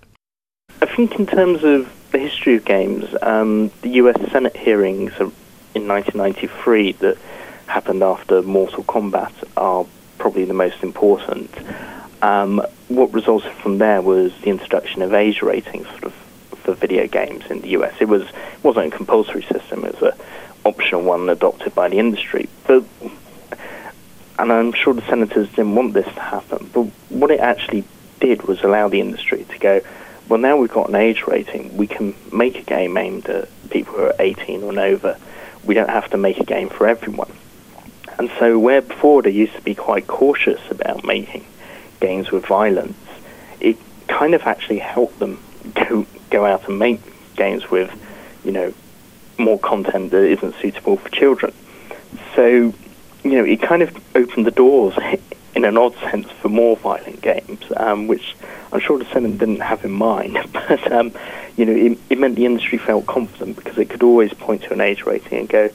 I 0.81 0.85
think 0.95 1.19
in 1.19 1.25
terms 1.25 1.63
of 1.63 1.87
the 2.11 2.19
history 2.19 2.55
of 2.55 2.65
games, 2.65 3.05
um, 3.21 3.71
the 3.81 4.01
US 4.01 4.15
Senate 4.31 4.57
hearings 4.57 5.13
are- 5.19 5.31
in 5.73 5.87
1993 5.87 6.93
that 7.01 7.15
happened 7.65 8.03
after 8.03 8.41
Mortal 8.41 8.83
Kombat 8.83 9.33
are 9.55 9.85
probably 10.17 10.45
the 10.45 10.53
most 10.53 10.83
important. 10.83 11.49
Um, 12.21 12.61
what 12.87 13.13
resulted 13.13 13.51
from 13.53 13.77
there 13.77 14.01
was 14.01 14.31
the 14.41 14.49
introduction 14.49 15.01
of 15.01 15.13
age 15.13 15.41
ratings 15.41 15.87
sort 15.87 16.03
of 16.03 16.13
for 16.63 16.73
video 16.73 17.07
games 17.07 17.43
in 17.49 17.61
the 17.61 17.69
US. 17.69 17.95
It 17.99 18.07
was 18.07 18.23
it 18.23 18.63
wasn't 18.63 18.93
a 18.93 18.95
compulsory 18.95 19.43
system; 19.43 19.85
it 19.85 19.99
was 19.99 20.13
a 20.13 20.67
optional 20.67 21.01
one 21.01 21.29
adopted 21.29 21.73
by 21.73 21.89
the 21.89 21.97
industry. 21.97 22.47
But 22.67 22.83
and 24.37 24.51
I'm 24.51 24.73
sure 24.73 24.93
the 24.93 25.01
senators 25.03 25.49
didn't 25.49 25.75
want 25.75 25.93
this 25.93 26.05
to 26.05 26.19
happen. 26.19 26.69
But 26.73 26.83
what 27.09 27.31
it 27.31 27.39
actually 27.39 27.83
did 28.19 28.43
was 28.43 28.61
allow 28.63 28.87
the 28.87 28.99
industry 28.99 29.45
to 29.49 29.59
go, 29.59 29.81
well, 30.29 30.39
now 30.39 30.57
we've 30.57 30.71
got 30.71 30.89
an 30.89 30.95
age 30.95 31.27
rating, 31.27 31.75
we 31.77 31.87
can 31.87 32.15
make 32.31 32.57
a 32.57 32.63
game 32.63 32.97
aimed 32.97 33.27
at 33.29 33.49
people 33.69 33.93
who 33.93 34.03
are 34.03 34.15
18 34.17 34.63
and 34.63 34.79
over. 34.79 35.17
We 35.63 35.75
don't 35.75 35.89
have 35.89 36.09
to 36.11 36.17
make 36.17 36.39
a 36.39 36.43
game 36.43 36.69
for 36.69 36.87
everyone. 36.87 37.31
And 38.17 38.31
so, 38.39 38.57
where 38.57 38.81
before 38.81 39.21
they 39.21 39.29
used 39.29 39.55
to 39.55 39.61
be 39.61 39.75
quite 39.75 40.07
cautious 40.07 40.59
about 40.71 41.03
making 41.03 41.45
games 42.01 42.31
with 42.31 42.45
violence, 42.45 42.97
it 43.61 43.77
kind 44.07 44.33
of 44.33 44.41
actually 44.43 44.79
helped 44.79 45.19
them 45.19 45.41
go 45.73 46.05
go 46.29 46.45
out 46.45 46.67
and 46.67 46.77
make 46.77 46.99
games 47.35 47.69
with, 47.69 47.91
you 48.43 48.51
know, 48.51 48.73
more 49.37 49.59
content 49.59 50.11
that 50.11 50.23
isn't 50.23 50.55
suitable 50.61 50.97
for 50.97 51.09
children. 51.09 51.53
So, 52.35 52.73
you 53.23 53.31
know, 53.31 53.45
it 53.45 53.61
kind 53.61 53.81
of 53.81 53.95
opened 54.15 54.45
the 54.45 54.51
doors 54.51 54.97
in 55.55 55.65
an 55.65 55.77
odd 55.77 55.95
sense 55.99 56.29
for 56.41 56.49
more 56.49 56.77
violent 56.77 57.21
games, 57.21 57.61
um, 57.77 58.07
which 58.07 58.35
I'm 58.71 58.79
sure 58.79 58.97
the 58.97 59.05
Senate 59.05 59.37
didn't 59.37 59.61
have 59.61 59.83
in 59.83 59.91
mind. 59.91 60.37
But, 60.53 60.91
um, 60.91 61.11
you 61.57 61.65
know, 61.65 61.73
it, 61.73 61.97
it 62.09 62.17
meant 62.17 62.35
the 62.35 62.45
industry 62.45 62.77
felt 62.77 63.05
confident 63.05 63.57
because 63.57 63.77
it 63.77 63.89
could 63.89 64.03
always 64.03 64.33
point 64.33 64.63
to 64.63 64.73
an 64.73 64.79
age 64.79 65.03
rating 65.05 65.39
and 65.39 65.49
go, 65.49 65.69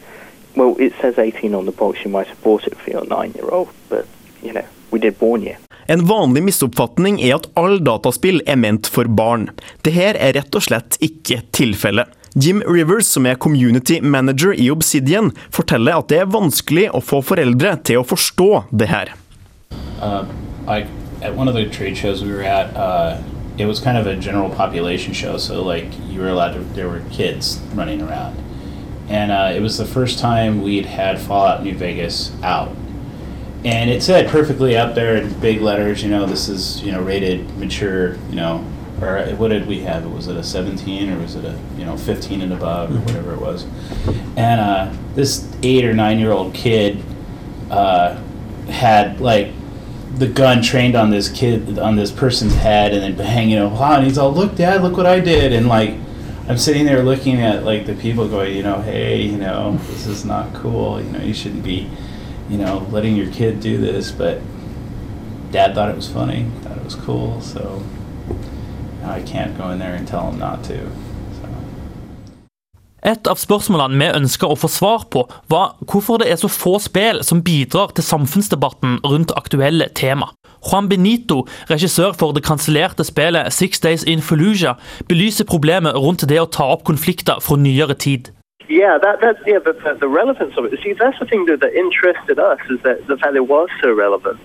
well, 0.56 0.74
it 0.78 0.94
says 1.00 1.18
18 1.18 1.54
on 1.54 1.66
the 1.66 1.72
box, 1.72 2.02
you 2.02 2.10
might 2.10 2.28
have 2.28 2.42
bought 2.42 2.66
it 2.66 2.74
for 2.78 2.90
your 2.90 3.04
nine-year-old, 3.04 3.68
but, 3.90 4.06
you 4.42 4.54
know, 4.54 4.64
we 4.90 4.98
did 4.98 5.20
warn 5.20 5.42
you. 5.42 5.56
En 5.86 6.02
vanlig 6.06 6.42
misoppfatning 6.48 7.20
er 7.22 7.36
at 7.38 7.48
all 7.58 7.78
dataspill 7.84 8.40
er 8.46 8.58
ment 8.58 8.88
for 8.90 9.06
barn. 9.06 9.48
Dette 9.86 10.14
er 10.14 10.34
rett 10.34 10.58
og 10.58 10.64
slett 10.66 10.98
ikke 11.04 11.42
tilfellet. 11.54 12.10
Jim 12.36 12.60
Rivers, 12.68 13.06
som 13.06 13.24
er 13.26 13.38
community 13.40 14.00
manager 14.02 14.52
i 14.52 14.68
Obsidian, 14.70 15.30
forteller 15.50 15.96
at 15.96 16.10
det 16.12 16.18
er 16.20 16.28
vanskelig 16.28 16.90
å 16.92 17.00
få 17.00 17.22
foreldre 17.24 17.78
til 17.88 18.02
å 18.02 18.04
forstå 18.04 18.50
det 18.76 18.90
her. 18.90 19.14
Uh, 20.02 20.26
like 20.66 20.86
at 21.22 21.34
one 21.34 21.48
of 21.48 21.54
the 21.54 21.64
trade 21.70 21.96
shows 21.96 22.22
we 22.22 22.32
were 22.32 22.42
at, 22.42 22.76
uh, 22.76 23.16
it 23.56 23.64
was 23.64 23.80
kind 23.80 23.96
of 23.96 24.06
a 24.06 24.14
general 24.16 24.50
population 24.50 25.14
show. 25.14 25.38
So 25.38 25.62
like 25.62 25.86
you 26.10 26.20
were 26.20 26.28
allowed 26.28 26.52
to, 26.52 26.60
there 26.74 26.90
were 26.90 27.00
kids 27.10 27.58
running 27.74 28.02
around, 28.02 28.36
and 29.08 29.32
uh, 29.32 29.56
it 29.56 29.62
was 29.62 29.78
the 29.78 29.86
first 29.86 30.18
time 30.18 30.62
we'd 30.62 30.84
had 30.84 31.18
Fallout 31.18 31.64
New 31.64 31.74
Vegas 31.74 32.32
out, 32.42 32.68
and 33.66 33.90
it 33.90 34.00
said 34.00 34.28
perfectly 34.28 34.76
up 34.76 34.94
there 34.94 35.16
in 35.16 35.40
big 35.40 35.60
letters, 35.60 36.00
you 36.00 36.08
know, 36.08 36.24
this 36.24 36.48
is 36.48 36.80
you 36.82 36.92
know 36.92 37.02
rated 37.02 37.50
mature, 37.58 38.14
you 38.30 38.36
know, 38.36 38.64
or 39.02 39.26
what 39.34 39.48
did 39.48 39.66
we 39.66 39.80
have? 39.80 40.06
Was 40.10 40.28
it 40.28 40.36
a 40.36 40.42
17 40.42 41.12
or 41.12 41.18
was 41.18 41.34
it 41.34 41.44
a 41.44 41.58
you 41.76 41.84
know 41.84 41.96
15 41.96 42.42
and 42.42 42.52
above 42.52 42.94
or 42.94 43.00
whatever 43.00 43.34
it 43.34 43.40
was? 43.40 43.66
And 44.36 44.60
uh, 44.60 44.94
this 45.16 45.52
eight 45.64 45.84
or 45.84 45.94
nine 45.94 46.20
year 46.20 46.30
old 46.30 46.54
kid 46.54 47.02
uh, 47.68 48.22
had 48.68 49.20
like 49.20 49.52
the 50.14 50.28
gun 50.28 50.62
trained 50.62 50.94
on 50.94 51.10
this 51.10 51.28
kid 51.28 51.76
on 51.80 51.96
this 51.96 52.12
person's 52.12 52.54
head 52.54 52.94
and 52.94 53.18
then 53.18 53.26
hanging 53.26 53.58
it 53.58 53.64
wow 53.64 53.96
and 53.96 54.06
he's 54.06 54.16
all 54.16 54.32
look 54.32 54.54
dad 54.54 54.82
look 54.82 54.96
what 54.96 55.04
i 55.04 55.20
did 55.20 55.52
and 55.52 55.68
like 55.68 55.90
i'm 56.48 56.56
sitting 56.56 56.86
there 56.86 57.02
looking 57.02 57.42
at 57.42 57.64
like 57.64 57.84
the 57.84 57.94
people 57.96 58.26
going 58.26 58.56
you 58.56 58.62
know 58.62 58.80
hey 58.80 59.20
you 59.20 59.36
know 59.36 59.76
this 59.88 60.06
is 60.06 60.24
not 60.24 60.54
cool 60.54 61.02
you 61.02 61.10
know 61.10 61.20
you 61.20 61.34
shouldn't 61.34 61.62
be 61.62 61.90
you 62.50 62.58
know 62.58 62.86
letting 62.90 63.16
your 63.16 63.30
kid 63.32 63.60
do 63.60 63.78
this 63.78 64.10
but 64.10 64.40
dad 65.52 65.74
thought 65.74 65.90
it 65.90 65.96
was 65.96 66.08
funny 66.08 66.46
thought 66.62 66.76
it 66.76 66.84
was 66.84 66.94
cool 66.94 67.40
so 67.40 67.82
now 69.02 69.10
i 69.10 69.22
can't 69.22 69.56
go 69.56 69.70
in 69.70 69.78
there 69.78 69.94
and 69.94 70.06
tell 70.06 70.30
him 70.30 70.38
not 70.38 70.62
to 70.64 70.78
Et 73.06 73.28
av 73.30 73.38
spørsmålene 73.38 74.00
vi 74.00 74.06
ønska 74.18 74.48
å 74.50 74.56
få 74.58 74.66
svar 74.72 75.04
på, 75.14 75.20
var 75.52 75.76
hvorfor 75.86 76.18
det 76.18 76.26
er 76.32 76.40
så 76.40 76.48
få 76.50 76.72
spill 76.82 77.20
som 77.22 77.42
bidrar 77.46 77.92
til 77.94 78.02
samfunnsdebatten 78.02 78.98
rundt 79.06 79.34
aktuelle 79.38 79.86
tema. 79.94 80.32
Juan 80.66 80.88
Benito, 80.90 81.44
regissør 81.70 82.16
for 82.18 82.34
det 82.34 82.42
kansellerte 82.42 83.06
spillet 83.06 83.54
Six 83.54 83.84
Days 83.84 84.02
in 84.02 84.24
Fallujah, 84.24 84.80
belyser 85.06 85.46
problemet 85.46 85.94
rundt 85.94 86.26
det 86.26 86.40
å 86.42 86.50
ta 86.50 86.66
opp 86.74 86.82
konflikter 86.88 87.38
fra 87.38 87.60
nyere 87.60 87.94
tid. 87.94 88.32
Yeah, 88.68 88.98
that, 88.98 89.20
that's 89.20 89.38
yeah, 89.46 89.60
the, 89.60 89.72
the, 89.72 89.94
the 89.94 90.08
relevance 90.08 90.56
of 90.56 90.64
it. 90.64 90.80
See, 90.82 90.92
that's 90.92 91.18
the 91.18 91.26
thing 91.26 91.46
that, 91.46 91.60
that 91.60 91.74
interested 91.74 92.38
us 92.38 92.58
is 92.68 92.80
that 92.82 93.06
the 93.06 93.16
fact 93.16 93.36
it 93.36 93.46
was 93.46 93.68
so 93.80 93.92
relevant 93.92 94.40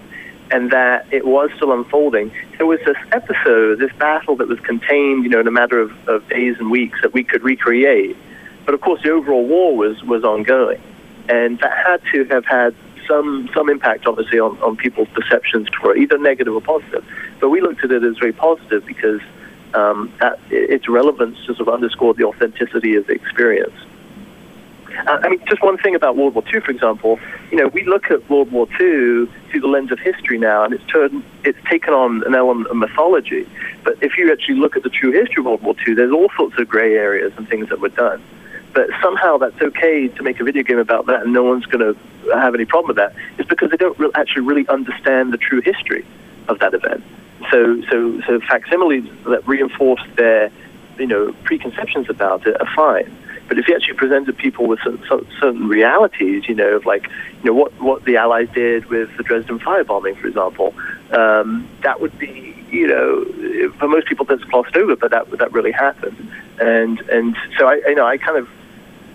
and 0.52 0.70
that 0.72 1.08
it 1.12 1.26
was 1.26 1.50
still 1.56 1.72
unfolding. 1.72 2.32
There 2.58 2.68
was 2.68 2.80
this 2.86 2.98
episode, 3.14 3.80
this 3.80 3.92
battle 3.94 4.36
that 4.36 4.48
was 4.48 4.60
contained, 4.60 5.24
you 5.24 5.30
know, 5.30 5.40
in 5.40 5.48
a 5.48 5.52
matter 5.52 5.80
of, 5.80 5.92
of 6.08 6.28
days 6.30 6.58
and 6.60 6.70
weeks 6.70 7.02
that 7.02 7.14
we 7.14 7.24
could 7.24 7.42
recreate. 7.42 8.18
But 8.66 8.76
of 8.76 8.82
course, 8.82 9.02
the 9.02 9.12
overall 9.12 9.46
war 9.46 9.76
was 9.76 10.04
was 10.04 10.24
ongoing, 10.24 10.82
and 11.28 11.58
that 11.60 11.76
had 11.86 12.02
to 12.12 12.26
have 12.26 12.46
had 12.46 12.76
some 13.08 13.50
some 13.56 13.70
impact, 13.70 14.06
obviously, 14.06 14.40
on, 14.40 14.62
on 14.62 14.76
people's 14.76 15.08
perceptions 15.10 15.68
for 15.82 15.96
either 15.96 16.18
negative 16.18 16.54
or 16.54 16.62
positive. 16.62 17.04
But 17.40 17.50
we 17.50 17.62
looked 17.62 17.84
at 17.84 17.92
it 17.92 18.04
as 18.04 18.18
very 18.18 18.34
positive 18.34 18.86
because 18.86 19.22
um, 19.74 20.14
that 20.20 20.38
its 20.50 20.88
relevance 20.88 21.38
just 21.38 21.58
sort 21.58 21.70
of 21.70 21.74
underscored 21.74 22.18
the 22.18 22.26
authenticity 22.26 22.96
of 22.96 23.08
the 23.08 23.14
experience. 23.14 23.74
Uh, 25.08 25.20
I 25.24 25.30
mean, 25.30 25.40
just 25.48 25.62
one 25.62 25.78
thing 25.78 25.96
about 25.96 26.16
World 26.16 26.36
War 26.36 26.44
II, 26.54 26.60
for 26.62 26.72
example. 26.72 27.20
You 27.52 27.58
know, 27.58 27.68
we 27.68 27.84
look 27.86 28.12
at 28.12 28.28
World 28.30 28.52
War 28.52 28.68
II 28.72 29.28
through 29.50 29.62
the 29.62 29.68
lens 29.68 29.92
of 29.92 30.00
history 30.00 30.38
now, 30.38 30.64
and 30.64 30.74
it's 30.74 30.86
turned, 30.86 31.24
it's 31.44 31.58
taken 31.70 31.94
on 31.94 32.24
an 32.26 32.36
element 32.36 32.68
of 32.68 32.78
mythology. 32.78 33.48
But 33.84 34.02
if 34.02 34.18
you 34.18 34.32
actually 34.32 34.56
look 34.56 34.76
at 34.76 34.84
the 34.84 34.90
true 34.90 35.12
history 35.12 35.42
of 35.42 35.46
World 35.46 35.64
War 35.64 35.76
II, 35.88 35.96
there's 35.96 36.12
all 36.12 36.30
sorts 36.36 36.58
of 36.60 36.68
grey 36.68 36.96
areas 36.96 37.34
and 37.38 37.48
things 37.48 37.70
that 37.70 37.80
were 37.80 37.90
done. 37.90 38.22
But 38.74 38.90
somehow 39.02 39.38
that's 39.38 39.62
okay 39.62 40.08
to 40.08 40.24
make 40.24 40.40
a 40.40 40.44
video 40.44 40.64
game 40.64 40.80
about 40.80 41.06
that, 41.08 41.24
and 41.24 41.34
no 41.34 41.44
one's 41.44 41.66
going 41.66 41.94
to 41.94 42.34
have 42.34 42.56
any 42.56 42.66
problem 42.66 42.88
with 42.88 42.98
that. 42.98 43.14
It's 43.38 43.50
because 43.50 43.70
they 43.72 43.78
don't 43.78 43.98
re- 44.00 44.12
actually 44.16 44.44
really 44.44 44.68
understand 44.70 45.34
the 45.34 45.38
true 45.38 45.62
history 45.62 46.06
of 46.48 46.60
that 46.60 46.74
event. 46.74 47.04
So, 47.50 47.82
so, 47.90 48.22
so 48.22 48.40
facsimiles 48.42 49.06
that 49.26 49.46
reinforce 49.48 50.02
their, 50.16 50.52
you 50.98 51.08
know, 51.08 51.34
preconceptions 51.44 52.10
about 52.10 52.46
it 52.46 52.60
are 52.62 52.74
fine. 52.76 53.18
But 53.52 53.60
if 53.60 53.68
you 53.68 53.76
actually 53.76 53.96
presented 53.96 54.38
people 54.38 54.66
with 54.66 54.80
certain, 54.80 55.04
certain- 55.10 55.28
certain 55.42 55.68
realities, 55.68 56.48
you 56.48 56.56
know, 56.56 56.78
of 56.78 56.86
like, 56.86 57.10
you 57.44 57.52
know, 57.52 57.54
what, 57.54 57.74
what 57.82 58.06
the 58.06 58.16
Allies 58.16 58.48
did 58.54 58.86
with 58.86 59.10
the 59.18 59.24
Dresden 59.24 59.60
firebombing, 59.60 60.16
for 60.22 60.28
example, 60.28 60.74
um, 61.12 61.68
that 61.82 62.00
would 62.00 62.18
be, 62.18 62.56
you 62.70 62.88
know, 62.88 63.70
for 63.72 63.90
most 63.90 64.08
people 64.08 64.24
that's 64.24 64.46
glossed 64.46 64.78
over, 64.78 64.96
but 64.96 65.12
that 65.12 65.30
that 65.32 65.52
really 65.52 65.74
happened. 65.74 66.32
And 66.62 67.02
and 67.10 67.36
so 67.58 67.68
I, 67.68 67.82
you 67.88 67.96
know, 67.96 68.06
I 68.06 68.18
kind 68.18 68.38
of, 68.38 68.48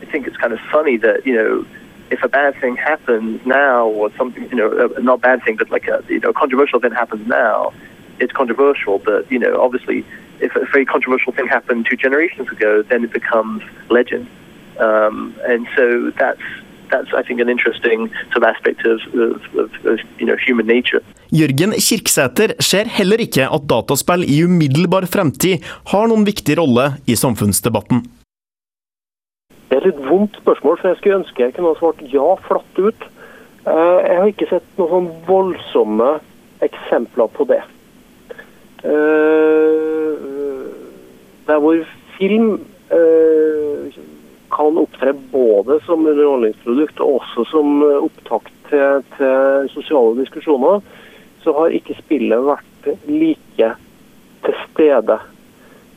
I 0.02 0.04
think 0.04 0.26
it's 0.26 0.36
kind 0.36 0.52
of 0.52 0.60
funny 0.70 0.98
that 0.98 1.24
you 1.24 1.34
know, 1.34 1.66
if 2.10 2.22
a 2.22 2.28
bad 2.28 2.60
thing 2.60 2.76
happens 2.76 3.40
now, 3.46 3.86
or 3.86 4.12
something, 4.18 4.50
you 4.50 4.56
know, 4.56 4.92
a, 4.98 5.00
not 5.00 5.22
bad 5.22 5.44
thing, 5.44 5.56
but 5.56 5.70
like 5.70 5.88
a 5.88 6.04
you 6.10 6.20
know 6.20 6.34
controversial 6.34 6.78
event 6.78 6.92
happens 6.92 7.26
now, 7.26 7.72
it's 8.20 8.32
controversial. 8.32 8.98
But 8.98 9.32
you 9.32 9.38
know, 9.38 9.62
obviously, 9.62 10.04
if 10.40 10.52
a 10.56 10.64
very 10.72 10.86
controversial 10.86 11.32
thing 11.32 11.48
happened 11.48 11.86
two 11.90 11.96
generations 11.96 12.48
ago, 12.50 12.82
then 12.90 13.04
it 13.04 13.12
becomes 13.12 13.62
legend. 13.90 14.26
Um, 14.78 15.34
and 15.48 15.66
so 15.76 16.10
that's 16.20 16.46
that's 16.90 17.10
I 17.14 17.22
think 17.22 17.40
an 17.40 17.48
interesting 17.48 18.10
sort 18.32 18.42
of 18.42 18.44
aspect 18.44 18.84
of, 18.86 19.00
of, 19.14 19.40
of, 19.62 19.70
of 19.86 19.98
you 20.18 20.26
know 20.26 20.36
human 20.46 20.66
nature. 20.66 21.02
Jørgen 21.32 21.72
Kirksæter 21.72 22.54
ser 22.60 22.84
heller 22.98 23.18
ikke 23.20 23.48
at 23.48 23.62
dataspill 23.70 24.22
i 24.24 24.44
umiddelbar 24.44 25.08
fremtid 25.10 25.64
har 25.92 26.06
noen 26.06 26.26
viktig 26.26 26.58
rolle 26.58 26.92
i 27.06 27.16
samfunnsdebatten. 27.16 28.04
Det 29.68 29.74
er 29.74 29.82
et 29.82 29.88
litt 29.90 30.04
vondt 30.06 30.36
spørsmål, 30.42 30.78
for 30.78 30.88
jeg 30.92 30.98
skulle 31.00 31.20
ønske 31.22 31.42
jeg 31.42 31.54
kunne 31.56 31.72
ha 31.72 31.80
svart 31.80 32.04
ja 32.12 32.28
flatt 32.46 32.78
ut. 32.78 33.08
Eh, 33.66 33.98
Jeg 34.06 34.18
har 34.20 34.28
ikke 34.30 34.50
sett 34.52 34.68
noen 34.78 34.92
sånn 34.92 35.08
voldsomme 35.26 36.10
eksempler 36.62 37.32
på 37.34 37.48
det. 37.50 37.62
Eh, 38.86 40.14
Der 41.46 41.58
hvor 41.62 41.78
film 42.18 42.60
eh, 42.90 43.92
kan 44.50 44.78
opptre 44.78 45.12
både 45.32 45.78
som 45.86 46.06
underholdningsprodukt 46.06 47.00
og 47.00 47.20
også 47.20 47.44
som 47.50 47.82
opptak 47.82 48.50
til, 48.68 49.04
til 49.16 49.68
sosiale 49.70 50.20
diskusjoner, 50.20 50.80
så 51.42 51.52
har 51.54 51.74
ikke 51.78 51.94
spillet 52.00 52.46
vært 52.46 52.88
like 53.06 53.68
til 54.44 54.54
stede. 54.64 55.18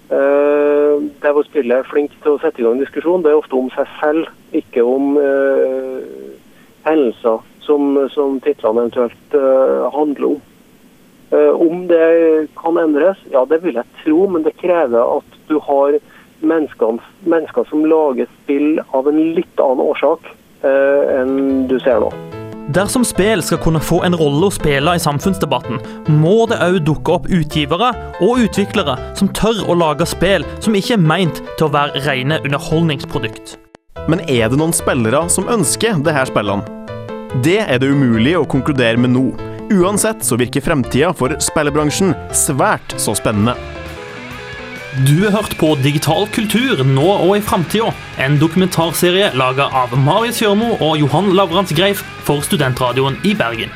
Uh, 0.10 1.06
Der 1.22 1.32
hvor 1.32 1.44
spillet 1.46 1.78
er 1.78 1.90
flink 1.90 2.14
til 2.22 2.36
å 2.36 2.42
sette 2.42 2.62
i 2.62 2.66
gang 2.66 2.80
diskusjon, 2.82 3.22
det 3.22 3.30
er 3.30 3.42
ofte 3.42 3.58
om 3.58 3.70
seg 3.74 3.90
selv, 4.00 4.30
ikke 4.58 4.82
om 4.86 5.18
uh, 5.22 6.02
hendelser 6.86 7.44
som, 7.66 7.94
som 8.10 8.40
titlene 8.42 8.88
eventuelt 8.88 9.36
uh, 9.38 9.86
handler 9.94 10.32
om. 10.32 10.40
Eh, 11.32 11.54
om 11.62 11.86
det 11.88 12.48
kan 12.58 12.78
endres, 12.82 13.20
ja 13.30 13.44
det 13.50 13.62
vil 13.64 13.78
jeg 13.78 14.02
tro, 14.04 14.26
men 14.34 14.46
det 14.46 14.58
krever 14.58 15.20
at 15.20 15.38
du 15.50 15.60
har 15.62 16.00
mennesker, 16.40 16.98
mennesker 17.30 17.68
som 17.70 17.86
lager 17.86 18.30
spill 18.42 18.80
av 18.96 19.10
en 19.12 19.22
litt 19.36 19.62
annen 19.62 19.84
årsak 19.92 20.32
eh, 20.66 21.20
enn 21.20 21.68
du 21.70 21.78
ser 21.84 22.02
nå. 22.02 22.10
Dersom 22.74 23.02
spill 23.06 23.42
skal 23.42 23.58
kunne 23.64 23.82
få 23.82 24.04
en 24.06 24.14
rolle 24.18 24.46
å 24.46 24.54
spille 24.54 24.94
i 24.94 25.02
samfunnsdebatten, 25.02 25.80
må 26.22 26.44
det 26.50 26.60
òg 26.62 26.78
dukke 26.86 27.16
opp 27.16 27.30
utgivere 27.34 27.92
og 28.22 28.44
utviklere 28.46 28.98
som 29.18 29.32
tør 29.34 29.64
å 29.70 29.78
lage 29.78 30.06
spill 30.10 30.46
som 30.62 30.78
ikke 30.78 30.94
er 30.98 31.02
meint 31.02 31.42
til 31.58 31.66
å 31.66 31.74
være 31.74 32.04
rene 32.06 32.38
underholdningsprodukt. 32.44 33.56
Men 34.10 34.22
er 34.30 34.50
det 34.50 34.58
noen 34.62 34.74
spillere 34.74 35.26
som 35.34 35.50
ønsker 35.50 35.98
det 36.06 36.14
her 36.14 36.30
spillene? 36.30 36.78
Det 37.46 37.60
er 37.62 37.82
det 37.82 37.90
umulig 37.90 38.38
å 38.38 38.46
konkludere 38.50 39.02
med 39.02 39.14
nå. 39.14 39.28
Uansett 39.70 40.24
så 40.26 40.36
virker 40.36 40.64
fremtida 40.66 41.12
for 41.14 41.36
spillebransjen 41.44 42.16
svært 42.34 42.96
så 42.98 43.14
spennende. 43.18 43.54
Du 45.06 45.28
har 45.28 45.36
hørt 45.38 45.54
på 45.60 45.76
Digital 45.84 46.26
kultur 46.34 46.82
nå 46.84 47.06
og 47.06 47.36
i 47.38 47.44
framtida, 47.46 47.92
en 48.18 48.40
dokumentarserie 48.42 49.30
laga 49.38 49.70
av 49.70 49.94
Marius 49.94 50.42
Hjørmo 50.42 50.74
og 50.82 50.98
Johan 50.98 51.30
Lavrans 51.38 51.76
Greif 51.78 52.02
for 52.26 52.42
Studentradioen 52.42 53.22
i 53.22 53.36
Bergen. 53.38 53.70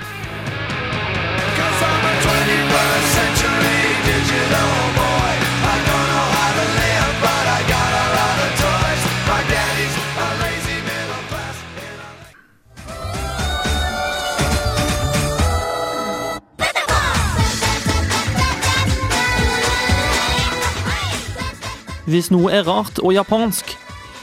Hvis 22.04 22.28
noe 22.34 22.52
er 22.52 22.66
rart 22.68 23.00
og 23.00 23.14
japansk, 23.16 23.78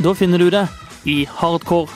da 0.04 0.12
finner 0.12 0.42
du 0.42 0.50
det 0.52 0.66
i 1.08 1.22
hardcore. 1.24 1.88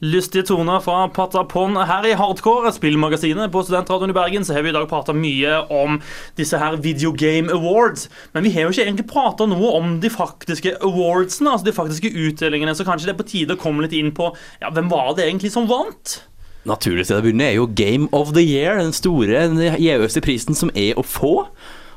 Lystige 0.00 0.46
toner 0.48 0.80
fra 0.80 1.02
Patapon 1.12 1.76
her 1.76 2.06
i 2.08 2.14
Hardcore, 2.16 2.70
spillmagasinet 2.72 3.52
på 3.52 3.60
Studentradioen 3.66 4.14
i 4.14 4.16
Bergen. 4.16 4.46
Så 4.48 4.56
har 4.56 4.64
vi 4.64 4.72
i 4.72 4.72
dag 4.72 4.88
prata 4.88 5.12
mye 5.12 5.58
om 5.68 5.98
disse 6.40 6.56
her 6.56 6.78
Video 6.80 7.12
Game 7.12 7.52
Awards. 7.52 8.08
Men 8.32 8.48
vi 8.48 8.54
har 8.54 8.64
jo 8.64 8.72
ikke 8.72 8.86
egentlig 8.88 9.08
prata 9.12 9.44
noe 9.44 9.74
om 9.76 9.98
de 10.00 10.08
faktiske 10.08 10.78
awardsene, 10.80 11.52
altså 11.52 11.68
de 11.68 11.76
faktiske 11.76 12.14
utdelingene. 12.16 12.72
Så 12.72 12.88
kanskje 12.88 13.10
det 13.10 13.18
er 13.18 13.20
på 13.20 13.28
tide 13.28 13.58
å 13.58 13.60
komme 13.60 13.84
litt 13.84 13.92
inn 14.00 14.08
på 14.16 14.32
ja, 14.62 14.72
hvem 14.72 14.88
var 14.88 15.12
det 15.20 15.28
egentlig 15.28 15.52
som 15.52 15.68
vant? 15.68 16.22
Naturlig 16.68 17.06
sted 17.08 17.22
å 17.22 17.24
begynne 17.24 17.46
er 17.48 17.56
jo 17.56 17.68
Game 17.72 18.10
of 18.16 18.34
the 18.36 18.42
Year, 18.44 18.76
den 18.76 18.92
store, 18.92 19.46
den 19.48 19.78
gjeveste 19.80 20.20
prisen 20.24 20.56
som 20.58 20.72
er 20.76 20.98
å 21.00 21.04
få. 21.06 21.46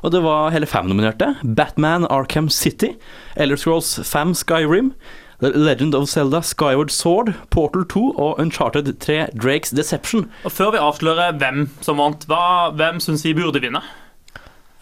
Og 0.04 0.12
det 0.12 0.22
var 0.24 0.52
hele 0.52 0.68
fem 0.68 0.88
nominerte. 0.88 1.34
Batman 1.44 2.06
Arkham 2.12 2.48
City, 2.52 2.94
Elder 3.36 3.60
Scrolls 3.60 3.98
5 4.04 4.34
Skyrim, 4.40 4.92
The 5.40 5.50
Legend 5.52 5.94
of 5.94 6.08
Zelda 6.08 6.40
Skyward 6.44 6.92
Sword, 6.92 7.34
Portal 7.50 7.84
2 7.88 8.04
og 8.16 8.40
Uncharted 8.40 8.88
3 9.00 9.26
Drakes 9.36 9.74
Deception. 9.76 10.28
Og 10.44 10.52
Før 10.52 10.72
vi 10.72 10.80
avslører 10.80 11.36
hvem 11.40 11.66
som 11.84 12.00
vant, 12.00 12.24
hva, 12.30 12.72
hvem 12.76 13.00
syns 13.04 13.24
vi 13.26 13.34
burde 13.36 13.60
vinne? 13.64 13.82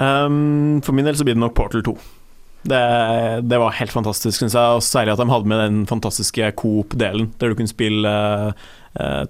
Um, 0.02 0.82
for 0.82 0.94
min 0.94 1.06
del 1.06 1.18
så 1.18 1.26
blir 1.26 1.38
det 1.38 1.42
nok 1.42 1.56
Portal 1.58 1.82
2. 1.86 1.96
Det, 2.62 2.82
det 3.50 3.58
var 3.58 3.74
helt 3.74 3.94
fantastisk, 3.94 4.38
syns 4.38 4.54
jeg. 4.54 4.76
Og 4.78 4.84
særlig 4.86 5.16
at 5.16 5.22
de 5.22 5.30
hadde 5.32 5.50
med 5.50 5.62
den 5.64 5.82
fantastiske 5.90 6.52
Coop-delen, 6.58 7.32
der 7.40 7.50
du 7.50 7.58
kunne 7.58 7.70
spille 7.70 8.12
eh, 8.12 8.70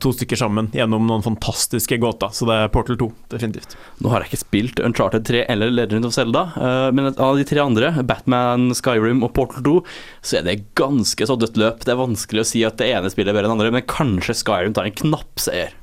to 0.03 0.11
stykker 0.11 0.39
sammen 0.41 0.71
gjennom 0.75 1.07
noen 1.07 1.23
fantastiske 1.23 1.99
gåter. 2.03 2.33
Så 2.35 2.49
det 2.49 2.57
er 2.59 2.73
Portal 2.75 2.99
2, 2.99 3.09
definitivt. 3.31 3.77
Nå 4.03 4.11
har 4.11 4.25
jeg 4.25 4.33
ikke 4.33 4.43
spilt 4.43 4.83
Uncharted 4.83 5.27
3 5.29 5.45
eller 5.53 5.71
Legend 5.71 6.09
of 6.09 6.15
Zelda, 6.17 6.45
eh, 6.57 6.89
men 6.95 7.13
av 7.13 7.37
de 7.39 7.47
tre 7.49 7.63
andre, 7.63 7.93
Batman, 8.07 8.71
Skyrim 8.77 9.23
og 9.25 9.35
Portal 9.37 9.65
2, 9.67 9.77
så 10.23 10.41
er 10.41 10.49
det 10.49 10.59
ganske 10.79 11.29
så 11.29 11.39
dødt 11.39 11.61
løp. 11.61 11.85
Det 11.87 11.95
er 11.95 12.03
vanskelig 12.03 12.45
å 12.45 12.51
si 12.53 12.65
at 12.67 12.81
det 12.81 12.91
ene 12.93 13.13
spillet 13.13 13.33
er 13.33 13.39
bedre 13.39 13.51
enn 13.51 13.57
det 13.57 13.69
andre, 13.69 13.77
men 13.79 13.89
kanskje 13.91 14.39
Skyrim 14.43 14.77
tar 14.77 14.89
en 14.89 15.01
knapp 15.05 15.43
seier. 15.43 15.77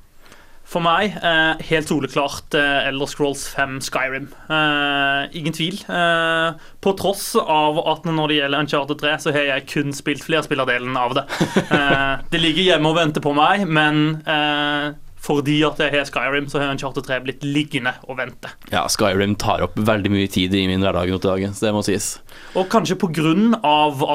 For 0.69 0.85
meg, 0.85 1.15
eh, 1.25 1.61
helt 1.71 1.89
soleklart 1.89 2.53
eh, 2.53 2.87
Elder 2.91 3.09
Scrolls 3.09 3.47
5 3.55 3.79
Skyrim. 3.87 4.27
Eh, 4.53 5.37
ingen 5.39 5.55
tvil. 5.55 5.79
Eh, 5.89 6.59
på 6.85 6.93
tross 6.99 7.31
av 7.41 7.79
at 7.89 8.05
når 8.05 8.29
det 8.29 8.37
gjelder 8.37 8.65
Uncharted 8.65 9.01
3, 9.01 9.15
så 9.23 9.33
har 9.33 9.47
jeg 9.47 9.65
kun 9.71 9.95
spilt 9.97 10.25
flerspillerdelen 10.27 10.97
av 10.99 11.17
det. 11.17 11.25
Eh, 11.79 12.21
det 12.31 12.39
ligger 12.41 12.65
hjemme 12.65 12.89
og 12.89 12.97
venter 12.97 13.21
på 13.23 13.31
meg, 13.35 13.61
men 13.69 14.21
eh, 14.27 14.91
fordi 15.21 15.59
at 15.67 15.79
jeg 15.81 15.93
har 15.93 16.07
Skyrim, 16.07 16.47
så 16.49 16.61
har 16.61 16.71
Uncharted 16.73 17.05
3 17.05 17.19
blitt 17.25 17.43
liggende 17.45 17.93
og 18.07 18.17
vente. 18.19 18.51
Ja, 18.73 18.85
Skyrim 18.89 19.35
tar 19.39 19.63
opp 19.65 19.75
veldig 19.77 20.11
mye 20.13 20.29
tid 20.31 20.55
i 20.57 20.63
min 20.69 20.83
hverdag 20.83 21.11
nå 21.11 21.19
til 21.19 21.33
dagen, 21.33 21.53
så 21.55 21.67
det 21.67 21.73
må 21.75 21.83
sies. 21.85 22.13
Og 22.57 22.69
kanskje 22.71 22.97
pga. 22.99 23.35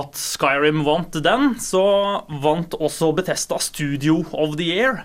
at 0.00 0.18
Skyrim 0.18 0.82
vant 0.86 1.20
den, 1.24 1.54
så 1.62 1.84
vant 2.42 2.74
også 2.78 3.12
Betesta 3.16 3.60
Studio 3.62 4.22
of 4.32 4.58
the 4.58 4.70
Year. 4.74 5.04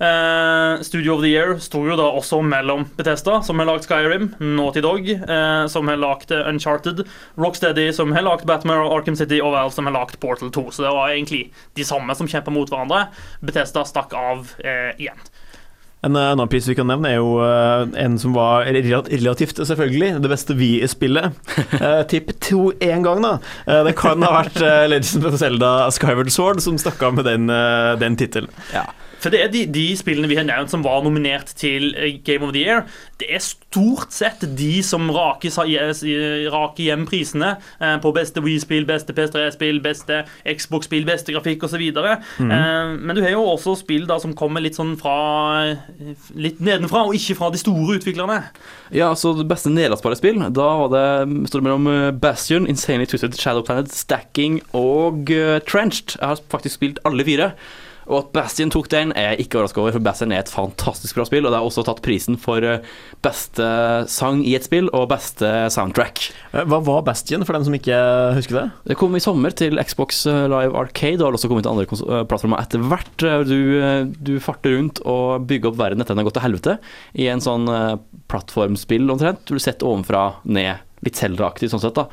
Eh, 0.00 0.82
Studio 0.82 1.14
of 1.14 1.20
the 1.20 1.28
Year 1.28 1.58
sto 1.60 1.82
jo 1.84 1.96
da 1.98 2.06
også 2.08 2.38
mellom 2.40 2.86
Bethesda, 2.96 3.42
som 3.44 3.60
har 3.60 3.68
lagd 3.68 3.84
Skyrim, 3.84 4.30
Naughty 4.40 4.80
Dog, 4.80 5.10
eh, 5.10 5.66
som 5.68 5.90
har 5.92 6.00
lagd 6.00 6.32
Uncharted, 6.32 7.04
Rocksteady, 7.36 7.90
som 7.92 8.14
har 8.16 8.24
lagd 8.24 8.46
Batman 8.48 8.80
og 8.86 8.94
Arkham 8.96 9.18
City, 9.20 9.42
og 9.44 9.52
Valve, 9.52 9.74
som 9.76 9.90
har 9.90 9.98
lagd 9.98 10.16
Portal 10.22 10.48
2. 10.56 10.70
Så 10.72 10.86
det 10.86 10.94
var 10.96 11.12
egentlig 11.12 11.50
de 11.76 11.84
samme 11.84 12.16
som 12.16 12.30
kjempa 12.30 12.54
mot 12.54 12.72
hverandre. 12.72 13.10
Bethesda 13.44 13.84
stakk 13.84 14.16
av 14.16 14.54
eh, 14.64 14.96
igjen. 14.96 15.20
En 16.00 16.16
eh, 16.16 16.30
annen 16.32 16.48
piece 16.48 16.70
vi 16.70 16.78
kan 16.78 16.88
nevne, 16.88 17.10
er 17.10 17.18
jo 17.20 17.34
eh, 17.44 17.84
en 18.00 18.16
som 18.18 18.32
var 18.32 18.64
relativt, 18.72 19.60
selvfølgelig, 19.60 20.14
det 20.24 20.32
beste 20.32 20.56
vi 20.56 20.70
i 20.80 20.88
spillet. 20.88 21.36
Uh, 21.76 22.00
Tipp 22.10 22.32
to 22.40 22.70
én 22.80 23.04
gang, 23.04 23.20
da. 23.20 23.36
Uh, 23.68 23.82
det 23.84 23.98
kan 24.00 24.24
ha 24.24 24.32
vært 24.38 24.56
uh, 24.64 24.88
Legend 24.88 25.28
of 25.28 25.36
Zelda 25.44 25.74
Skyward 25.92 26.32
Sword 26.32 26.64
som 26.64 26.80
stakk 26.80 27.04
av 27.04 27.20
med 27.20 27.28
den, 27.28 27.52
uh, 27.52 27.98
den 28.00 28.16
tittelen. 28.16 28.48
Ja. 28.72 28.88
For 29.20 29.32
det 29.32 29.42
er 29.44 29.50
de, 29.52 29.66
de 29.68 29.86
spillene 30.00 30.28
vi 30.30 30.38
har 30.38 30.46
nevnt 30.48 30.72
som 30.72 30.82
var 30.84 31.02
nominert 31.04 31.50
til 31.60 31.90
eh, 31.94 32.14
Game 32.24 32.46
of 32.46 32.54
the 32.56 32.62
Year, 32.64 32.86
det 33.20 33.28
er 33.36 33.42
stort 33.44 34.14
sett 34.16 34.42
de 34.56 34.70
som 34.86 35.10
raker, 35.12 35.52
sa- 35.52 35.66
raker 35.68 36.82
hjem 36.86 37.04
prisene 37.08 37.50
eh, 37.80 37.96
på 38.00 38.12
beste 38.16 38.40
Wii-spill, 38.44 38.86
beste 38.88 39.12
PS3-spill, 39.16 39.82
beste 39.84 40.22
Xbox-spill, 40.48 41.04
beste 41.08 41.34
grafikk 41.36 41.66
osv. 41.68 41.82
Mm. 42.40 42.50
Eh, 42.50 42.94
men 43.00 43.16
du 43.16 43.22
har 43.24 43.34
jo 43.34 43.44
også 43.52 43.76
spill 43.82 44.06
da 44.08 44.16
som 44.22 44.32
kommer 44.38 44.64
litt 44.64 44.78
sånn 44.80 44.96
fra 45.00 45.16
eh, 45.68 46.14
Litt 46.40 46.60
nedenfra, 46.64 47.04
og 47.08 47.14
ikke 47.18 47.36
fra 47.38 47.50
de 47.52 47.60
store 47.60 47.98
utviklerne. 48.00 48.40
Ja, 48.94 49.12
så 49.18 49.34
det 49.36 49.46
beste 49.50 49.70
nedlastbare 49.72 50.16
spill, 50.18 50.40
da 50.56 50.70
var 50.80 50.90
det, 50.94 51.04
står 51.50 51.60
det 51.62 51.66
mellom 51.68 51.90
eh, 51.92 52.08
Bastion, 52.24 52.66
Insanely 52.70 53.06
Twisted, 53.10 53.36
Shadow 53.38 53.62
Planet, 53.66 53.92
Stacking 53.94 54.60
og 54.76 55.30
eh, 55.34 55.58
Trenched. 55.68 56.16
Jeg 56.16 56.26
har 56.32 56.40
faktisk 56.50 56.80
spilt 56.80 57.04
alle 57.08 57.26
fire. 57.28 57.52
Og 58.08 58.16
at 58.16 58.30
Bastion 58.34 58.70
tok 58.72 58.88
den, 58.90 59.12
er 59.18 59.32
jeg 59.34 59.44
ikke 59.44 59.58
overraska 59.60 59.82
over, 59.82 59.92
for 59.94 60.04
Bastion 60.04 60.32
er 60.32 60.40
et 60.42 60.50
fantastisk 60.50 61.18
bra 61.18 61.26
spill. 61.28 61.44
Og 61.46 61.52
det 61.52 61.58
har 61.60 61.66
også 61.68 61.84
tatt 61.86 62.00
prisen 62.04 62.38
for 62.40 62.64
eh, 62.66 62.80
beste 63.22 63.66
sang 64.10 64.40
i 64.46 64.54
et 64.56 64.66
spill 64.66 64.88
og 64.96 65.08
beste 65.12 65.50
soundtrack. 65.74 66.24
Eh, 66.54 66.64
Hva 66.70 66.80
var 66.86 67.04
Bastion, 67.06 67.44
for 67.46 67.54
dem 67.58 67.66
som 67.68 67.76
ikke 67.76 68.00
husker 68.38 68.56
det? 68.56 68.64
Det 68.92 68.98
kom 69.00 69.14
i 69.18 69.22
sommer 69.22 69.54
til 69.54 69.78
Xbox 69.82 70.24
eh, 70.30 70.46
Live 70.50 70.74
Arcade, 70.80 71.20
og 71.20 71.28
har 71.28 71.38
også 71.38 71.50
kommet 71.52 71.68
til 71.68 71.74
andre 71.74 72.24
plattformer 72.30 72.64
etter 72.64 72.82
hvert. 72.90 73.26
Du, 73.46 73.58
du 74.18 74.34
farter 74.42 74.74
rundt 74.78 75.02
og 75.04 75.46
bygger 75.50 75.70
opp 75.70 75.80
verden 75.80 76.02
etter 76.02 76.16
den 76.16 76.24
har 76.24 76.30
gått 76.30 76.38
til 76.40 76.46
helvete, 76.48 76.78
i 77.20 77.28
en 77.30 77.42
sånn 77.44 77.68
plattformspill 78.30 79.10
omtrent. 79.12 79.44
Du 79.46 79.54
blir 79.54 79.62
sett 79.64 79.84
ovenfra 79.86 80.30
ned 80.48 80.82
litt 81.04 81.16
Zelda-aktig 81.20 81.70
sånn 81.72 81.82
sett, 81.82 81.96
da. 81.96 82.08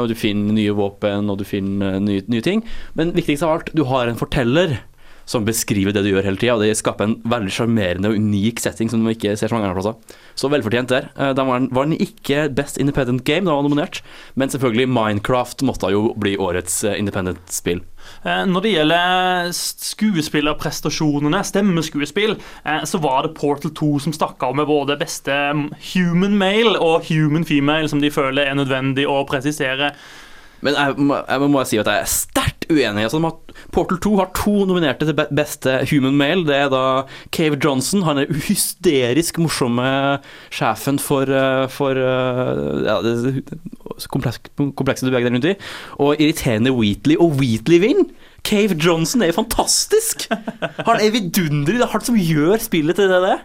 Og 0.00 0.06
du 0.08 0.14
finner 0.16 0.54
nye 0.56 0.72
våpen, 0.76 1.28
og 1.28 1.36
du 1.40 1.44
finner 1.48 1.98
nye, 2.00 2.22
nye 2.32 2.44
ting. 2.44 2.62
Men 2.96 3.12
viktigst 3.16 3.44
av 3.44 3.52
alt, 3.58 3.72
du 3.76 3.82
har 3.90 4.08
en 4.08 4.16
forteller 4.16 4.78
som 5.26 5.44
beskriver 5.46 5.90
det 5.92 6.04
du 6.06 6.12
gjør 6.12 6.22
hele 6.28 6.38
tida, 6.38 6.54
og 6.54 6.62
det 6.62 6.76
skaper 6.78 7.08
en 7.08 7.16
veldig 7.26 7.50
sjarmerende 7.50 8.12
og 8.12 8.18
unik 8.20 8.60
setting 8.62 8.90
som 8.92 9.02
du 9.02 9.10
ikke 9.10 9.32
ser 9.34 9.50
så 9.50 9.56
mange 9.56 9.66
andre 9.68 9.80
plasser. 9.80 10.18
Så 10.38 10.50
velfortjent 10.52 10.92
der. 10.92 11.08
Eh, 11.18 11.32
Da 11.34 11.44
var 11.44 11.58
den, 11.66 11.96
ikke 11.98 12.46
Best 12.54 12.78
Independent 12.78 13.24
Game, 13.26 13.44
da 13.46 13.56
var 13.56 13.66
nominert, 13.66 14.02
men 14.36 14.48
selvfølgelig 14.48 14.86
Minecraft 14.88 15.62
måtte 15.66 15.90
jo 15.90 16.12
bli 16.16 16.36
årets 16.38 16.84
eh, 16.84 16.98
independent 16.98 17.42
spill. 17.50 17.82
Eh, 18.22 18.44
Når 18.46 18.62
det 18.62 18.72
gjelder 18.76 19.50
skuespillerprestasjonene, 19.56 21.42
stemmeskuespill, 21.44 22.36
så 22.86 23.00
var 23.02 23.26
det 23.26 23.34
Portal 23.34 23.72
2 23.74 23.90
som 24.06 24.14
stakk 24.14 24.42
av 24.46 24.54
med 24.58 24.68
både 24.70 24.98
beste 25.00 25.32
mm, 25.32 25.66
human 25.92 26.38
male 26.38 26.76
og 26.78 27.08
human 27.10 27.44
female, 27.44 27.88
som 27.90 28.00
de 28.02 28.10
føler 28.14 28.46
er 28.46 28.54
nødvendig 28.58 29.06
å 29.10 29.24
presisere. 29.28 29.90
Men 30.64 30.76
jeg 30.78 30.96
må, 30.96 31.18
jeg 31.60 31.68
si 31.70 31.80
at 31.80 31.90
jeg 31.90 32.02
er 32.02 32.10
sterkt 32.10 32.66
uenig. 32.70 33.06
Altså, 33.06 33.20
Portal 33.74 33.98
2 34.02 34.12
har 34.20 34.30
to 34.36 34.54
nominerte 34.68 35.08
til 35.08 35.18
beste 35.36 35.78
human 35.90 36.16
male. 36.18 36.46
Det 36.48 36.56
er 36.56 36.70
da 36.72 36.84
Cave 37.34 37.58
Johnson, 37.62 38.04
han 38.06 38.22
er 38.22 38.32
hysterisk 38.48 39.40
morsomme 39.42 39.86
sjefen 40.54 41.00
for, 41.02 41.28
eh, 41.28 41.66
for 41.72 42.00
eh, 42.00 42.84
ja, 42.86 42.98
det 43.04 43.44
komplekse, 44.12 44.42
komplekse 44.56 45.06
du 45.06 45.10
beveger 45.10 45.30
deg 45.30 45.38
rundt 45.38 45.50
i. 45.52 45.56
Og 46.02 46.20
irriterende 46.20 46.74
Wheatley. 46.76 47.18
Og 47.20 47.36
Wheatley 47.40 47.82
vinner! 47.82 48.12
Cave 48.46 48.76
Johnson 48.78 49.24
er 49.24 49.32
jo 49.32 49.40
fantastisk! 49.40 50.28
Han 50.86 51.00
er 51.00 51.10
vidunderlig. 51.10 51.80
Det 51.80 51.88
er 51.88 51.94
han 51.96 52.04
som 52.06 52.18
gjør 52.20 52.62
spillet 52.62 52.98
til 52.98 53.10
det 53.10 53.24
det. 53.24 53.40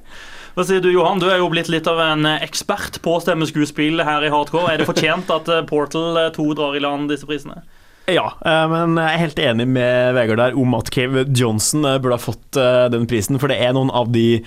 Hva 0.52 0.66
sier 0.68 0.82
du, 0.84 0.90
Johan? 0.92 1.22
Du 1.22 1.30
er 1.32 1.40
jo 1.40 1.48
blitt 1.52 1.70
litt 1.72 1.88
av 1.88 2.00
en 2.04 2.26
eh, 2.28 2.42
ekspert 2.44 3.00
på 3.06 3.14
stemmeskuespill 3.24 4.04
her 4.04 4.26
i 4.28 4.32
Hardcore. 4.34 4.74
Er 4.74 4.82
det 4.82 4.88
fortjent 4.90 5.32
at 5.32 5.48
eh, 5.48 5.64
Portal 5.68 6.20
eh, 6.20 6.32
2 6.36 6.48
drar 6.60 6.76
i 6.76 6.82
land 6.84 7.08
disse 7.12 7.28
prisene? 7.30 7.62
Ja, 8.10 8.32
eh, 8.46 8.64
men 8.72 8.96
jeg 8.98 9.14
er 9.14 9.22
helt 9.22 9.40
enig 9.44 9.66
med 9.70 10.16
Vegard 10.18 10.40
der 10.42 10.56
om 10.58 10.74
at 10.74 10.90
Cave 10.94 11.24
Johnson 11.38 11.86
eh, 11.86 12.00
burde 12.02 12.18
ha 12.18 12.22
fått 12.22 12.58
eh, 12.58 12.86
den 12.94 13.06
prisen. 13.10 13.38
For 13.42 13.52
det 13.52 13.60
er 13.62 13.76
noen 13.78 13.92
av 13.94 14.10
de 14.14 14.42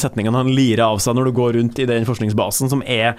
setningene 0.00 0.40
han 0.40 0.52
lirer 0.54 0.84
av 0.86 1.00
seg 1.02 1.16
når 1.16 1.28
du 1.28 1.34
går 1.36 1.56
rundt 1.58 1.80
i 1.82 1.86
den 1.88 2.06
forskningsbasen, 2.08 2.70
som 2.72 2.82
er 2.88 3.18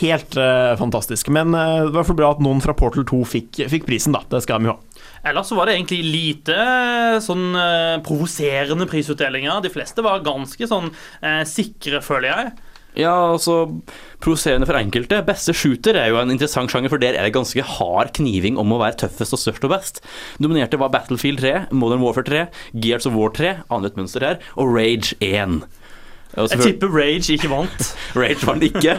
helt 0.00 0.36
fantastisk. 0.78 1.30
Men 1.34 1.52
det 1.52 1.92
var 1.94 2.06
for 2.06 2.18
bra 2.18 2.30
at 2.34 2.42
noen 2.42 2.62
fra 2.62 2.74
Portal 2.76 3.06
2 3.08 3.20
fikk, 3.28 3.60
fikk 3.70 3.86
prisen, 3.88 4.14
da. 4.16 4.22
Det 4.30 4.40
skal 4.44 4.62
de 4.62 4.70
jo 4.70 4.76
ha. 4.76 5.02
Ellers 5.28 5.50
så 5.50 5.58
var 5.58 5.68
det 5.68 5.76
egentlig 5.76 6.00
lite 6.06 6.56
sånn 7.24 7.50
provoserende 8.06 8.86
prisutdelinger. 8.90 9.62
De 9.64 9.72
fleste 9.72 10.04
var 10.06 10.24
ganske 10.26 10.70
sånn 10.70 10.90
sikre, 11.48 12.02
føler 12.04 12.30
jeg. 12.30 12.54
Ja, 12.98 13.14
altså 13.30 13.68
Provoserende 14.18 14.66
for 14.66 14.74
enkelte. 14.74 15.20
Beste 15.22 15.54
shooter 15.54 15.94
er 15.94 16.08
jo 16.10 16.18
en 16.18 16.32
interessant 16.34 16.72
sjanger, 16.72 16.90
for 16.90 16.98
der 16.98 17.14
er 17.14 17.22
det 17.22 17.36
ganske 17.36 17.62
hard 17.62 18.16
kniving 18.18 18.58
om 18.58 18.74
å 18.74 18.80
være 18.82 18.98
tøffest 19.04 19.36
og 19.36 19.42
størst 19.44 19.66
og 19.68 19.70
best. 19.70 20.00
Dominerte 20.42 20.80
var 20.82 20.90
Battlefield 20.90 21.38
3, 21.44 21.52
Modern 21.70 22.02
Warfare 22.02 22.26
3, 22.26 22.46
Gears 22.82 23.06
of 23.06 23.14
War 23.14 23.30
3, 23.30 23.54
annet 23.74 23.98
mønster 24.00 24.26
her, 24.26 24.40
og 24.58 24.74
Rage 24.74 25.14
1. 25.22 25.60
Og 26.38 26.50
Jeg 26.52 26.64
tipper 26.64 26.90
Rage 26.92 27.38
ikke 27.38 27.50
vant. 27.52 27.92
Rage 28.18 28.42
vant 28.50 28.66
ikke. 28.66 28.98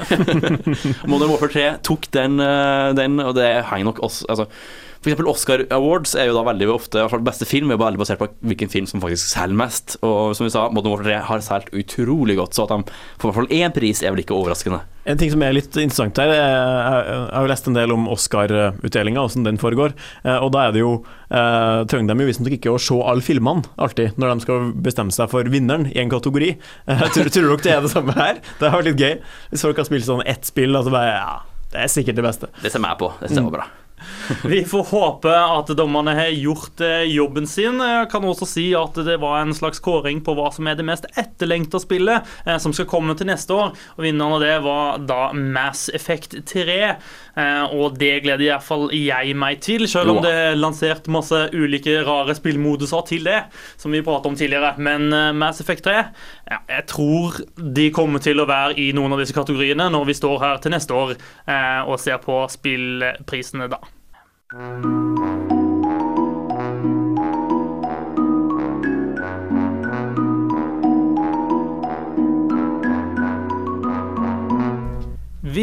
Modern 1.12 1.34
Warfare 1.34 1.52
3 1.52 1.68
tok 1.86 2.08
den, 2.16 2.40
eh, 2.40 2.94
den 2.98 3.20
og 3.20 3.36
det 3.36 3.50
henger 3.70 3.92
nok 3.92 4.00
også 4.08 4.32
altså, 4.32 4.48
Eksempel 5.00 5.30
Oscar 5.32 5.62
Awards 5.72 6.12
er 6.20 6.28
jo 6.28 6.34
da 6.36 6.42
veldig 6.44 6.68
ofte 6.74 6.98
i 7.00 7.02
hvert 7.06 7.14
fall 7.14 7.22
Beste 7.24 7.46
film 7.48 7.70
er 7.72 7.78
jo 7.78 7.84
veldig 7.86 8.00
basert 8.02 8.20
på 8.20 8.28
hvilken 8.44 8.68
film 8.70 8.86
som 8.86 9.00
faktisk 9.00 9.30
selger 9.32 9.56
mest. 9.56 9.94
Og 10.04 10.34
som 10.36 10.44
vi 10.44 10.52
sa, 10.52 10.66
Modern 10.76 10.92
Warfare 10.92 11.22
3 11.22 11.28
har 11.30 11.40
solgt 11.46 11.70
utrolig 11.72 12.36
godt, 12.36 12.54
så 12.58 12.66
at 12.68 12.74
de 12.74 12.92
får 13.22 13.24
i 13.24 13.32
hvert 13.32 13.38
fall 13.40 13.54
én 13.56 13.72
pris, 13.76 14.02
er 14.04 14.12
vel 14.12 14.20
ikke 14.26 14.36
overraskende. 14.36 14.82
En 15.10 15.18
ting 15.18 15.32
som 15.32 15.42
er 15.42 15.56
litt 15.56 15.72
interessant 15.72 16.20
her, 16.20 16.28
er- 16.36 17.08
jeg 17.08 17.32
har 17.32 17.46
jo 17.48 17.52
lest 17.54 17.68
en 17.72 17.74
del 17.80 17.92
om 17.96 18.10
Oscar-utdelinga, 18.12 19.24
hvordan 19.24 19.44
den 19.48 19.58
foregår. 19.58 19.94
eh, 20.26 20.38
Og 20.44 20.52
da 20.52 20.68
er 20.68 20.72
det 20.76 20.82
jo 20.84 21.06
eh, 21.32 21.86
trenger 21.86 22.14
de 22.14 22.24
jo 22.26 22.30
visstnok 22.30 22.58
ikke 22.60 22.74
å 22.76 22.80
se 22.80 23.00
alle 23.02 23.22
filmene 23.22 23.64
alltid, 23.80 24.18
når 24.18 24.34
de 24.36 24.42
skal 24.42 24.72
bestemme 24.74 25.12
seg 25.16 25.30
for 25.32 25.44
vinneren 25.44 25.88
i 25.96 26.00
en 26.04 26.10
kategori. 26.12 26.58
Eh, 26.88 27.00
Tror, 27.16 27.30
tror 27.32 27.56
dere 27.56 27.64
det 27.64 27.72
er 27.78 27.82
det 27.82 27.92
samme 27.92 28.14
her? 28.20 28.40
Det 28.60 28.70
har 28.70 28.82
vært 28.82 28.92
litt 28.92 29.00
gøy. 29.00 29.20
Hvis 29.52 29.62
folk 29.62 29.78
har 29.78 29.86
spilt 29.86 30.06
sånn 30.06 30.24
ett 30.28 30.44
spill, 30.46 30.74
så 30.76 30.92
bare 30.92 31.16
Ja, 31.16 31.40
det 31.72 31.86
er 31.86 31.88
sikkert 31.88 32.16
det 32.16 32.24
beste. 32.26 32.48
Det 32.62 32.72
ser 32.72 32.80
jeg 32.84 32.98
på. 33.00 33.14
Det 33.22 33.30
ser 33.30 33.42
Mm. 33.42 33.52
bra. 33.52 33.66
Vi 34.44 34.64
får 34.66 34.84
håpe 34.92 35.32
at 35.34 35.72
dommerne 35.78 36.14
har 36.18 36.30
gjort 36.34 36.82
eh, 36.82 37.04
jobben 37.10 37.48
sin. 37.48 37.80
Jeg 37.84 38.10
kan 38.12 38.26
også 38.26 38.48
si 38.50 38.68
at 38.78 38.98
det 39.06 39.18
var 39.22 39.42
en 39.42 39.56
slags 39.56 39.82
kåring 39.84 40.22
på 40.26 40.36
hva 40.38 40.50
som 40.54 40.68
er 40.70 40.78
det 40.80 40.86
mest 40.88 41.08
etterlengta 41.20 41.82
spillet 41.82 42.28
eh, 42.46 42.58
som 42.62 42.74
skal 42.76 42.88
komme 42.90 43.16
til 43.18 43.30
neste 43.30 43.56
år. 43.56 43.74
Og 43.98 44.06
Vinneren 44.06 44.38
av 44.38 44.44
det 44.44 44.56
var 44.66 45.02
da 45.10 45.22
Mass 45.34 45.88
Effect 45.96 46.38
3. 46.50 46.78
Eh, 47.40 47.76
og 47.76 47.98
det 48.00 48.14
gleder 48.26 48.46
i 48.46 48.52
hvert 48.52 48.66
fall 48.66 48.88
jeg 48.96 49.36
meg 49.40 49.62
til, 49.66 49.88
selv 49.90 50.16
om 50.16 50.22
det 50.24 50.34
er 50.34 50.60
lansert 50.60 51.10
masse 51.12 51.46
ulike 51.54 52.00
rare 52.08 52.36
spillmoduser 52.38 53.06
til 53.10 53.28
det, 53.28 53.42
som 53.80 53.94
vi 53.94 54.04
pratet 54.06 54.32
om 54.32 54.40
tidligere. 54.40 54.76
Men 54.80 55.10
Mass 55.38 55.62
Effect 55.64 55.86
3 55.88 55.96
ja, 56.50 56.60
jeg 56.70 56.86
tror 56.90 57.40
de 57.58 57.90
kommer 57.96 58.24
til 58.24 58.42
å 58.42 58.48
være 58.50 58.78
i 58.82 58.90
noen 58.96 59.14
av 59.16 59.22
disse 59.22 59.36
kategoriene 59.36 59.90
når 59.94 60.10
vi 60.10 60.18
står 60.18 60.42
her 60.44 60.64
til 60.64 60.74
neste 60.74 60.96
år 60.96 61.16
og 61.90 61.96
ser 62.02 62.20
på 62.24 62.42
spillprisene 62.52 63.70
da. 63.72 63.80
Vi 64.50 64.56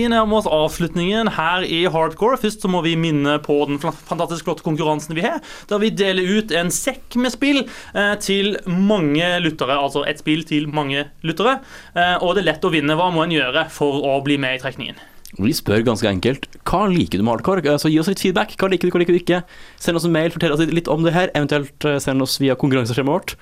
nærmer 0.07 0.37
oss 0.39 0.47
avslutningen 0.47 1.32
her 1.34 1.66
i 1.66 1.80
Hardcore. 1.91 2.39
Først 2.39 2.62
så 2.62 2.70
må 2.70 2.84
vi 2.87 2.95
minne 2.95 3.41
på 3.43 3.57
den 3.66 3.82
fantastisk 3.82 4.47
flotte 4.47 4.62
konkurransen 4.62 5.18
vi 5.18 5.26
har, 5.26 5.43
der 5.66 5.82
vi 5.82 5.91
deler 5.91 6.39
ut 6.39 6.55
en 6.55 6.70
sekk 6.70 7.18
med 7.18 7.34
spill 7.34 7.64
eh, 7.66 8.14
til 8.22 8.55
mange 8.70 9.32
lyttere. 9.43 9.74
Altså 9.82 10.07
et 10.07 10.22
spill 10.22 10.47
til 10.47 10.70
mange 10.70 11.09
lyttere. 11.26 11.59
Eh, 11.99 12.22
og 12.22 12.39
det 12.39 12.47
er 12.47 12.51
lett 12.53 12.70
å 12.70 12.74
vinne. 12.78 12.95
Hva 12.95 13.11
må 13.11 13.26
en 13.26 13.34
gjøre 13.34 13.66
for 13.66 14.07
å 14.07 14.20
bli 14.22 14.39
med 14.39 14.61
i 14.61 14.62
trekningen? 14.62 15.15
Vi 15.35 15.53
spør 15.57 15.83
ganske 15.85 16.09
enkelt 16.09 16.47
hva 16.66 16.85
liker 16.91 17.18
du 17.18 17.24
med 17.27 17.35
hardcore. 17.35 17.64
Altså, 17.68 17.91
gi 17.91 17.99
oss 18.01 18.11
litt 18.11 18.22
feedback. 18.22 18.55
Hva 18.61 18.70
liker 18.72 18.89
du, 18.89 18.95
hva 18.95 19.03
liker 19.03 19.16
du 19.16 19.20
ikke? 19.20 19.43
Send 19.83 19.99
oss 19.99 20.07
en 20.07 20.14
mail, 20.14 20.31
fortell 20.35 20.55
oss 20.55 20.62
litt 20.70 20.91
om 20.93 21.03
det 21.07 21.14
her. 21.16 21.33
Eventuelt 21.37 21.87
eh, 21.89 21.99
send 22.03 22.24
oss 22.24 22.39
via 22.43 22.57
konkurranseskjemaet 22.59 23.18
vårt. 23.18 23.37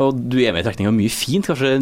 Og 0.00 0.16
du 0.32 0.38
er 0.40 0.54
med 0.54 0.64
i 0.64 0.66
trekninga 0.66 0.92
mye 0.96 1.12
fint. 1.12 1.46
Kanskje 1.50 1.76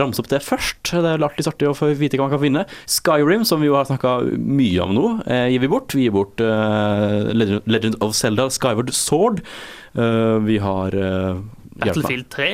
ramse 0.00 0.22
opp 0.22 0.30
det 0.32 0.40
først. 0.44 0.80
Det 0.90 1.12
er 1.12 1.20
alltid 1.20 1.50
artig 1.50 1.68
å 1.68 1.76
få 1.76 1.90
vite 1.98 2.16
hva 2.16 2.26
man 2.26 2.34
kan 2.34 2.42
vinne. 2.42 2.64
Skyrim, 2.88 3.44
som 3.48 3.60
vi 3.60 3.68
jo 3.68 3.76
har 3.76 3.88
snakka 3.88 4.16
mye 4.32 4.80
om 4.86 4.94
nå, 4.96 5.06
eh, 5.28 5.46
gir 5.52 5.64
vi 5.66 5.72
bort. 5.72 5.92
Vi 5.96 6.06
gir 6.08 6.16
bort 6.16 6.40
uh, 6.40 7.28
Legend- 7.36 7.68
Legend 7.68 8.00
of 8.00 8.16
Zelda 8.16 8.48
Skyward 8.48 8.94
Sword. 8.96 9.44
Uh, 9.92 10.40
vi 10.46 10.56
har 10.64 10.96
uh. 10.96 11.42
Battlefield 11.80 12.28
3, 12.32 12.48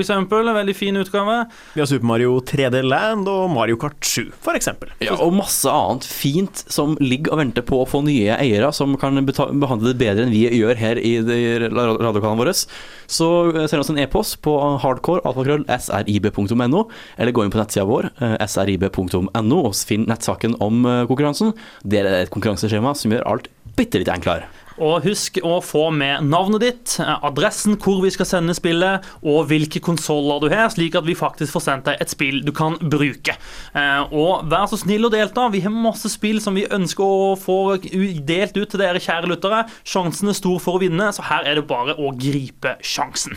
eksempel. 0.00 0.50
En 0.50 0.58
veldig 0.58 0.74
fin 0.76 0.98
utgave. 0.98 1.38
Vi 1.74 1.82
har 1.82 1.90
Super 1.90 2.10
Mario 2.10 2.40
3D 2.42 2.82
Land 2.84 3.30
og 3.30 3.46
Mario 3.54 3.78
Kart 3.80 3.98
7, 4.02 4.32
for 4.42 4.58
eksempel. 4.58 4.90
Ja, 5.04 5.16
og 5.22 5.36
masse 5.38 5.70
annet 5.70 6.06
fint 6.06 6.64
som 6.72 6.96
ligger 7.02 7.36
og 7.36 7.42
venter 7.44 7.66
på 7.66 7.80
å 7.82 7.88
få 7.88 8.02
nye 8.06 8.34
eiere 8.36 8.72
som 8.74 8.96
kan 9.00 9.22
behandle 9.26 9.92
det 9.92 10.00
bedre 10.02 10.26
enn 10.26 10.34
vi 10.34 10.44
gjør 10.58 10.78
her 10.80 11.00
i 11.00 11.16
radiokanalen 11.22 12.42
vår. 12.42 12.52
Så 13.06 13.28
eh, 13.52 13.66
send 13.70 13.82
oss 13.82 13.92
en 13.92 14.02
e-post 14.02 14.40
på 14.44 14.54
hardcore-srib.no 14.82 16.82
eller 17.16 17.34
gå 17.34 17.46
inn 17.46 17.54
på 17.54 17.60
nettsida 17.60 17.86
vår, 17.88 18.10
eh, 18.18 18.36
srib.no, 18.50 19.62
og 19.62 19.80
finn 19.86 20.06
nettsaken 20.10 20.58
om 20.64 20.84
eh, 20.84 21.04
konkurransen. 21.08 21.54
Der 21.86 22.04
er 22.04 22.12
det 22.12 22.22
et 22.26 22.34
konkurranseskjema 22.34 22.96
som 22.98 23.14
gjør 23.14 23.26
alt 23.30 23.50
bitte 23.76 24.00
litt 24.00 24.12
enklere. 24.12 24.48
Og 24.82 25.06
husk 25.06 25.38
å 25.46 25.56
få 25.64 25.86
med 25.94 26.26
navnet 26.28 26.64
ditt, 26.64 26.96
adressen 27.00 27.78
hvor 27.80 28.02
vi 28.04 28.10
skal 28.12 28.28
sende 28.28 28.56
spillet, 28.56 29.06
og 29.24 29.46
hvilke 29.50 29.80
konsoller 29.84 30.42
du 30.42 30.50
har, 30.52 30.68
slik 30.72 30.98
at 30.98 31.06
vi 31.06 31.16
faktisk 31.16 31.56
får 31.56 31.64
sendt 31.64 31.88
deg 31.88 32.02
et 32.02 32.12
spill 32.12 32.42
du 32.44 32.52
kan 32.56 32.76
bruke. 32.80 33.36
Eh, 33.72 34.02
Og 34.16 34.46
vær 34.50 34.68
så 34.70 34.78
snill 34.80 35.08
å 35.08 35.12
delta. 35.12 35.48
Vi 35.52 35.62
har 35.64 35.72
masse 35.72 36.10
spill 36.12 36.40
som 36.44 36.56
vi 36.56 36.66
ønsker 36.66 37.04
å 37.04 37.34
få 37.40 37.76
delt 37.80 38.56
ut 38.56 38.68
til 38.70 38.80
dere 38.80 39.02
kjære 39.02 39.30
lyttere. 39.32 39.64
Sjansen 39.86 40.32
er 40.32 40.38
stor 40.38 40.60
for 40.62 40.76
å 40.76 40.84
vinne, 40.84 41.10
så 41.12 41.24
her 41.30 41.46
er 41.48 41.60
det 41.60 41.68
bare 41.68 41.96
å 41.96 42.12
gripe 42.16 42.76
sjansen. 42.84 43.36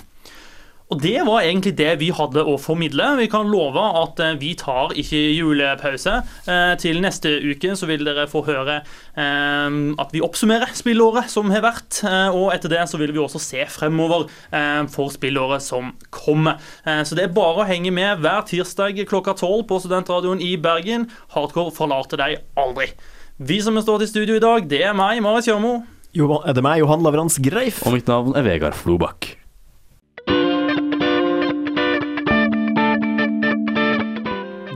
Og 0.90 0.98
det 1.04 1.20
var 1.22 1.44
egentlig 1.46 1.76
det 1.78 1.92
vi 2.02 2.08
hadde 2.18 2.42
å 2.50 2.56
formidle. 2.58 3.12
Vi 3.20 3.28
kan 3.30 3.46
love 3.54 3.78
at 4.00 4.18
eh, 4.26 4.32
vi 4.42 4.56
tar 4.58 4.90
ikke 4.98 5.20
julepause. 5.38 6.16
Eh, 6.50 6.72
Til 6.82 6.98
neste 7.04 7.30
uke 7.46 7.76
så 7.78 7.86
vil 7.86 8.02
dere 8.08 8.24
få 8.32 8.42
høre 8.48 8.80
eh, 8.80 9.76
at 10.02 10.16
vi 10.16 10.24
oppsummerer 10.26 10.72
spillåret 10.74 11.30
som 11.30 11.52
har 11.54 11.62
vært. 11.68 12.00
Og 12.34 12.48
etter 12.56 12.74
det 12.74 12.82
så 12.90 12.98
vil 12.98 13.14
vi 13.14 13.22
også 13.22 13.38
se 13.44 13.68
fremover 13.70 14.26
eh, 14.50 14.82
for 14.90 15.14
spillåret 15.14 15.62
som 15.62 15.92
kommer. 16.10 16.58
Eh, 16.82 17.04
Så 17.06 17.14
det 17.20 17.28
er 17.28 17.36
bare 17.38 17.62
å 17.62 17.70
henge 17.70 17.94
med 17.94 18.24
hver 18.26 18.42
tirsdag 18.50 18.98
klokka 19.12 19.38
tolv 19.38 19.68
på 19.70 19.78
Studentradioen 19.84 20.42
i 20.42 20.56
Bergen. 20.58 21.06
Hardcore 21.36 21.70
forlater 21.76 22.18
deg 22.18 22.42
aldri. 22.58 22.90
Vi 23.38 23.60
som 23.62 23.78
har 23.78 23.86
stått 23.86 24.08
i 24.08 24.10
studio 24.10 24.40
i 24.40 24.44
dag, 24.44 24.66
det 24.68 24.82
er 24.90 24.98
meg, 24.98 25.22
Marit 25.22 25.46
Kjørmo. 25.46 25.84
Jo, 26.18 26.32
er 26.42 26.58
det 26.58 26.66
meg, 26.66 26.82
Johan 26.82 27.06
Lavrans 27.06 27.38
Greif? 27.46 27.84
Og 27.86 27.94
mitt 27.94 28.10
navn 28.10 28.34
er 28.34 28.50
Vegard 28.50 28.74
Flobakk. 28.82 29.36